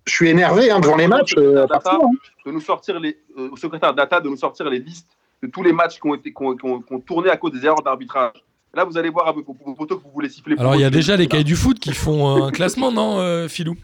je 0.10 0.16
suis 0.16 0.30
énervé 0.30 0.72
hein, 0.72 0.80
devant 0.80 0.96
les 0.98 1.08
matchs. 1.08 1.36
euh, 1.38 1.66
hein. 1.72 2.00
de 2.46 2.52
nous 2.52 2.60
sortir 2.62 3.00
les, 3.00 3.18
euh, 3.38 3.50
au 3.52 3.58
secrétaire 3.58 3.94
data 3.94 4.20
de 4.20 4.28
nous 4.30 4.38
sortir 4.38 4.70
les 4.70 4.80
listes 4.80 5.08
de 5.44 5.48
tous 5.48 5.64
les 5.64 5.72
matchs 5.72 6.00
qui 6.00 6.08
ont, 6.08 6.16
été, 6.16 6.32
qui 6.34 6.44
ont, 6.44 6.56
qui 6.56 6.66
ont- 6.66 6.82
qui 6.82 6.94
ont 6.94 7.00
tourné 7.00 7.30
à 7.30 7.38
cause 7.38 7.52
des 7.54 7.66
erreurs 7.66 7.82
d'arbitrage. 7.84 8.34
Là, 8.74 8.84
vous 8.84 8.98
allez 8.98 9.10
voir 9.10 9.28
avec 9.28 9.46
vos, 9.46 9.56
vos 9.66 9.74
poteaux 9.74 9.98
que 9.98 10.04
vous 10.04 10.12
voulez 10.14 10.30
siffler. 10.30 10.56
Alors 10.60 10.76
il 10.76 10.82
y 10.82 10.86
a 10.86 10.90
déjà 10.90 11.16
les 11.16 11.28
cahiers 11.28 11.44
du 11.44 11.56
foot 11.56 11.80
qui 11.80 11.94
font 11.94 12.44
un 12.44 12.52
classement 12.58 12.92
non 12.92 13.20
euh, 13.20 13.48
Philou? 13.48 13.76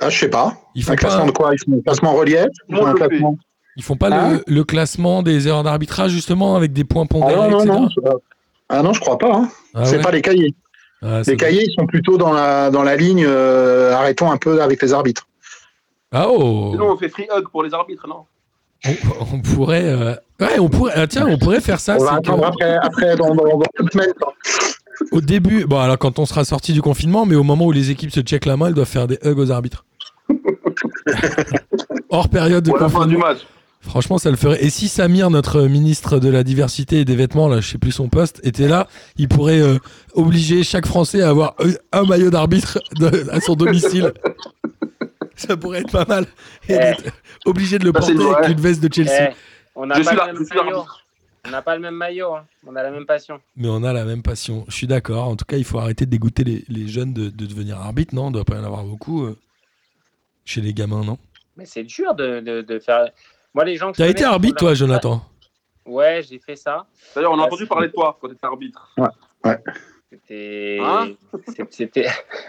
Ah, 0.00 0.10
je 0.10 0.18
sais 0.18 0.28
pas. 0.28 0.56
Ils 0.74 0.82
Un 0.82 0.86
font 0.86 0.94
classement 0.96 1.20
pas 1.20 1.26
de 1.26 1.30
quoi? 1.32 1.50
Ils 1.54 1.58
font 1.64 1.78
un 1.78 1.82
classement 1.82 2.12
relief 2.14 2.46
Ils 2.68 2.76
font 2.76 2.86
un 2.86 2.94
classement? 2.94 3.38
ils 3.76 3.82
font 3.82 3.96
pas 3.96 4.08
Hein? 4.12 4.40
le, 4.46 4.54
le 4.54 4.64
classement 4.64 5.22
des 5.22 5.48
erreurs 5.48 5.62
d'arbitrage 5.62 6.10
justement 6.10 6.56
avec 6.56 6.72
des 6.72 6.84
points 6.84 7.04
Ah 7.06 7.12
pondérés 7.12 7.50
non, 7.50 7.64
non, 7.64 7.86
etc. 7.86 8.00
non. 8.04 8.20
Ah 8.68 8.82
non, 8.82 8.92
je 8.92 9.00
crois 9.00 9.18
pas. 9.18 9.34
Hein. 9.36 9.48
Ah 9.74 9.84
c'est 9.84 9.96
ouais 9.98 10.02
pas 10.02 10.10
les 10.10 10.22
cahiers. 10.22 10.54
Ah, 11.02 11.20
Les 11.26 11.36
cahiers, 11.36 11.64
ils 11.66 11.74
sont 11.78 11.86
plutôt 11.86 12.16
dans 12.16 12.32
la, 12.32 12.70
dans 12.70 12.82
la 12.82 12.96
ligne. 12.96 13.24
euh, 13.26 13.92
arrêtons 13.94 14.30
un 14.30 14.36
peu 14.38 14.62
avec 14.62 14.80
les 14.82 14.92
arbitres. 14.94 15.26
Ah 16.14 16.26
oh 16.30 16.68
Sinon, 16.72 16.92
on 16.92 16.96
fait 16.96 17.08
free 17.08 17.26
hug 17.36 17.44
pour 17.50 17.62
les 17.64 17.74
arbitres, 17.74 18.06
non? 18.08 18.24
On, 18.86 19.36
on 19.36 19.40
pourrait 19.40 19.84
euh, 19.86 20.14
ouais 20.40 20.58
on 20.58 20.68
pourrait 20.68 20.92
ah, 20.94 21.06
tiens 21.06 21.26
on 21.26 21.38
pourrait 21.38 21.62
faire 21.62 21.80
ça 21.80 21.96
on 21.98 22.04
va 22.04 22.10
c'est 22.10 22.16
attendre 22.18 22.42
que- 22.42 22.46
après, 22.48 22.76
après 22.76 23.16
dans, 23.16 23.34
dans, 23.34 23.42
dans 23.44 23.62
une 23.80 23.88
semaine. 23.90 24.12
au 25.10 25.22
début 25.22 25.64
bon 25.64 25.78
alors 25.78 25.96
quand 25.96 26.18
on 26.18 26.26
sera 26.26 26.44
sorti 26.44 26.74
du 26.74 26.82
confinement 26.82 27.24
mais 27.24 27.34
au 27.34 27.44
moment 27.44 27.64
où 27.64 27.72
les 27.72 27.90
équipes 27.90 28.10
se 28.10 28.20
checkent 28.20 28.44
la 28.44 28.58
main 28.58 28.66
elles 28.66 28.74
doivent 28.74 28.86
faire 28.86 29.06
des 29.06 29.18
hugs 29.24 29.38
aux 29.38 29.50
arbitres 29.50 29.86
hors 32.10 32.28
période 32.28 32.62
de 32.64 32.70
Ou 32.70 32.76
à 32.76 32.80
la 32.80 32.88
fin 32.90 33.06
du 33.06 33.14
confinement 33.14 33.26
match. 33.26 33.38
Franchement, 33.80 34.16
ça 34.16 34.30
le 34.30 34.36
ferait. 34.36 34.64
Et 34.64 34.70
si 34.70 34.88
Samir, 34.88 35.28
notre 35.28 35.60
ministre 35.62 36.18
de 36.18 36.30
la 36.30 36.42
diversité 36.42 37.00
et 37.00 37.04
des 37.04 37.16
vêtements, 37.16 37.48
là, 37.48 37.60
je 37.60 37.68
sais 37.68 37.76
plus 37.76 37.92
son 37.92 38.08
poste, 38.08 38.40
était 38.42 38.66
là, 38.66 38.86
il 39.18 39.28
pourrait 39.28 39.60
euh, 39.60 39.76
obliger 40.14 40.62
chaque 40.62 40.86
Français 40.86 41.20
à 41.20 41.28
avoir 41.28 41.54
un- 41.58 41.98
un 42.00 42.04
maillot 42.04 42.30
d'arbitre 42.30 42.78
de- 42.98 43.26
à 43.30 43.40
son 43.40 43.54
domicile. 43.56 44.12
ça 45.36 45.56
pourrait 45.56 45.80
être 45.80 45.92
pas 45.92 46.04
mal. 46.04 46.24
Et 46.68 46.74
Eh. 46.74 46.76
d'être 46.78 47.12
obligé 47.44 47.78
de 47.78 47.84
le 47.84 47.92
porter 47.92 48.12
avec 48.12 48.50
une 48.50 48.60
veste 48.60 48.82
de 48.82 48.92
Chelsea. 48.92 49.30
Eh, 49.30 49.34
on 49.74 49.86
n'a 49.86 50.00
pas. 50.00 50.30
On 51.46 51.62
pas 51.62 51.74
le 51.74 51.82
même 51.82 51.94
maillot. 51.94 52.34
hein. 52.34 52.46
On 52.66 52.74
a 52.74 52.82
la 52.82 52.90
même 52.90 53.04
passion. 53.04 53.38
Mais 53.56 53.68
on 53.68 53.82
a 53.84 53.92
la 53.92 54.04
même 54.06 54.22
passion. 54.22 54.64
Je 54.68 54.74
suis 54.74 54.86
d'accord. 54.86 55.24
En 55.28 55.36
tout 55.36 55.44
cas, 55.44 55.58
il 55.58 55.64
faut 55.64 55.78
arrêter 55.78 56.06
de 56.06 56.10
dégoûter 56.10 56.42
les, 56.42 56.64
les 56.68 56.88
jeunes 56.88 57.12
de, 57.12 57.28
de 57.28 57.44
devenir 57.46 57.78
arbitre, 57.78 58.14
non? 58.14 58.30
Il 58.30 58.32
doit 58.32 58.46
pas 58.46 58.56
y 58.56 58.58
en 58.58 58.64
avoir 58.64 58.82
beaucoup 58.84 59.24
euh, 59.26 59.36
chez 60.46 60.62
les 60.62 60.72
gamins, 60.72 61.04
non? 61.04 61.18
Mais 61.56 61.66
c'est 61.66 61.84
dur 61.84 62.14
de, 62.14 62.40
de, 62.40 62.62
de 62.62 62.78
faire. 62.78 63.10
Moi, 63.52 63.64
les 63.66 63.76
gens 63.76 63.92
que 63.92 63.96
Tu 63.96 64.02
as 64.02 64.06
je 64.06 64.10
été 64.12 64.24
arbitre, 64.24 64.56
toi, 64.56 64.72
Jonathan? 64.74 65.22
Ouais, 65.84 66.22
j'ai 66.26 66.38
fait 66.38 66.56
ça. 66.56 66.86
D'ailleurs, 67.14 67.32
on 67.32 67.38
a 67.38 67.42
entendu 67.42 67.66
parler 67.66 67.88
de 67.88 67.92
toi 67.92 68.16
quand 68.18 68.28
tu 68.28 68.34
étais 68.34 68.46
arbitre. 68.46 68.94
C'était. 70.14 70.78
Hein 70.80 71.08
C'était. 71.70 72.06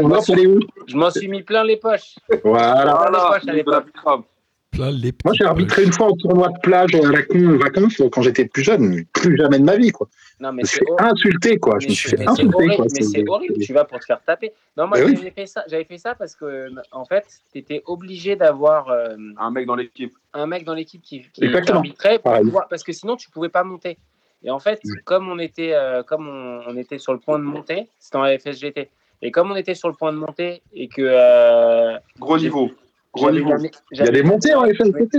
On 0.00 0.08
va 0.08 0.18
aller 0.32 0.46
où 0.46 0.60
Je 0.86 0.96
m'en 0.96 1.10
suis 1.10 1.28
mis 1.28 1.42
plein 1.42 1.64
les 1.64 1.76
poches. 1.76 2.16
Voilà. 2.42 2.94
Voilà, 2.96 3.28
poche 3.32 3.42
à 3.48 3.50
de 3.52 3.56
l'époque. 3.56 3.72
l'arbitre 3.74 4.02
grave. 4.04 4.22
Plein 4.70 4.90
les 4.90 5.12
Moi, 5.24 5.34
j'ai 5.38 5.44
arbitré 5.44 5.76
poches. 5.82 5.86
une 5.86 5.92
fois 5.92 6.08
au 6.08 6.16
tournoi 6.16 6.48
de 6.48 6.58
plage 6.60 6.94
à 6.96 7.00
la 7.10 7.22
con 7.22 7.54
en 7.54 7.56
vacances 7.58 8.02
quand 8.12 8.22
j'étais 8.22 8.44
plus 8.46 8.62
jeune. 8.64 8.88
mais 8.88 9.04
Plus 9.12 9.36
jamais 9.36 9.58
de 9.60 9.64
ma 9.64 9.76
vie, 9.76 9.90
quoi. 9.92 10.08
Non, 10.40 10.50
Je 10.50 10.54
mais 10.56 10.62
me 10.62 10.66
suis 10.66 10.78
fait 10.80 10.84
horrible. 10.90 11.10
insulter, 11.12 11.56
quoi. 11.58 11.78
Je 11.78 11.86
Mais 11.86 11.90
me 11.90 11.94
suis 11.94 12.08
c'est 12.10 12.16
fait 12.18 12.28
insulter, 12.28 12.54
horrible, 12.54 12.76
quoi. 12.76 12.84
mais 12.92 13.02
c'est 13.02 13.28
horrible. 13.28 13.58
Tu 13.60 13.72
vas 13.72 13.84
pour 13.84 13.98
te 14.00 14.04
faire 14.04 14.20
taper. 14.26 14.52
Non, 14.76 14.86
moi 14.88 14.98
oui. 15.04 15.14
j'avais 15.16 15.30
fait 15.30 15.46
ça. 15.46 15.64
J'avais 15.68 15.84
fait 15.84 15.98
ça 15.98 16.14
parce 16.16 16.34
que 16.34 16.68
en 16.92 17.04
fait, 17.04 17.24
tu 17.52 17.58
étais 17.58 17.82
obligé 17.86 18.34
d'avoir 18.36 18.88
euh, 18.90 19.16
Un 19.38 19.50
mec 19.52 19.66
dans 19.66 19.76
l'équipe. 19.76 20.12
un 20.34 20.46
mec 20.46 20.64
dans 20.64 20.74
l'équipe 20.74 21.00
qui, 21.02 21.22
qui 21.32 21.46
arbitrait 21.46 22.18
pour 22.18 22.32
pouvoir- 22.40 22.68
parce 22.68 22.82
que 22.82 22.92
sinon 22.92 23.14
tu 23.16 23.30
pouvais 23.30 23.48
pas 23.48 23.62
monter. 23.64 23.96
Et 24.44 24.50
en 24.50 24.58
fait, 24.60 24.80
Oui. 24.84 24.92
comme 25.04 25.28
on 25.28 25.38
était 25.38 25.72
euh, 25.72 26.02
comme 26.02 26.28
on, 26.28 26.60
on 26.68 26.76
était 26.76 26.98
sur 26.98 27.12
le 27.12 27.18
point 27.18 27.38
de 27.38 27.44
monter, 27.44 27.88
c'était 27.98 28.16
en 28.18 28.26
FSGT. 28.38 28.90
Et 29.22 29.30
comme 29.30 29.50
on 29.50 29.56
était 29.56 29.74
sur 29.74 29.88
le 29.88 29.94
point 29.94 30.12
de 30.12 30.18
monter 30.18 30.62
et 30.74 30.86
que 30.88 31.00
euh, 31.02 31.96
Gros 32.18 32.36
niveau. 32.38 32.70
Gros 33.14 33.30
niveau. 33.30 33.48
gagné- 33.50 33.70
Il 33.92 33.98
y 33.98 34.02
a 34.02 34.10
des 34.10 34.22
montées 34.22 34.54
en 34.54 34.64
FNCT. 34.66 35.18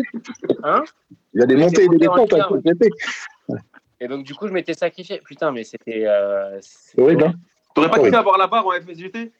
Hein 0.64 0.84
Il 1.34 1.40
y 1.40 1.44
a 1.44 1.48
des 1.48 1.56
Oui, 1.56 1.62
montées 1.62 1.84
et 1.86 1.88
des 1.90 1.98
descentes 1.98 2.34
en 2.34 2.50
FNCT. 2.50 2.90
Et 4.02 4.08
donc 4.08 4.24
du 4.26 4.36
coup, 4.36 4.48
je 4.48 4.54
m'étais 4.54 4.74
sacrifié. 4.76 5.22
Putain, 5.26 5.52
mais 5.52 5.64
c'était. 5.64 6.06
euh, 6.06 6.58
C'est 6.62 7.00
horrible, 7.02 7.24
hein 7.24 7.34
T'aurais 7.74 7.90
pas 7.90 8.00
kiffé 8.00 8.16
avoir 8.16 8.38
la 8.38 8.48
barre 8.48 8.68
en 8.68 8.72
FSGT 8.72 9.32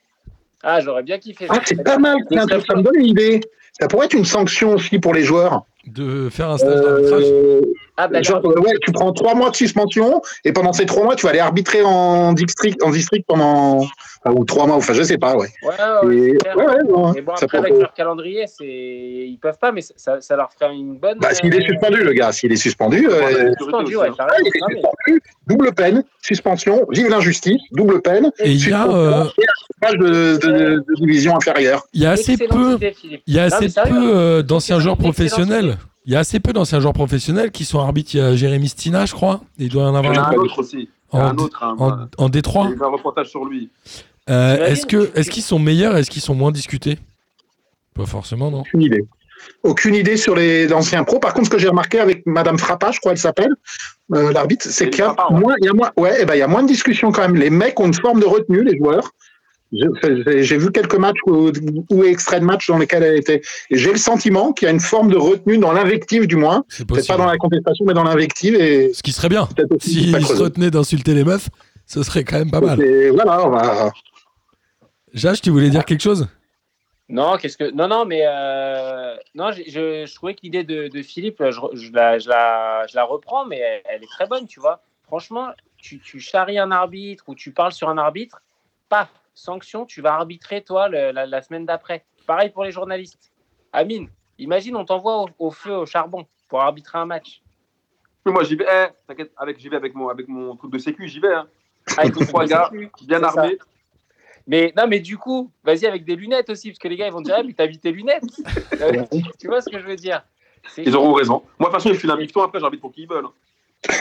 Ah, 0.68 0.80
j'aurais 0.80 1.04
bien 1.04 1.18
kiffé. 1.18 1.46
Ah, 1.48 1.60
c'est 1.64 1.82
pas 1.82 1.96
mal. 1.96 2.16
tiens, 2.28 2.44
ça, 2.48 2.56
ça 2.68 2.74
me 2.74 2.82
donne 2.82 2.96
une 2.96 3.06
idée. 3.06 3.40
Ça 3.78 3.86
pourrait 3.86 4.06
être 4.06 4.14
une 4.14 4.24
sanction 4.24 4.72
aussi 4.74 4.98
pour 4.98 5.14
les 5.14 5.22
joueurs. 5.22 5.62
De 5.86 6.28
faire 6.30 6.50
un 6.50 6.58
stage 6.58 6.80
d'arbitrage. 6.80 7.22
Euh, 7.24 7.60
Ah, 7.98 8.08
bah, 8.08 8.20
genre, 8.20 8.44
ouais, 8.44 8.74
tu 8.82 8.90
prends 8.92 9.12
trois 9.12 9.34
mois 9.34 9.48
de 9.50 9.56
suspension 9.56 10.20
et 10.44 10.52
pendant 10.52 10.72
ces 10.72 10.84
trois 10.84 11.04
mois, 11.04 11.14
tu 11.14 11.24
vas 11.24 11.30
aller 11.30 11.38
arbitrer 11.38 11.82
en 11.82 12.32
district, 12.32 12.82
en 12.82 12.90
district 12.90 13.24
pendant 13.28 13.78
enfin, 13.78 14.36
ou 14.36 14.44
trois 14.44 14.66
mois. 14.66 14.76
Enfin, 14.76 14.92
je 14.94 15.02
sais 15.02 15.16
pas, 15.16 15.34
ouais. 15.36 15.46
ouais, 15.62 15.68
ouais, 15.68 16.06
ouais, 16.08 16.16
Et- 16.16 16.32
ouais, 16.58 16.66
ouais, 16.66 16.82
non, 16.88 17.12
Mais 17.14 17.22
bon, 17.22 17.36
ça 17.36 17.44
après, 17.46 17.58
peut- 17.60 17.66
avec 17.68 17.78
leur 17.80 17.94
calendrier, 17.94 18.46
c'est... 18.48 18.64
ils 18.66 19.38
peuvent 19.40 19.58
pas, 19.58 19.70
mais 19.72 19.80
ça, 19.80 20.20
ça 20.20 20.36
leur 20.36 20.52
ferait 20.52 20.74
une 20.74 20.98
bonne. 20.98 21.18
Bah, 21.20 21.32
s'il 21.32 21.54
est 21.54 21.62
euh, 21.62 21.66
suspendu, 21.66 22.02
le 22.02 22.12
gars, 22.12 22.32
s'il 22.32 22.50
est 22.52 22.56
suspendu, 22.56 23.08
euh, 23.08 23.52
suspendu, 23.58 23.96
ouais, 23.96 24.08
ah, 24.18 24.26
il 24.40 24.46
est 24.48 24.50
suspendu, 24.74 25.22
double 25.46 25.72
peine, 25.72 26.02
suspension, 26.20 26.84
vive 26.90 27.08
l'injustice, 27.08 27.62
double 27.72 28.02
peine, 28.02 28.30
Et 28.40 28.50
il 28.50 28.68
y 28.68 28.72
a, 28.72 28.88
euh, 28.88 29.24
de, 29.82 30.38
de- 30.38 30.84
de 30.88 30.94
division 30.96 31.36
inférieure. 31.36 31.82
il 31.92 32.02
y 32.02 32.06
a 32.06 32.10
assez 32.12 32.36
peu. 32.36 32.78
Il 33.26 33.34
y 33.34 33.38
a 33.38 33.44
assez 33.44 33.68
peu 33.68 34.16
euh, 34.16 34.42
d'anciens 34.42 34.80
joueurs 34.80 34.96
professionnels. 34.96 35.76
Il 36.06 36.12
y 36.12 36.16
a 36.16 36.20
assez 36.20 36.40
peu 36.40 36.52
d'anciens 36.52 36.80
joueurs 36.80 36.92
professionnels 36.94 37.50
qui 37.50 37.64
sont 37.64 37.80
arbitres. 37.80 38.14
Il 38.14 38.18
y 38.18 38.20
a 38.20 38.34
Jérémy 38.36 38.68
Stina, 38.68 39.06
je 39.06 39.12
crois. 39.12 39.40
Il 39.58 39.68
doit 39.68 39.82
y 39.82 39.86
en 39.86 39.92
Il 39.92 39.96
avoir 39.96 40.14
y 40.14 40.18
en 40.18 40.22
a 40.22 40.26
un 40.28 40.30
un 40.32 40.36
autre 40.36 40.58
aussi. 40.60 40.88
En 41.10 41.20
un 41.20 41.36
autre. 41.36 41.62
un- 41.62 41.76
en, 41.78 42.06
en 42.24 42.28
Détroit. 42.28 42.68
Il 42.68 42.70
y 42.70 42.74
a 42.74 42.76
eu 42.76 42.82
un 42.88 42.92
reportage 42.92 43.28
sur 43.28 43.44
lui. 43.44 43.70
Euh, 44.30 44.66
est-ce 44.66 44.86
que 44.86 45.10
est-ce 45.14 45.30
qu'ils 45.30 45.42
sont 45.42 45.58
meilleurs 45.58 45.96
Est-ce 45.96 46.10
qu'ils 46.10 46.22
sont 46.22 46.34
moins 46.34 46.52
discutés? 46.52 46.98
Pas 47.94 48.06
forcément, 48.06 48.50
non. 48.50 48.60
Aucune 48.60 48.82
idée. 48.82 49.04
Aucune 49.62 49.94
idée 49.94 50.16
sur 50.16 50.34
les 50.34 50.72
anciens 50.72 51.04
pros. 51.04 51.18
Par 51.20 51.34
contre, 51.34 51.46
ce 51.46 51.50
que 51.50 51.58
j'ai 51.58 51.68
remarqué 51.68 52.00
avec 52.00 52.24
Madame 52.26 52.58
Frappa, 52.58 52.90
je 52.90 52.98
crois 52.98 53.12
qu'elle 53.12 53.18
s'appelle, 53.20 53.54
euh, 54.14 54.32
l'arbitre, 54.32 54.66
c'est 54.68 54.86
Et 54.86 54.90
qu'il 54.90 55.00
y 55.00 55.06
a 55.06 55.14
moins, 55.30 55.54
il 55.60 55.66
y 55.66 55.68
a 55.68 55.72
moins, 55.72 55.90
ouais, 55.96 56.16
eh 56.20 56.24
ben, 56.24 56.34
il 56.34 56.38
y 56.38 56.42
a 56.42 56.48
moins 56.48 56.62
de 56.62 56.68
discussion 56.68 57.12
quand 57.12 57.22
même. 57.22 57.36
Les 57.36 57.50
mecs 57.50 57.78
ont 57.78 57.86
une 57.86 57.94
forme 57.94 58.18
de 58.20 58.26
retenue, 58.26 58.64
les 58.64 58.76
joueurs. 58.76 59.10
J'ai 59.72 60.56
vu 60.58 60.70
quelques 60.70 60.96
matchs 60.96 61.18
ou, 61.26 61.50
ou 61.90 62.04
extraits 62.04 62.40
de 62.40 62.44
matchs 62.44 62.68
dans 62.68 62.78
lesquels 62.78 63.02
elle 63.02 63.16
était. 63.16 63.42
Et 63.70 63.76
j'ai 63.76 63.90
le 63.90 63.98
sentiment 63.98 64.52
qu'il 64.52 64.66
y 64.66 64.68
a 64.68 64.72
une 64.72 64.80
forme 64.80 65.10
de 65.10 65.16
retenue 65.16 65.58
dans 65.58 65.72
l'invective, 65.72 66.26
du 66.26 66.36
moins. 66.36 66.64
C'est 66.68 66.86
Peut-être 66.86 67.08
pas 67.08 67.16
dans 67.16 67.26
la 67.26 67.36
contestation, 67.36 67.84
mais 67.84 67.94
dans 67.94 68.04
l'invective. 68.04 68.54
Et 68.54 68.92
Ce 68.92 69.02
qui 69.02 69.12
serait 69.12 69.28
bien. 69.28 69.48
S'il 69.80 70.12
pas 70.12 70.20
se 70.20 70.34
retenait 70.34 70.70
d'insulter 70.70 71.14
les 71.14 71.24
meufs, 71.24 71.48
ce 71.84 72.02
serait 72.02 72.24
quand 72.24 72.38
même 72.38 72.50
pas 72.50 72.60
mal. 72.60 72.80
Et 72.80 73.10
voilà, 73.10 73.46
on 73.46 73.50
va. 73.50 73.92
Jage, 75.14 75.40
tu 75.40 75.50
voulais 75.50 75.70
dire 75.70 75.84
quelque 75.84 76.02
chose? 76.02 76.28
Non, 77.08 77.36
qu'est-ce 77.36 77.56
que 77.56 77.70
non 77.70 77.86
non 77.86 78.04
mais 78.04 78.22
euh, 78.26 79.14
non 79.36 79.52
je, 79.52 79.62
je, 79.68 80.06
je 80.06 80.14
trouvais 80.16 80.34
que 80.34 80.40
l'idée 80.42 80.64
de, 80.64 80.88
de 80.88 81.02
Philippe 81.02 81.40
je, 81.40 81.92
la, 81.92 82.18
je, 82.18 82.28
la, 82.28 82.84
je 82.88 82.96
la 82.96 83.04
reprends 83.04 83.46
mais 83.46 83.58
elle, 83.58 83.82
elle 83.84 84.02
est 84.02 84.08
très 84.10 84.26
bonne 84.26 84.48
tu 84.48 84.58
vois 84.58 84.82
franchement 85.04 85.50
tu, 85.76 86.00
tu 86.00 86.18
charries 86.18 86.58
un 86.58 86.72
arbitre 86.72 87.22
ou 87.28 87.36
tu 87.36 87.52
parles 87.52 87.70
sur 87.70 87.88
un 87.88 87.96
arbitre 87.96 88.42
paf 88.88 89.08
sanction 89.36 89.84
tu 89.86 90.00
vas 90.00 90.14
arbitrer 90.14 90.62
toi 90.64 90.88
le- 90.88 91.12
la, 91.12 91.26
la 91.26 91.42
semaine 91.42 91.64
d'après 91.66 92.04
pareil 92.26 92.50
pour 92.50 92.64
les 92.64 92.72
journalistes 92.72 93.32
Amine 93.72 94.08
imagine 94.38 94.74
on 94.76 94.84
t'envoie 94.84 95.22
au, 95.22 95.28
au 95.38 95.50
feu 95.50 95.76
au 95.76 95.86
charbon 95.86 96.26
pour 96.48 96.60
arbitrer 96.62 96.98
un 96.98 97.06
match 97.06 97.42
Mais 98.24 98.32
moi, 98.32 98.42
j'y 98.44 98.56
vais. 98.56 98.66
eh, 98.68 98.86
T'inquiète, 99.06 99.32
avec, 99.36 99.58
j'y 99.60 99.68
vais 99.68 99.76
avec 99.76 99.94
mon, 99.94 100.08
avec 100.08 100.26
mon 100.26 100.56
truc 100.56 100.72
de 100.72 100.78
sécu, 100.78 101.06
j'y 101.06 101.20
vais. 101.20 101.32
Hein. 101.34 101.46
avec 101.96 102.12
Deux, 102.14 102.26
trois 102.26 102.44
gars, 102.46 102.70
bien 103.02 103.20
ça. 103.20 103.26
armés. 103.40 103.58
mais 104.46 104.72
non 104.76 104.86
mais 104.88 105.00
du 105.00 105.16
coup 105.18 105.50
vas-y 105.62 105.86
avec 105.86 106.04
des 106.04 106.16
lunettes 106.16 106.50
aussi 106.50 106.70
parce 106.70 106.78
que 106.78 106.88
les 106.88 106.96
gars 106.96 107.06
ils 107.06 107.12
vont 107.12 107.20
dire 107.20 107.36
ah, 107.38 107.42
mais 107.42 107.52
t'as 107.52 107.66
mis 107.68 107.78
tes 107.78 107.92
lunettes? 107.92 108.24
Tu 109.40 109.46
vois 109.48 109.60
ce 109.60 109.68
que 109.70 109.78
je 109.78 109.86
veux 109.86 109.96
dire? 109.96 110.22
C'est 110.68 110.82
Ils 110.84 110.96
auront 110.96 111.12
raison. 111.12 111.44
Moi, 111.58 111.68
de 111.70 111.74
toute 111.74 111.82
façon, 111.82 111.90
ils 111.94 111.98
filent 112.00 112.10
un 112.10 112.16
micton 112.16 112.42
après, 112.42 112.58
j'invite 112.58 112.80
pour 112.80 112.92
qui 112.92 113.02
ils 113.02 113.08
veulent. 113.08 113.26
hein. 113.26 113.32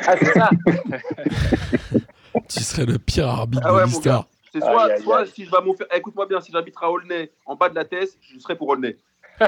Ah, 0.07 0.15
c'est 0.17 0.33
ça. 0.33 0.49
Tu 2.49 2.59
serais 2.63 2.85
le 2.85 2.97
pire 2.99 3.27
arbitre 3.29 3.63
Ah 3.65 3.73
ouais, 3.73 3.81
de 3.81 3.85
l'histoire. 3.87 4.27
C'est 4.55 4.61
soit, 4.61 4.85
Aïe, 4.85 4.91
aïe, 4.93 5.01
soit 5.03 5.19
aïe. 5.19 5.27
si 5.35 5.43
je 5.43 5.51
vais 5.51 5.57
faire. 5.77 5.87
Écoute-moi 5.97 6.25
bien, 6.27 6.39
si 6.39 6.49
j'habite 6.51 6.75
à 6.81 6.89
Aulnay, 6.89 7.29
en 7.45 7.55
bas 7.57 7.67
de 7.67 7.75
la 7.75 7.83
Thèse, 7.83 8.17
je 8.33 8.39
serai 8.39 8.55
pour 8.55 8.69
Aulnay. 8.69 8.95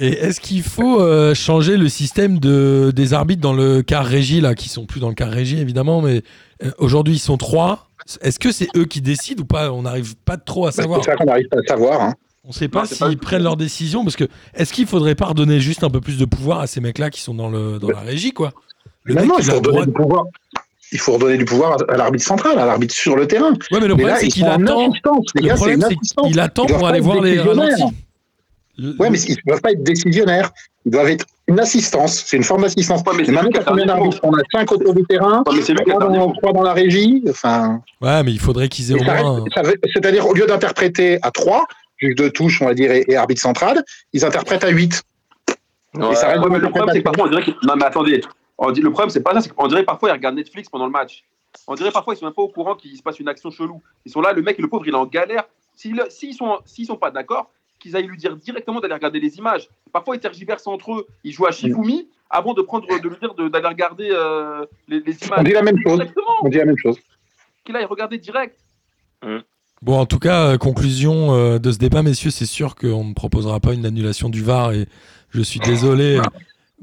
Et 0.00 0.08
est-ce 0.08 0.40
qu'il 0.40 0.62
faut 0.64 1.00
euh, 1.00 1.34
changer 1.34 1.76
le 1.76 1.88
système 1.88 2.40
de, 2.40 2.92
des 2.94 3.14
arbitres 3.14 3.40
dans 3.42 3.52
le 3.52 3.82
quart 3.82 4.04
régie, 4.04 4.40
là, 4.40 4.56
qui 4.56 4.68
sont 4.68 4.86
plus 4.86 4.98
dans 4.98 5.08
le 5.08 5.14
quart 5.14 5.30
régie, 5.30 5.60
évidemment, 5.60 6.02
mais 6.02 6.22
euh, 6.64 6.70
aujourd'hui, 6.78 7.14
ils 7.14 7.20
sont 7.20 7.36
trois. 7.36 7.88
Est-ce 8.20 8.40
que 8.40 8.50
c'est 8.50 8.66
eux 8.76 8.86
qui 8.86 9.00
décident 9.00 9.42
ou 9.42 9.46
pas? 9.46 9.70
On 9.70 9.82
n'arrive 9.82 10.16
pas 10.16 10.36
trop 10.36 10.66
à 10.66 10.70
Bah, 10.70 10.72
savoir. 10.72 11.04
C'est 11.04 11.10
ça 11.12 11.16
qu'on 11.16 11.26
n'arrive 11.26 11.46
pas 11.48 11.58
à 11.58 11.68
savoir. 11.68 12.00
Hein. 12.00 12.14
On 12.44 12.48
ne 12.48 12.54
sait 12.54 12.66
pas 12.66 12.86
s'ils 12.86 13.18
prennent 13.18 13.44
leurs 13.44 13.56
décisions, 13.56 14.02
parce 14.02 14.16
que 14.16 14.24
est-ce 14.54 14.72
qu'il 14.72 14.86
faudrait 14.88 15.14
pas 15.14 15.26
redonner 15.26 15.60
juste 15.60 15.84
un 15.84 15.90
peu 15.90 16.00
plus 16.00 16.18
de 16.18 16.24
pouvoir 16.24 16.58
à 16.58 16.66
ces 16.66 16.80
mecs-là 16.80 17.08
qui 17.10 17.20
sont 17.20 17.34
dans, 17.34 17.48
le, 17.48 17.78
dans 17.78 17.90
la 17.90 18.00
régie, 18.00 18.32
quoi? 18.32 18.52
Le 19.04 19.14
Non, 19.14 19.20
mec, 19.20 19.28
non, 19.30 19.36
il 19.38 19.44
faut 19.44 19.52
le 19.54 19.60
droit 19.60 19.72
redonner 19.82 19.86
du 19.86 19.92
pouvoir. 19.92 20.24
Il 20.92 20.98
faut 21.00 21.12
redonner 21.12 21.38
du 21.38 21.44
pouvoir 21.44 21.78
à, 21.88 21.96
l'arbitre 21.96 22.24
central, 22.24 22.58
à 22.58 22.66
l'arbitre 22.66 22.94
sur 22.94 23.16
le 23.16 23.26
terrain. 23.26 23.52
Ouais, 23.70 23.80
mais 23.80 23.88
le 23.88 23.94
Mais 23.94 24.02
problème, 24.02 24.16
c'est 24.20 24.28
qu'il 24.28 24.44
attend. 24.44 24.92
Les 25.34 25.48
gars, 25.48 25.54
problème, 25.54 25.82
qu'il 26.24 26.40
attend 26.40 26.66
pour 26.66 26.86
aller 26.86 27.00
voir 27.00 27.20
les 27.20 27.40
ralentis. 27.40 27.82
Le- 28.78 28.94
Ouais, 28.98 29.10
mais 29.10 29.18
ils 29.20 29.32
ne 29.36 29.42
doivent 29.46 29.60
pas 29.60 29.72
être 29.72 29.82
décisionnaires. 29.82 30.50
Ils 30.86 30.92
doivent 30.92 31.08
être 31.08 31.26
une 31.46 31.60
assistance. 31.60 32.24
C'est 32.26 32.36
une 32.38 32.42
forme 32.42 32.62
d'assistance. 32.62 33.02
Ouais, 33.06 33.12
mais 33.26 33.32
maintenant, 33.32 33.50
t'as 33.52 33.64
combien 33.64 33.84
d'arbitres 33.86 34.18
On 34.22 34.32
a 34.34 34.40
cinq 34.50 34.72
autour 34.72 34.94
du 34.94 35.04
terrain, 35.04 35.42
le 35.46 35.62
dernier 35.84 35.92
dans, 36.16 36.28
mot. 36.28 36.32
trois 36.40 36.52
dans 36.54 36.62
la 36.62 36.72
régie. 36.72 37.22
Enfin, 37.28 37.80
Ouais, 38.00 38.22
mais 38.22 38.32
il 38.32 38.38
faudrait 38.40 38.68
qu'ils 38.68 38.90
aient 38.92 39.00
au 39.00 39.02
moins. 39.04 39.44
c'est-à-dire 39.94 40.26
au 40.26 40.32
lieu 40.34 40.46
d'interpréter 40.46 41.18
à 41.22 41.30
trois, 41.30 41.66
juge 41.98 42.14
de 42.16 42.28
touche, 42.28 42.60
on 42.62 42.66
va 42.66 42.74
dire, 42.74 42.90
et, 42.90 43.04
et 43.08 43.16
arbitre 43.16 43.40
central, 43.42 43.82
ils 44.12 44.24
interprètent 44.24 44.64
à 44.64 44.68
huit. 44.70 45.02
Ouais, 45.94 46.14
ça 46.14 46.28
reste 46.28 46.40
ouais, 46.40 46.50
mais 46.50 46.58
le 46.58 46.70
problème, 46.70 46.88
c'est 46.94 46.98
que 47.00 47.04
parfois, 47.04 47.26
on 47.26 47.28
dirait 47.30 47.42
qu'ils- 47.42 47.54
Non, 47.64 47.74
mais 47.76 47.84
attendez. 47.84 48.22
On 48.58 48.70
dit... 48.70 48.80
Le 48.80 48.90
problème, 48.90 49.10
c'est 49.10 49.22
pas 49.22 49.32
ça. 49.34 49.40
c'est 49.40 49.52
qu'on 49.52 49.66
dirait 49.68 49.84
parfois, 49.84 50.10
ils 50.10 50.12
regardent 50.12 50.36
Netflix 50.36 50.68
pendant 50.68 50.86
le 50.86 50.92
match. 50.92 51.24
On 51.66 51.74
dirait 51.74 51.90
parfois, 51.90 52.14
ils 52.14 52.16
sont 52.18 52.24
même 52.26 52.34
pas 52.34 52.42
au 52.42 52.48
courant 52.48 52.74
qu'il 52.74 52.96
se 52.96 53.02
passe 53.02 53.18
une 53.20 53.28
action 53.28 53.50
chelou. 53.50 53.82
Ils 54.06 54.12
sont 54.12 54.20
là, 54.20 54.32
le 54.32 54.42
mec, 54.42 54.58
le 54.58 54.68
pauvre, 54.68 54.86
il 54.86 54.94
est 54.94 54.96
en 54.96 55.06
galère. 55.06 55.44
S'ils 55.74 56.02
s'ils 56.10 56.34
sont, 56.34 56.58
s'ils 56.64 56.86
sont 56.86 56.96
pas 56.96 57.10
d'accord, 57.10 57.50
qu'ils 57.78 57.96
aillent 57.96 58.06
lui 58.06 58.16
dire 58.16 58.36
directement 58.36 58.80
d'aller 58.80 58.94
regarder 58.94 59.20
les 59.20 59.36
images. 59.38 59.68
Parfois, 59.92 60.16
ils 60.16 60.20
tergiversent 60.20 60.66
entre 60.66 60.92
eux. 60.92 61.06
Ils 61.24 61.32
jouent 61.32 61.46
à 61.46 61.50
Shifumi 61.50 62.08
avant 62.30 62.54
de 62.54 62.62
prendre, 62.62 62.86
de 62.86 63.08
lui 63.08 63.16
dire 63.18 63.34
de- 63.34 63.48
d'aller 63.48 63.68
regarder 63.68 64.08
euh, 64.12 64.64
les, 64.88 65.00
les 65.00 65.14
On 65.22 65.26
images. 65.26 65.44
dit 65.44 65.52
la 65.52 65.62
même 65.62 65.78
chose. 65.82 66.00
Exactement. 66.00 66.26
On 66.42 66.48
dit 66.48 66.58
la 66.58 66.64
même 66.64 66.78
chose. 66.78 66.96
Qu'il 67.64 67.76
aille 67.76 67.84
regarder 67.84 68.18
direct. 68.18 68.58
Bon, 69.82 69.98
en 69.98 70.06
tout 70.06 70.18
cas, 70.18 70.52
euh, 70.52 70.58
conclusion 70.58 71.34
euh, 71.34 71.58
de 71.58 71.72
ce 71.72 71.78
débat, 71.78 72.02
messieurs, 72.02 72.30
c'est 72.30 72.46
sûr 72.46 72.76
qu'on 72.76 73.04
ne 73.04 73.14
proposera 73.14 73.58
pas 73.60 73.74
une 73.74 73.84
annulation 73.84 74.28
du 74.28 74.42
VAR 74.42 74.72
et 74.72 74.86
je 75.30 75.42
suis 75.42 75.58
désolé, 75.60 76.18
euh, 76.18 76.22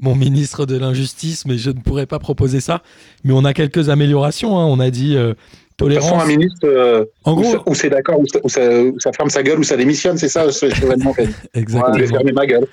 mon 0.00 0.14
ministre 0.14 0.66
de 0.66 0.76
l'injustice, 0.78 1.44
mais 1.46 1.58
je 1.58 1.70
ne 1.70 1.80
pourrais 1.80 2.06
pas 2.06 2.18
proposer 2.18 2.60
ça. 2.60 2.82
Mais 3.24 3.32
on 3.32 3.44
a 3.44 3.52
quelques 3.54 3.88
améliorations. 3.88 4.58
hein. 4.58 4.64
On 4.66 4.80
a 4.80 4.90
dit 4.90 5.16
euh, 5.16 5.28
De 5.28 5.34
toute 5.86 5.94
façon, 5.94 6.10
tolérance. 6.10 6.22
un 6.24 6.26
ministre, 6.26 6.58
euh, 6.66 7.04
En 7.24 7.34
gros, 7.34 7.56
ou 7.66 7.74
c'est 7.74 7.88
d'accord, 7.90 8.18
ou, 8.20 8.48
ça- 8.48 8.60
ferme 9.16 9.30
sa 9.30 9.42
gueule, 9.42 9.58
ou 9.58 9.62
ça 9.62 9.76
démissionne, 9.76 10.16
c'est 10.18 10.28
ça, 10.28 10.50
ce 10.52 10.66
dit. 10.66 10.72
Je 10.80 10.86
vais 10.86 11.28
exactement. 11.54 12.06
fermer 12.06 12.32
ma 12.32 12.46
gueule. 12.46 12.66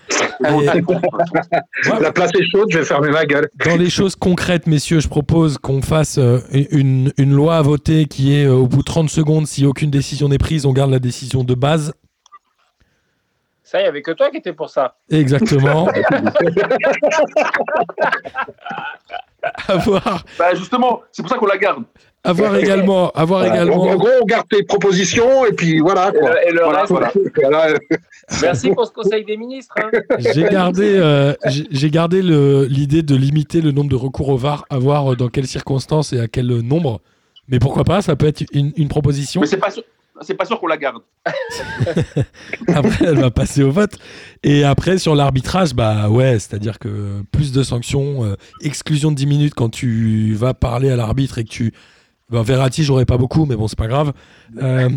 Et- 0.46 0.82
La 2.02 2.12
place 2.12 2.32
est 2.40 2.44
chaude, 2.52 2.68
je 2.70 2.80
vais 2.80 2.86
fermer 2.86 3.10
ma 3.10 3.26
gueule. 3.26 3.50
Dans 3.66 3.76
les 3.78 3.90
choses 3.90 4.16
concrètes, 4.16 4.68
messieurs, 4.68 5.00
je 5.00 5.08
propose 5.08 5.58
qu'on 5.58 5.82
fasse 5.82 6.18
euh, 6.18 6.40
une, 6.72 7.12
une 7.18 7.34
loi 7.34 7.58
à 7.58 7.62
voter 7.62 8.06
qui 8.06 8.34
est 8.36 8.48
au 8.48 8.68
bout 8.68 8.80
de 8.80 8.84
30 8.84 9.10
secondes, 9.10 9.48
si 9.48 9.66
aucune 9.66 9.90
décision 9.90 10.30
n'est 10.30 10.38
prise, 10.38 10.66
on 10.66 10.74
garde 10.74 10.92
la 10.92 11.00
décision 11.00 11.44
de 11.44 11.54
base. 11.56 11.94
Ça, 13.70 13.80
il 13.80 13.84
n'y 13.84 13.90
avait 13.90 14.02
que 14.02 14.12
toi 14.12 14.30
qui 14.32 14.38
étais 14.38 14.54
pour 14.54 14.70
ça. 14.70 14.96
Exactement. 15.12 15.90
avoir, 19.68 20.24
Bah, 20.40 20.54
justement, 20.56 21.02
c'est 21.12 21.22
pour 21.22 21.30
ça 21.32 21.38
qu'on 21.38 21.46
la 21.48 21.58
garde. 21.58 21.84
avoir 22.24 22.56
également, 22.64 23.12
avoir 23.12 23.42
Voilà. 23.42 23.56
également. 23.56 23.76
Donc, 23.86 23.94
en 23.94 23.98
gros, 23.98 24.10
on 24.22 24.26
garde 24.26 24.48
tes 24.50 24.64
propositions, 24.64 25.46
et 25.46 25.52
puis 25.52 25.80
voilà. 25.80 26.10
Et 26.16 26.20
Quoi. 26.20 26.30
le, 26.30 26.48
et 26.48 26.52
le 26.54 26.64
Voilà, 26.64 26.80
reste, 26.80 26.92
voilà. 26.92 27.12
Voilà. 27.42 27.78
merci 28.42 28.70
pour 28.72 28.86
ce 28.88 28.92
conseil 28.94 29.26
des 29.26 29.36
ministres. 29.36 29.76
hein. 29.84 29.90
J'ai 30.18 30.44
gardé, 30.46 30.96
euh, 30.98 31.34
j'ai 31.48 31.68
j'ai 31.70 31.90
gardé 31.90 32.22
le- 32.22 32.66
l'idée 32.70 33.02
de 33.04 33.16
limiter 33.16 33.60
le 33.62 33.72
nombre 33.72 33.90
de 33.90 33.96
recours 33.98 34.30
au 34.30 34.38
VAR, 34.38 34.66
à 34.70 34.78
voir 34.80 35.12
euh, 35.12 35.16
dans 35.18 35.28
quelles 35.28 35.48
circonstances 35.48 36.14
et 36.14 36.20
à 36.22 36.28
quel 36.30 36.48
nombre. 36.48 37.02
Mais 37.50 37.60
pourquoi 37.60 37.84
pas, 37.84 38.02
ça 38.02 38.16
peut 38.16 38.28
être 38.28 38.44
une, 38.54 38.72
une 38.78 38.88
proposition. 38.90 39.42
Mais 39.42 39.48
c'est 39.48 39.58
pas 39.58 39.72
sûr. 39.72 39.84
C'est 40.22 40.34
pas 40.36 40.46
sûr 40.46 40.60
qu'on 40.60 40.68
la 40.68 40.78
garde. 40.78 41.02
Après, 42.74 43.06
elle 43.06 43.20
va 43.20 43.32
passer 43.32 43.64
au 43.64 43.72
vote. 43.72 43.98
Et 44.44 44.64
après, 44.64 44.98
sur 44.98 45.16
l'arbitrage, 45.16 45.74
bah 45.74 46.10
ouais, 46.10 46.34
c'est-à-dire 46.40 46.80
que 46.80 47.22
plus 47.32 47.52
de 47.52 47.64
sanctions, 47.64 48.24
euh, 48.24 48.36
exclusion 48.62 49.12
de 49.12 49.16
10 49.16 49.26
minutes 49.28 49.54
quand 49.56 49.70
tu 49.70 50.34
vas 50.34 50.54
parler 50.54 50.90
à 50.90 50.96
l'arbitre 50.96 51.38
et 51.38 51.44
que 51.44 51.50
tu. 51.50 51.74
Ben, 52.30 52.42
Verratti, 52.42 52.84
j'aurais 52.84 53.06
pas 53.06 53.18
beaucoup, 53.18 53.46
mais 53.46 53.56
bon, 53.56 53.70
c'est 53.70 53.78
pas 53.78 53.88
grave. 53.88 54.12
Euh, 54.62 54.90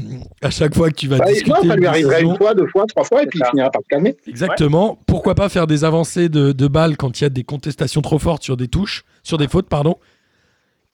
à 0.42 0.50
chaque 0.50 0.74
fois 0.74 0.90
que 0.90 0.96
tu 0.96 1.06
vas 1.06 1.18
Bah, 1.18 1.26
discuter. 1.26 1.50
non, 1.50 1.68
ça 1.68 1.76
lui 1.76 1.82
une 1.82 1.86
arriverait 1.86 2.22
une 2.22 2.36
fois, 2.36 2.54
deux 2.54 2.66
fois, 2.66 2.86
trois 2.88 3.04
fois, 3.04 3.22
et 3.22 3.26
puis 3.26 3.38
il 3.40 3.46
finira 3.50 3.70
par 3.70 3.82
se 3.82 3.86
calmer. 3.88 4.16
Exactement. 4.26 4.98
Pourquoi 5.06 5.36
pas 5.36 5.48
faire 5.48 5.68
des 5.68 5.84
avancées 5.84 6.28
de, 6.28 6.50
de 6.50 6.66
balles 6.66 6.96
quand 6.96 7.20
il 7.20 7.24
y 7.24 7.26
a 7.26 7.30
des 7.30 7.44
contestations 7.44 8.02
trop 8.02 8.18
fortes 8.18 8.42
sur 8.42 8.56
des 8.56 8.66
touches, 8.66 9.04
sur 9.22 9.38
des 9.38 9.46
fautes, 9.46 9.68
pardon. 9.68 9.96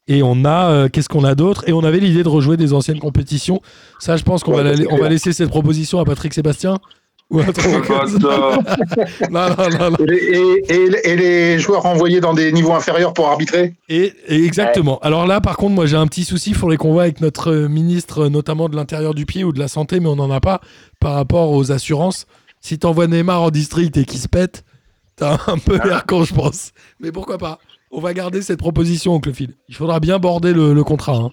Et 0.09 0.23
on 0.23 0.45
a, 0.45 0.71
euh, 0.71 0.89
qu'est-ce 0.89 1.09
qu'on 1.09 1.25
a 1.25 1.35
d'autre? 1.35 1.65
Et 1.69 1.73
on 1.73 1.83
avait 1.83 1.99
l'idée 1.99 2.23
de 2.23 2.29
rejouer 2.29 2.57
des 2.57 2.73
anciennes 2.73 3.01
compétitions. 3.01 3.61
Ça, 3.99 4.17
je 4.17 4.23
pense 4.23 4.45
qu'on 4.45 4.53
Ouais, 4.53 4.63
va, 4.63 4.71
la- 4.71 4.77
c'est 4.77 4.87
on 4.87 4.93
va 4.93 4.97
clair. 4.99 5.11
laisser 5.11 5.33
cette 5.33 5.49
proposition 5.51 5.99
à 5.99 6.05
Patrick 6.05 6.33
Sébastien. 6.33 6.79
Ou 7.29 7.41
un 7.41 7.51
truc 7.53 7.85
comme 7.89 8.07
ça. 8.07 8.59
Non, 9.31 9.49
non, 9.49 9.69
non, 9.79 9.91
non. 9.91 9.97
Et 9.99 10.07
les, 10.07 10.17
et- 10.17 10.73
et- 10.75 11.11
et 11.11 11.17
les 11.17 11.59
joueurs 11.59 11.85
envoyés 11.85 12.21
dans 12.21 12.35
des 12.35 12.53
niveaux 12.53 12.73
inférieurs 12.73 13.13
pour 13.15 13.27
arbitrer? 13.27 13.75
Et, 13.89 14.13
et 14.29 14.45
exactement. 14.45 15.01
Alors 15.01 15.27
là, 15.27 15.41
par 15.41 15.57
contre, 15.57 15.75
moi, 15.75 15.87
j'ai 15.87 15.97
un 15.97 16.07
petit 16.07 16.23
souci. 16.23 16.51
Il 16.51 16.57
faudrait 16.57 16.77
qu'on 16.77 16.93
voit 16.93 17.03
avec 17.03 17.21
notre 17.21 17.53
ministre, 17.53 18.29
notamment 18.29 18.69
de 18.69 18.77
l'intérieur 18.77 19.13
du 19.13 19.27
pied 19.27 19.43
ou 19.43 19.53
de 19.53 19.59
la 19.59 19.67
santé, 19.67 19.99
mais 19.99 20.07
on 20.09 20.15
n'en 20.15 20.31
a 20.31 20.39
pas 20.41 20.61
par 21.01 21.15
rapport 21.15 21.51
aux 21.51 21.73
assurances. 21.73 22.27
Si 22.61 22.79
t'envoies 22.79 23.09
Neymar 23.09 23.43
en 23.43 23.51
district 23.51 23.97
et 23.97 24.05
qu'il 24.05 24.21
se 24.21 24.29
pète, 24.29 24.65
t'as 25.17 25.37
un 25.49 25.59
peu 25.59 25.79
l'air 25.85 26.07
con, 26.07 26.23
je 26.23 26.33
pense. 26.33 26.71
Mais 27.01 27.11
pourquoi 27.11 27.39
pas? 27.39 27.59
On 27.97 28.01
va 28.01 28.13
garder 28.13 28.43
cette 28.43 28.59
proposition, 28.59 29.15
oncle 29.15 29.33
Phil. 29.33 29.55
Il 29.71 29.75
faudra 29.75 30.01
bien 30.01 30.19
border 30.19 30.53
le, 30.53 30.75
le 30.75 30.85
contrat. 30.85 31.15
hein. 31.17 31.31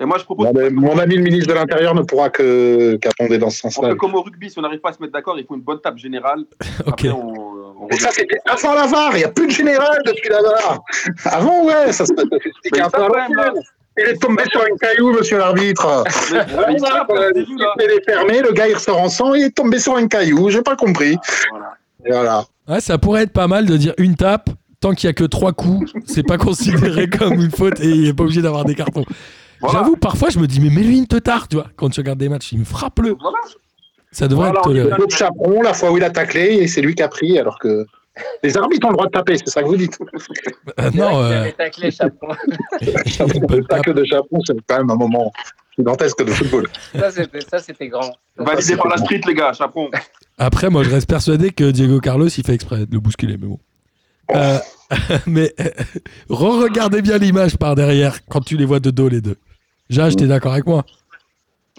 Et 0.00 0.06
moi, 0.06 0.16
je 0.18 0.24
propose. 0.24 0.48
Ben, 0.54 0.72
Mon 0.72 0.98
ami 0.98 1.16
le 1.16 1.22
ministre 1.22 1.48
de 1.48 1.52
l'Intérieur 1.54 1.94
ne 1.94 2.00
pourra 2.00 2.30
que 2.30 2.96
qu'attendre 2.96 3.36
dans 3.36 3.50
ce 3.50 3.58
sens-là. 3.58 3.90
fait 3.90 3.96
comme 3.96 4.14
au 4.14 4.22
rugby, 4.22 4.48
si 4.50 4.58
on 4.58 4.62
n'arrive 4.62 4.80
pas 4.80 4.88
à 4.88 4.92
se 4.94 5.00
mettre 5.02 5.12
d'accord, 5.12 5.38
il 5.38 5.44
faut 5.46 5.54
une 5.54 5.60
bonne 5.60 5.80
table 5.80 5.98
générale. 5.98 6.44
Ok. 6.86 6.92
Après, 7.04 7.08
on, 7.10 7.28
on 7.28 7.86
Mais 7.88 7.94
revient. 7.96 8.00
ça, 8.00 8.10
c'était 8.10 8.38
avant 8.46 8.72
la 8.74 8.86
VAR, 8.86 9.10
il 9.12 9.18
n'y 9.18 9.24
a 9.24 9.28
plus 9.28 9.46
de 9.46 9.52
général 9.52 9.98
depuis 10.06 10.30
la 10.30 10.40
VAR. 10.42 10.80
Avant, 11.26 11.64
ouais, 11.66 11.92
ça 11.92 12.06
se 12.06 12.12
l'ancienne. 12.14 13.36
là. 13.36 13.52
Il 13.98 14.04
est 14.08 14.18
tombé 14.18 14.44
sur 14.50 14.62
un 14.62 14.74
caillou, 14.80 15.12
monsieur 15.12 15.36
l'arbitre. 15.38 16.04
Il 16.30 16.36
est 17.90 18.04
fermé, 18.10 18.40
le 18.40 18.52
gars 18.52 18.66
il 18.68 18.74
ressort 18.74 18.98
en 18.98 19.10
sang, 19.10 19.34
il 19.34 19.44
est 19.44 19.50
tombé 19.54 19.78
sur 19.78 19.94
un 19.96 20.08
caillou, 20.08 20.48
j'ai 20.48 20.62
pas 20.62 20.74
compris. 20.76 21.18
Voilà. 21.50 21.74
Et 22.06 22.10
voilà. 22.10 22.44
Ouais, 22.66 22.80
ça 22.80 22.96
pourrait 22.96 23.24
être 23.24 23.32
pas 23.34 23.46
mal 23.48 23.66
de 23.66 23.76
dire 23.76 23.92
une 23.98 24.16
tape. 24.16 24.48
Tant 24.82 24.92
qu'il 24.94 25.06
y 25.06 25.10
a 25.10 25.12
que 25.14 25.24
trois 25.24 25.52
coups, 25.52 25.92
c'est 26.06 26.26
pas 26.26 26.36
considéré 26.48 27.08
comme 27.08 27.34
une 27.34 27.50
faute 27.52 27.80
et 27.80 27.88
il 27.88 28.08
est 28.08 28.12
pas 28.12 28.24
obligé 28.24 28.42
d'avoir 28.42 28.64
des 28.64 28.74
cartons. 28.74 29.04
Voilà. 29.60 29.78
J'avoue, 29.78 29.96
parfois, 29.96 30.28
je 30.28 30.40
me 30.40 30.46
dis, 30.48 30.60
mais 30.60 30.70
mets-lui 30.70 30.98
une 30.98 31.06
teutard, 31.06 31.46
tu 31.46 31.54
vois, 31.56 31.68
quand 31.76 31.88
tu 31.88 32.00
regardes 32.00 32.18
des 32.18 32.28
matchs, 32.28 32.50
il 32.52 32.58
me 32.58 32.64
frappe 32.64 32.98
le. 32.98 33.14
Voilà. 33.20 33.38
Ça 34.10 34.26
devrait 34.26 34.50
Voilà, 34.50 34.80
être 34.82 34.94
est 34.94 34.98
Le 34.98 35.08
chaperon, 35.08 35.62
la 35.62 35.72
fois 35.72 35.92
où 35.92 35.96
il 35.96 36.04
a 36.04 36.10
taclé, 36.10 36.58
et 36.60 36.66
c'est 36.66 36.82
lui 36.82 36.96
qui 36.96 37.02
a 37.02 37.08
pris, 37.08 37.38
alors 37.38 37.58
que 37.60 37.86
les 38.42 38.56
arbitres 38.56 38.86
ont 38.88 38.90
le 38.90 38.96
droit 38.96 39.06
de 39.06 39.12
taper, 39.12 39.36
c'est 39.38 39.48
ça 39.48 39.62
que 39.62 39.68
vous 39.68 39.76
dites. 39.76 39.96
Euh, 40.80 40.90
non, 40.92 41.22
euh, 41.22 41.48
taclé 41.56 41.90
Chaperon. 41.92 42.34
Le 42.80 43.64
tacle 43.64 43.94
de 43.94 44.04
chaperon, 44.04 44.40
c'est 44.44 44.54
quand 44.66 44.78
même 44.78 44.90
un 44.90 44.96
moment. 44.96 45.32
gigantesque 45.78 46.24
de 46.24 46.30
football. 46.32 46.66
Ça, 46.98 47.10
c'était, 47.12 47.40
ça, 47.40 47.58
c'était 47.60 47.86
grand. 47.88 48.10
Validé 48.36 48.76
par 48.76 48.88
la 48.88 48.96
street, 48.96 49.20
les 49.26 49.34
gars, 49.34 49.52
chaperon. 49.52 49.90
Après, 50.38 50.68
moi, 50.70 50.82
je 50.82 50.90
reste 50.90 51.08
persuadé 51.08 51.50
que 51.50 51.70
Diego 51.70 52.00
Carlos, 52.00 52.26
il 52.26 52.44
fait 52.44 52.54
exprès 52.54 52.84
de 52.84 52.92
le 52.92 53.00
bousculer, 53.00 53.36
mais 53.40 53.46
bon. 53.46 53.60
Euh, 54.34 54.58
mais 55.26 55.54
euh, 55.60 55.68
re-regardez 56.28 57.02
bien 57.02 57.18
l'image 57.18 57.56
par 57.56 57.74
derrière 57.74 58.24
quand 58.26 58.40
tu 58.40 58.56
les 58.56 58.64
vois 58.64 58.80
de 58.80 58.90
dos, 58.90 59.08
les 59.08 59.20
deux. 59.20 59.36
Jage, 59.90 60.16
t'es 60.16 60.26
d'accord 60.26 60.52
avec 60.52 60.66
moi? 60.66 60.84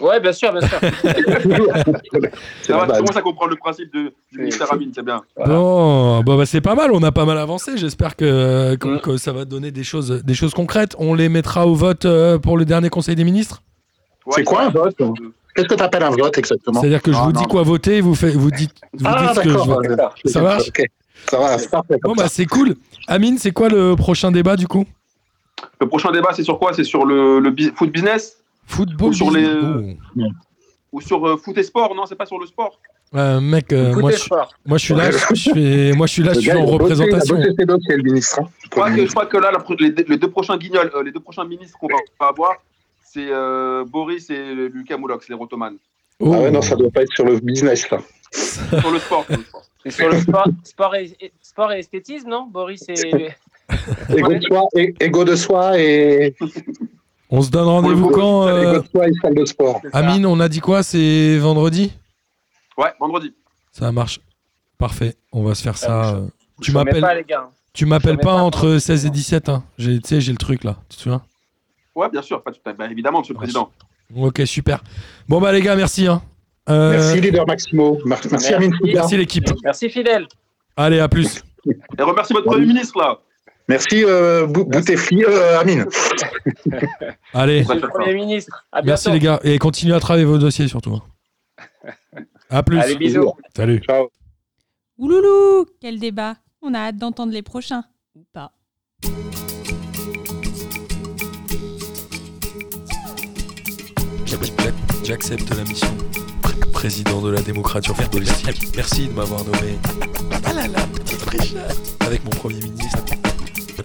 Ouais, 0.00 0.18
bien 0.20 0.32
sûr, 0.32 0.52
bien 0.52 0.60
sûr. 0.66 0.78
C'est 1.02 1.14
tu 2.62 2.72
commences 2.72 3.16
à 3.16 3.22
comprendre 3.22 3.50
le 3.52 3.56
principe 3.56 3.92
de, 3.94 4.12
du 4.32 4.38
ministère 4.38 4.66
c'est 4.94 5.04
bien. 5.04 5.22
Voilà. 5.36 5.54
Bon, 5.54 6.20
bon 6.22 6.36
bah, 6.36 6.46
c'est 6.46 6.60
pas 6.60 6.74
mal, 6.74 6.90
on 6.92 7.02
a 7.04 7.12
pas 7.12 7.24
mal 7.24 7.38
avancé. 7.38 7.76
J'espère 7.76 8.16
que, 8.16 8.74
que- 8.74 8.88
Mm. 8.96 9.00
que 9.00 9.16
ça 9.16 9.32
va 9.32 9.44
donner 9.44 9.70
des 9.70 9.84
choses, 9.84 10.22
des 10.24 10.34
choses 10.34 10.52
concrètes. 10.52 10.96
On 10.98 11.14
les 11.14 11.28
mettra 11.28 11.66
au 11.68 11.74
vote 11.74 12.06
euh, 12.06 12.38
pour 12.38 12.56
le 12.58 12.64
dernier 12.64 12.88
Conseil 12.90 13.14
des 13.14 13.22
ministres? 13.24 13.62
Ouais, 14.26 14.32
C'est 14.38 14.44
quoi 14.44 14.62
un 14.62 14.70
vote? 14.70 14.96
Qu'est-ce 15.54 15.68
que 15.68 15.74
tu 15.76 15.82
appelles 15.82 16.02
un 16.02 16.10
vote 16.10 16.36
exactement? 16.38 16.80
C'est-à-dire 16.80 17.00
que 17.02 17.12
je 17.12 17.16
Non, 17.16 17.26
vous 17.26 17.32
non. 17.32 17.40
dis 17.42 17.46
quoi 17.46 17.62
voter, 17.62 18.00
vous, 18.00 18.16
fait, 18.16 18.30
vous 18.32 18.50
dites, 18.50 18.72
vous 18.94 19.06
Ah, 19.06 19.26
dites 19.28 19.36
ce 19.36 19.40
que 19.42 19.48
je 19.50 19.54
d'accord. 19.56 19.80
veux. 19.80 19.90
euh, 19.92 19.96
Ça 20.24 20.58
Ok. 20.58 20.82
Ça 21.28 21.38
va, 21.38 21.58
c'est 21.58 21.70
parfait. 21.70 21.98
Bon, 22.02 22.14
bah 22.14 22.28
c'est 22.28 22.46
cool. 22.46 22.74
Amine, 23.08 23.38
c'est 23.38 23.50
quoi 23.52 23.68
le 23.68 23.94
prochain 23.96 24.30
débat 24.30 24.56
du 24.56 24.66
coup? 24.66 24.84
Le 25.80 25.88
prochain 25.88 26.10
débat, 26.12 26.30
c'est 26.34 26.42
sur 26.44 26.58
quoi? 26.58 26.72
C'est 26.72 26.84
sur 26.84 27.04
le, 27.04 27.42
foot 27.74 27.90
business? 27.90 28.36
Football 28.66 29.08
Ou 29.10 29.12
sur 29.12 29.30
business. 29.30 29.96
les- 30.16 30.26
ou 30.92 31.00
sur 31.00 31.26
euh, 31.26 31.36
foot 31.36 31.58
et 31.58 31.62
sport 31.64 31.94
Non, 31.94 32.06
c'est 32.06 32.14
pas 32.14 32.26
sur 32.26 32.38
le 32.38 32.46
sport? 32.46 32.78
Euh, 33.14 33.40
mec, 33.40 33.72
euh, 33.72 33.94
moi, 33.94 34.10
je, 34.10 34.28
moi 34.66 34.78
je 34.78 34.84
suis 34.84 34.94
là, 34.94 35.10
je 35.10 35.34
suis, 35.34 35.92
moi 35.92 36.06
je 36.06 36.12
suis 36.12 36.22
là, 36.22 36.32
je 36.32 36.40
suis 36.40 36.50
en 36.52 36.62
bossé, 36.64 36.72
représentation. 36.72 37.36
Bossé 37.36 37.96
ministre. 38.02 38.40
hein. 38.40 38.48
Je 38.64 38.68
crois, 38.68 38.90
que, 38.90 39.06
je 39.06 39.10
crois 39.10 39.26
que 39.26 39.36
là, 39.36 39.50
la 39.52 39.64
les, 39.78 39.90
les 40.08 40.16
deux 40.16 40.30
prochains 40.30 40.56
guignols, 40.56 40.90
euh, 40.94 41.02
les 41.02 41.12
deux 41.12 41.20
prochains 41.20 41.44
ministres 41.44 41.78
qu'on 41.78 41.86
va 41.88 41.96
va 42.20 42.26
avoir, 42.28 42.54
c'est 43.04 43.28
euh, 43.30 43.84
Boris 43.84 44.30
et 44.30 44.54
Lucas 44.54 44.96
Moulox, 44.96 45.28
les 45.28 45.34
Rotoman. 45.34 45.74
Oh. 46.20 46.32
Ah 46.34 46.40
ouais, 46.42 46.50
non, 46.50 46.62
ça 46.62 46.74
doit 46.76 46.90
pas 46.90 47.02
être 47.02 47.12
sur 47.12 47.24
le 47.24 47.38
business, 47.40 47.88
là. 47.90 47.98
Sur 48.32 48.90
le 48.90 48.98
sport. 48.98 49.24
sur 49.26 49.36
le 49.36 49.42
sport. 49.44 49.62
Et 49.84 49.90
sur 49.90 50.08
le 50.08 50.18
sport, 50.20 50.46
sport, 50.62 50.94
et, 50.94 51.14
et- 51.20 51.32
sport 51.42 51.72
et 51.72 51.78
esthétisme, 51.80 52.28
non 52.28 52.46
Boris 52.46 52.84
et. 52.88 53.30
Égo 54.16 54.34
de 54.34 54.40
soi, 54.40 54.68
é- 54.76 54.94
égo 55.00 55.24
de 55.24 55.36
soi 55.36 55.78
et. 55.80 56.34
On 57.30 57.40
se 57.40 57.50
donne 57.50 57.66
rendez-vous 57.66 58.10
quand 58.10 58.46
euh, 58.46 58.72
Égo 58.72 58.82
de 58.82 58.88
soi 58.88 59.08
et 59.08 59.12
salle 59.22 59.34
de 59.34 59.44
sport. 59.44 59.80
C'est. 59.82 59.94
Amine, 59.94 60.26
on 60.26 60.38
a 60.40 60.48
dit 60.48 60.60
quoi 60.60 60.82
C'est 60.82 61.38
vendredi? 61.38 61.92
Ouais, 62.76 62.92
vendredi. 63.00 63.34
Ça 63.72 63.90
marche. 63.92 64.20
Parfait. 64.78 65.16
On 65.32 65.42
va 65.44 65.54
se 65.54 65.62
faire 65.62 65.76
Ça 65.76 66.14
euh. 66.16 66.26
Tu 66.60 66.72
m'appelles 66.72 67.00
pas, 67.00 67.14
les 67.14 67.24
gars. 67.24 67.48
tu 67.72 67.86
m'appelles 67.86 68.16
pas 68.18 68.36
pas, 68.36 68.42
entre 68.42 68.78
16 68.78 69.06
et 69.06 69.10
17 69.10 69.48
hein. 69.48 69.64
Tu 69.78 70.00
sais, 70.04 70.20
j'ai 70.20 70.32
le 70.32 70.38
truc 70.38 70.62
là. 70.64 70.76
Tu 70.88 70.96
te 70.96 71.02
souviens? 71.02 71.22
Ouais, 71.94 72.08
bien 72.10 72.22
sûr. 72.22 72.42
bah, 72.64 72.90
évidemment, 72.90 73.20
monsieur 73.20 73.34
le 73.34 73.38
président. 73.38 73.70
OK, 74.14 74.42
super. 74.44 74.82
Bon 75.28 75.40
bah 75.40 75.52
les 75.52 75.62
gars, 75.62 75.74
merci 75.76 76.06
hein. 76.06 76.22
Euh, 76.70 76.92
Merci, 76.92 77.20
leader 77.20 77.46
Maximo. 77.46 77.98
Merci, 78.06 78.28
Merci. 78.30 78.52
Merci 78.84 79.16
l'équipe. 79.16 79.50
Merci, 79.62 79.90
fidèle. 79.90 80.26
Allez, 80.76 80.98
à 81.00 81.08
plus. 81.08 81.42
Et 81.66 82.02
remercie 82.02 82.32
votre 82.32 82.46
Premier 82.46 82.66
ministre, 82.66 82.98
là. 82.98 83.18
Merci, 83.68 84.04
euh, 84.04 84.46
Bou- 84.46 84.64
Boutefli, 84.64 85.24
euh, 85.24 85.58
Amine. 85.58 85.86
Allez. 87.34 87.60
Monsieur 87.60 87.74
le. 87.80 87.88
Premier 87.88 88.14
ministre. 88.14 88.64
À 88.72 88.82
Merci 88.82 89.10
les 89.10 89.18
gars 89.18 89.40
et 89.42 89.58
continuez 89.58 89.94
à 89.94 90.00
travailler 90.00 90.26
vos 90.26 90.36
dossiers 90.38 90.68
surtout. 90.68 91.00
À 92.50 92.62
plus. 92.62 92.78
Allez, 92.78 92.96
bisous. 92.96 93.32
Salut. 93.56 93.80
Ciao. 93.80 94.08
Ouloulou, 94.98 95.66
quel 95.80 95.98
débat 95.98 96.36
On 96.62 96.74
a 96.74 96.78
hâte 96.78 96.96
d'entendre 96.96 97.32
les 97.32 97.42
prochains. 97.42 97.84
Ou 98.14 98.24
pas. 98.32 98.52
J'accepte 105.04 105.50
la 105.50 105.64
mission. 105.64 105.88
Président 106.84 107.22
de 107.22 107.30
la 107.30 107.40
démocratie 107.40 107.94
footballistique. 107.94 108.76
Merci 108.76 109.08
de 109.08 109.14
m'avoir 109.14 109.42
nommé. 109.42 109.78
Ah 110.44 110.52
là 110.52 110.66
là, 110.68 110.80
petite. 110.92 111.56
Avec 112.00 112.22
mon 112.24 112.30
premier 112.30 112.60
ministre. 112.60 112.98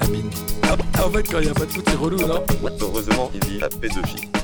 Amine. 0.01 0.29
Ah, 0.63 1.05
en 1.05 1.09
fait, 1.09 1.23
quand 1.23 1.39
il 1.39 1.45
n'y 1.45 1.49
a 1.49 1.53
pas 1.53 1.65
de 1.65 1.71
foot, 1.71 1.85
c'est 1.87 1.95
relou, 1.95 2.17
non? 2.17 2.43
Heureusement, 2.81 3.31
il 3.33 3.39
dit 3.39 3.59
la 3.59 3.69
P2J. 3.69 4.38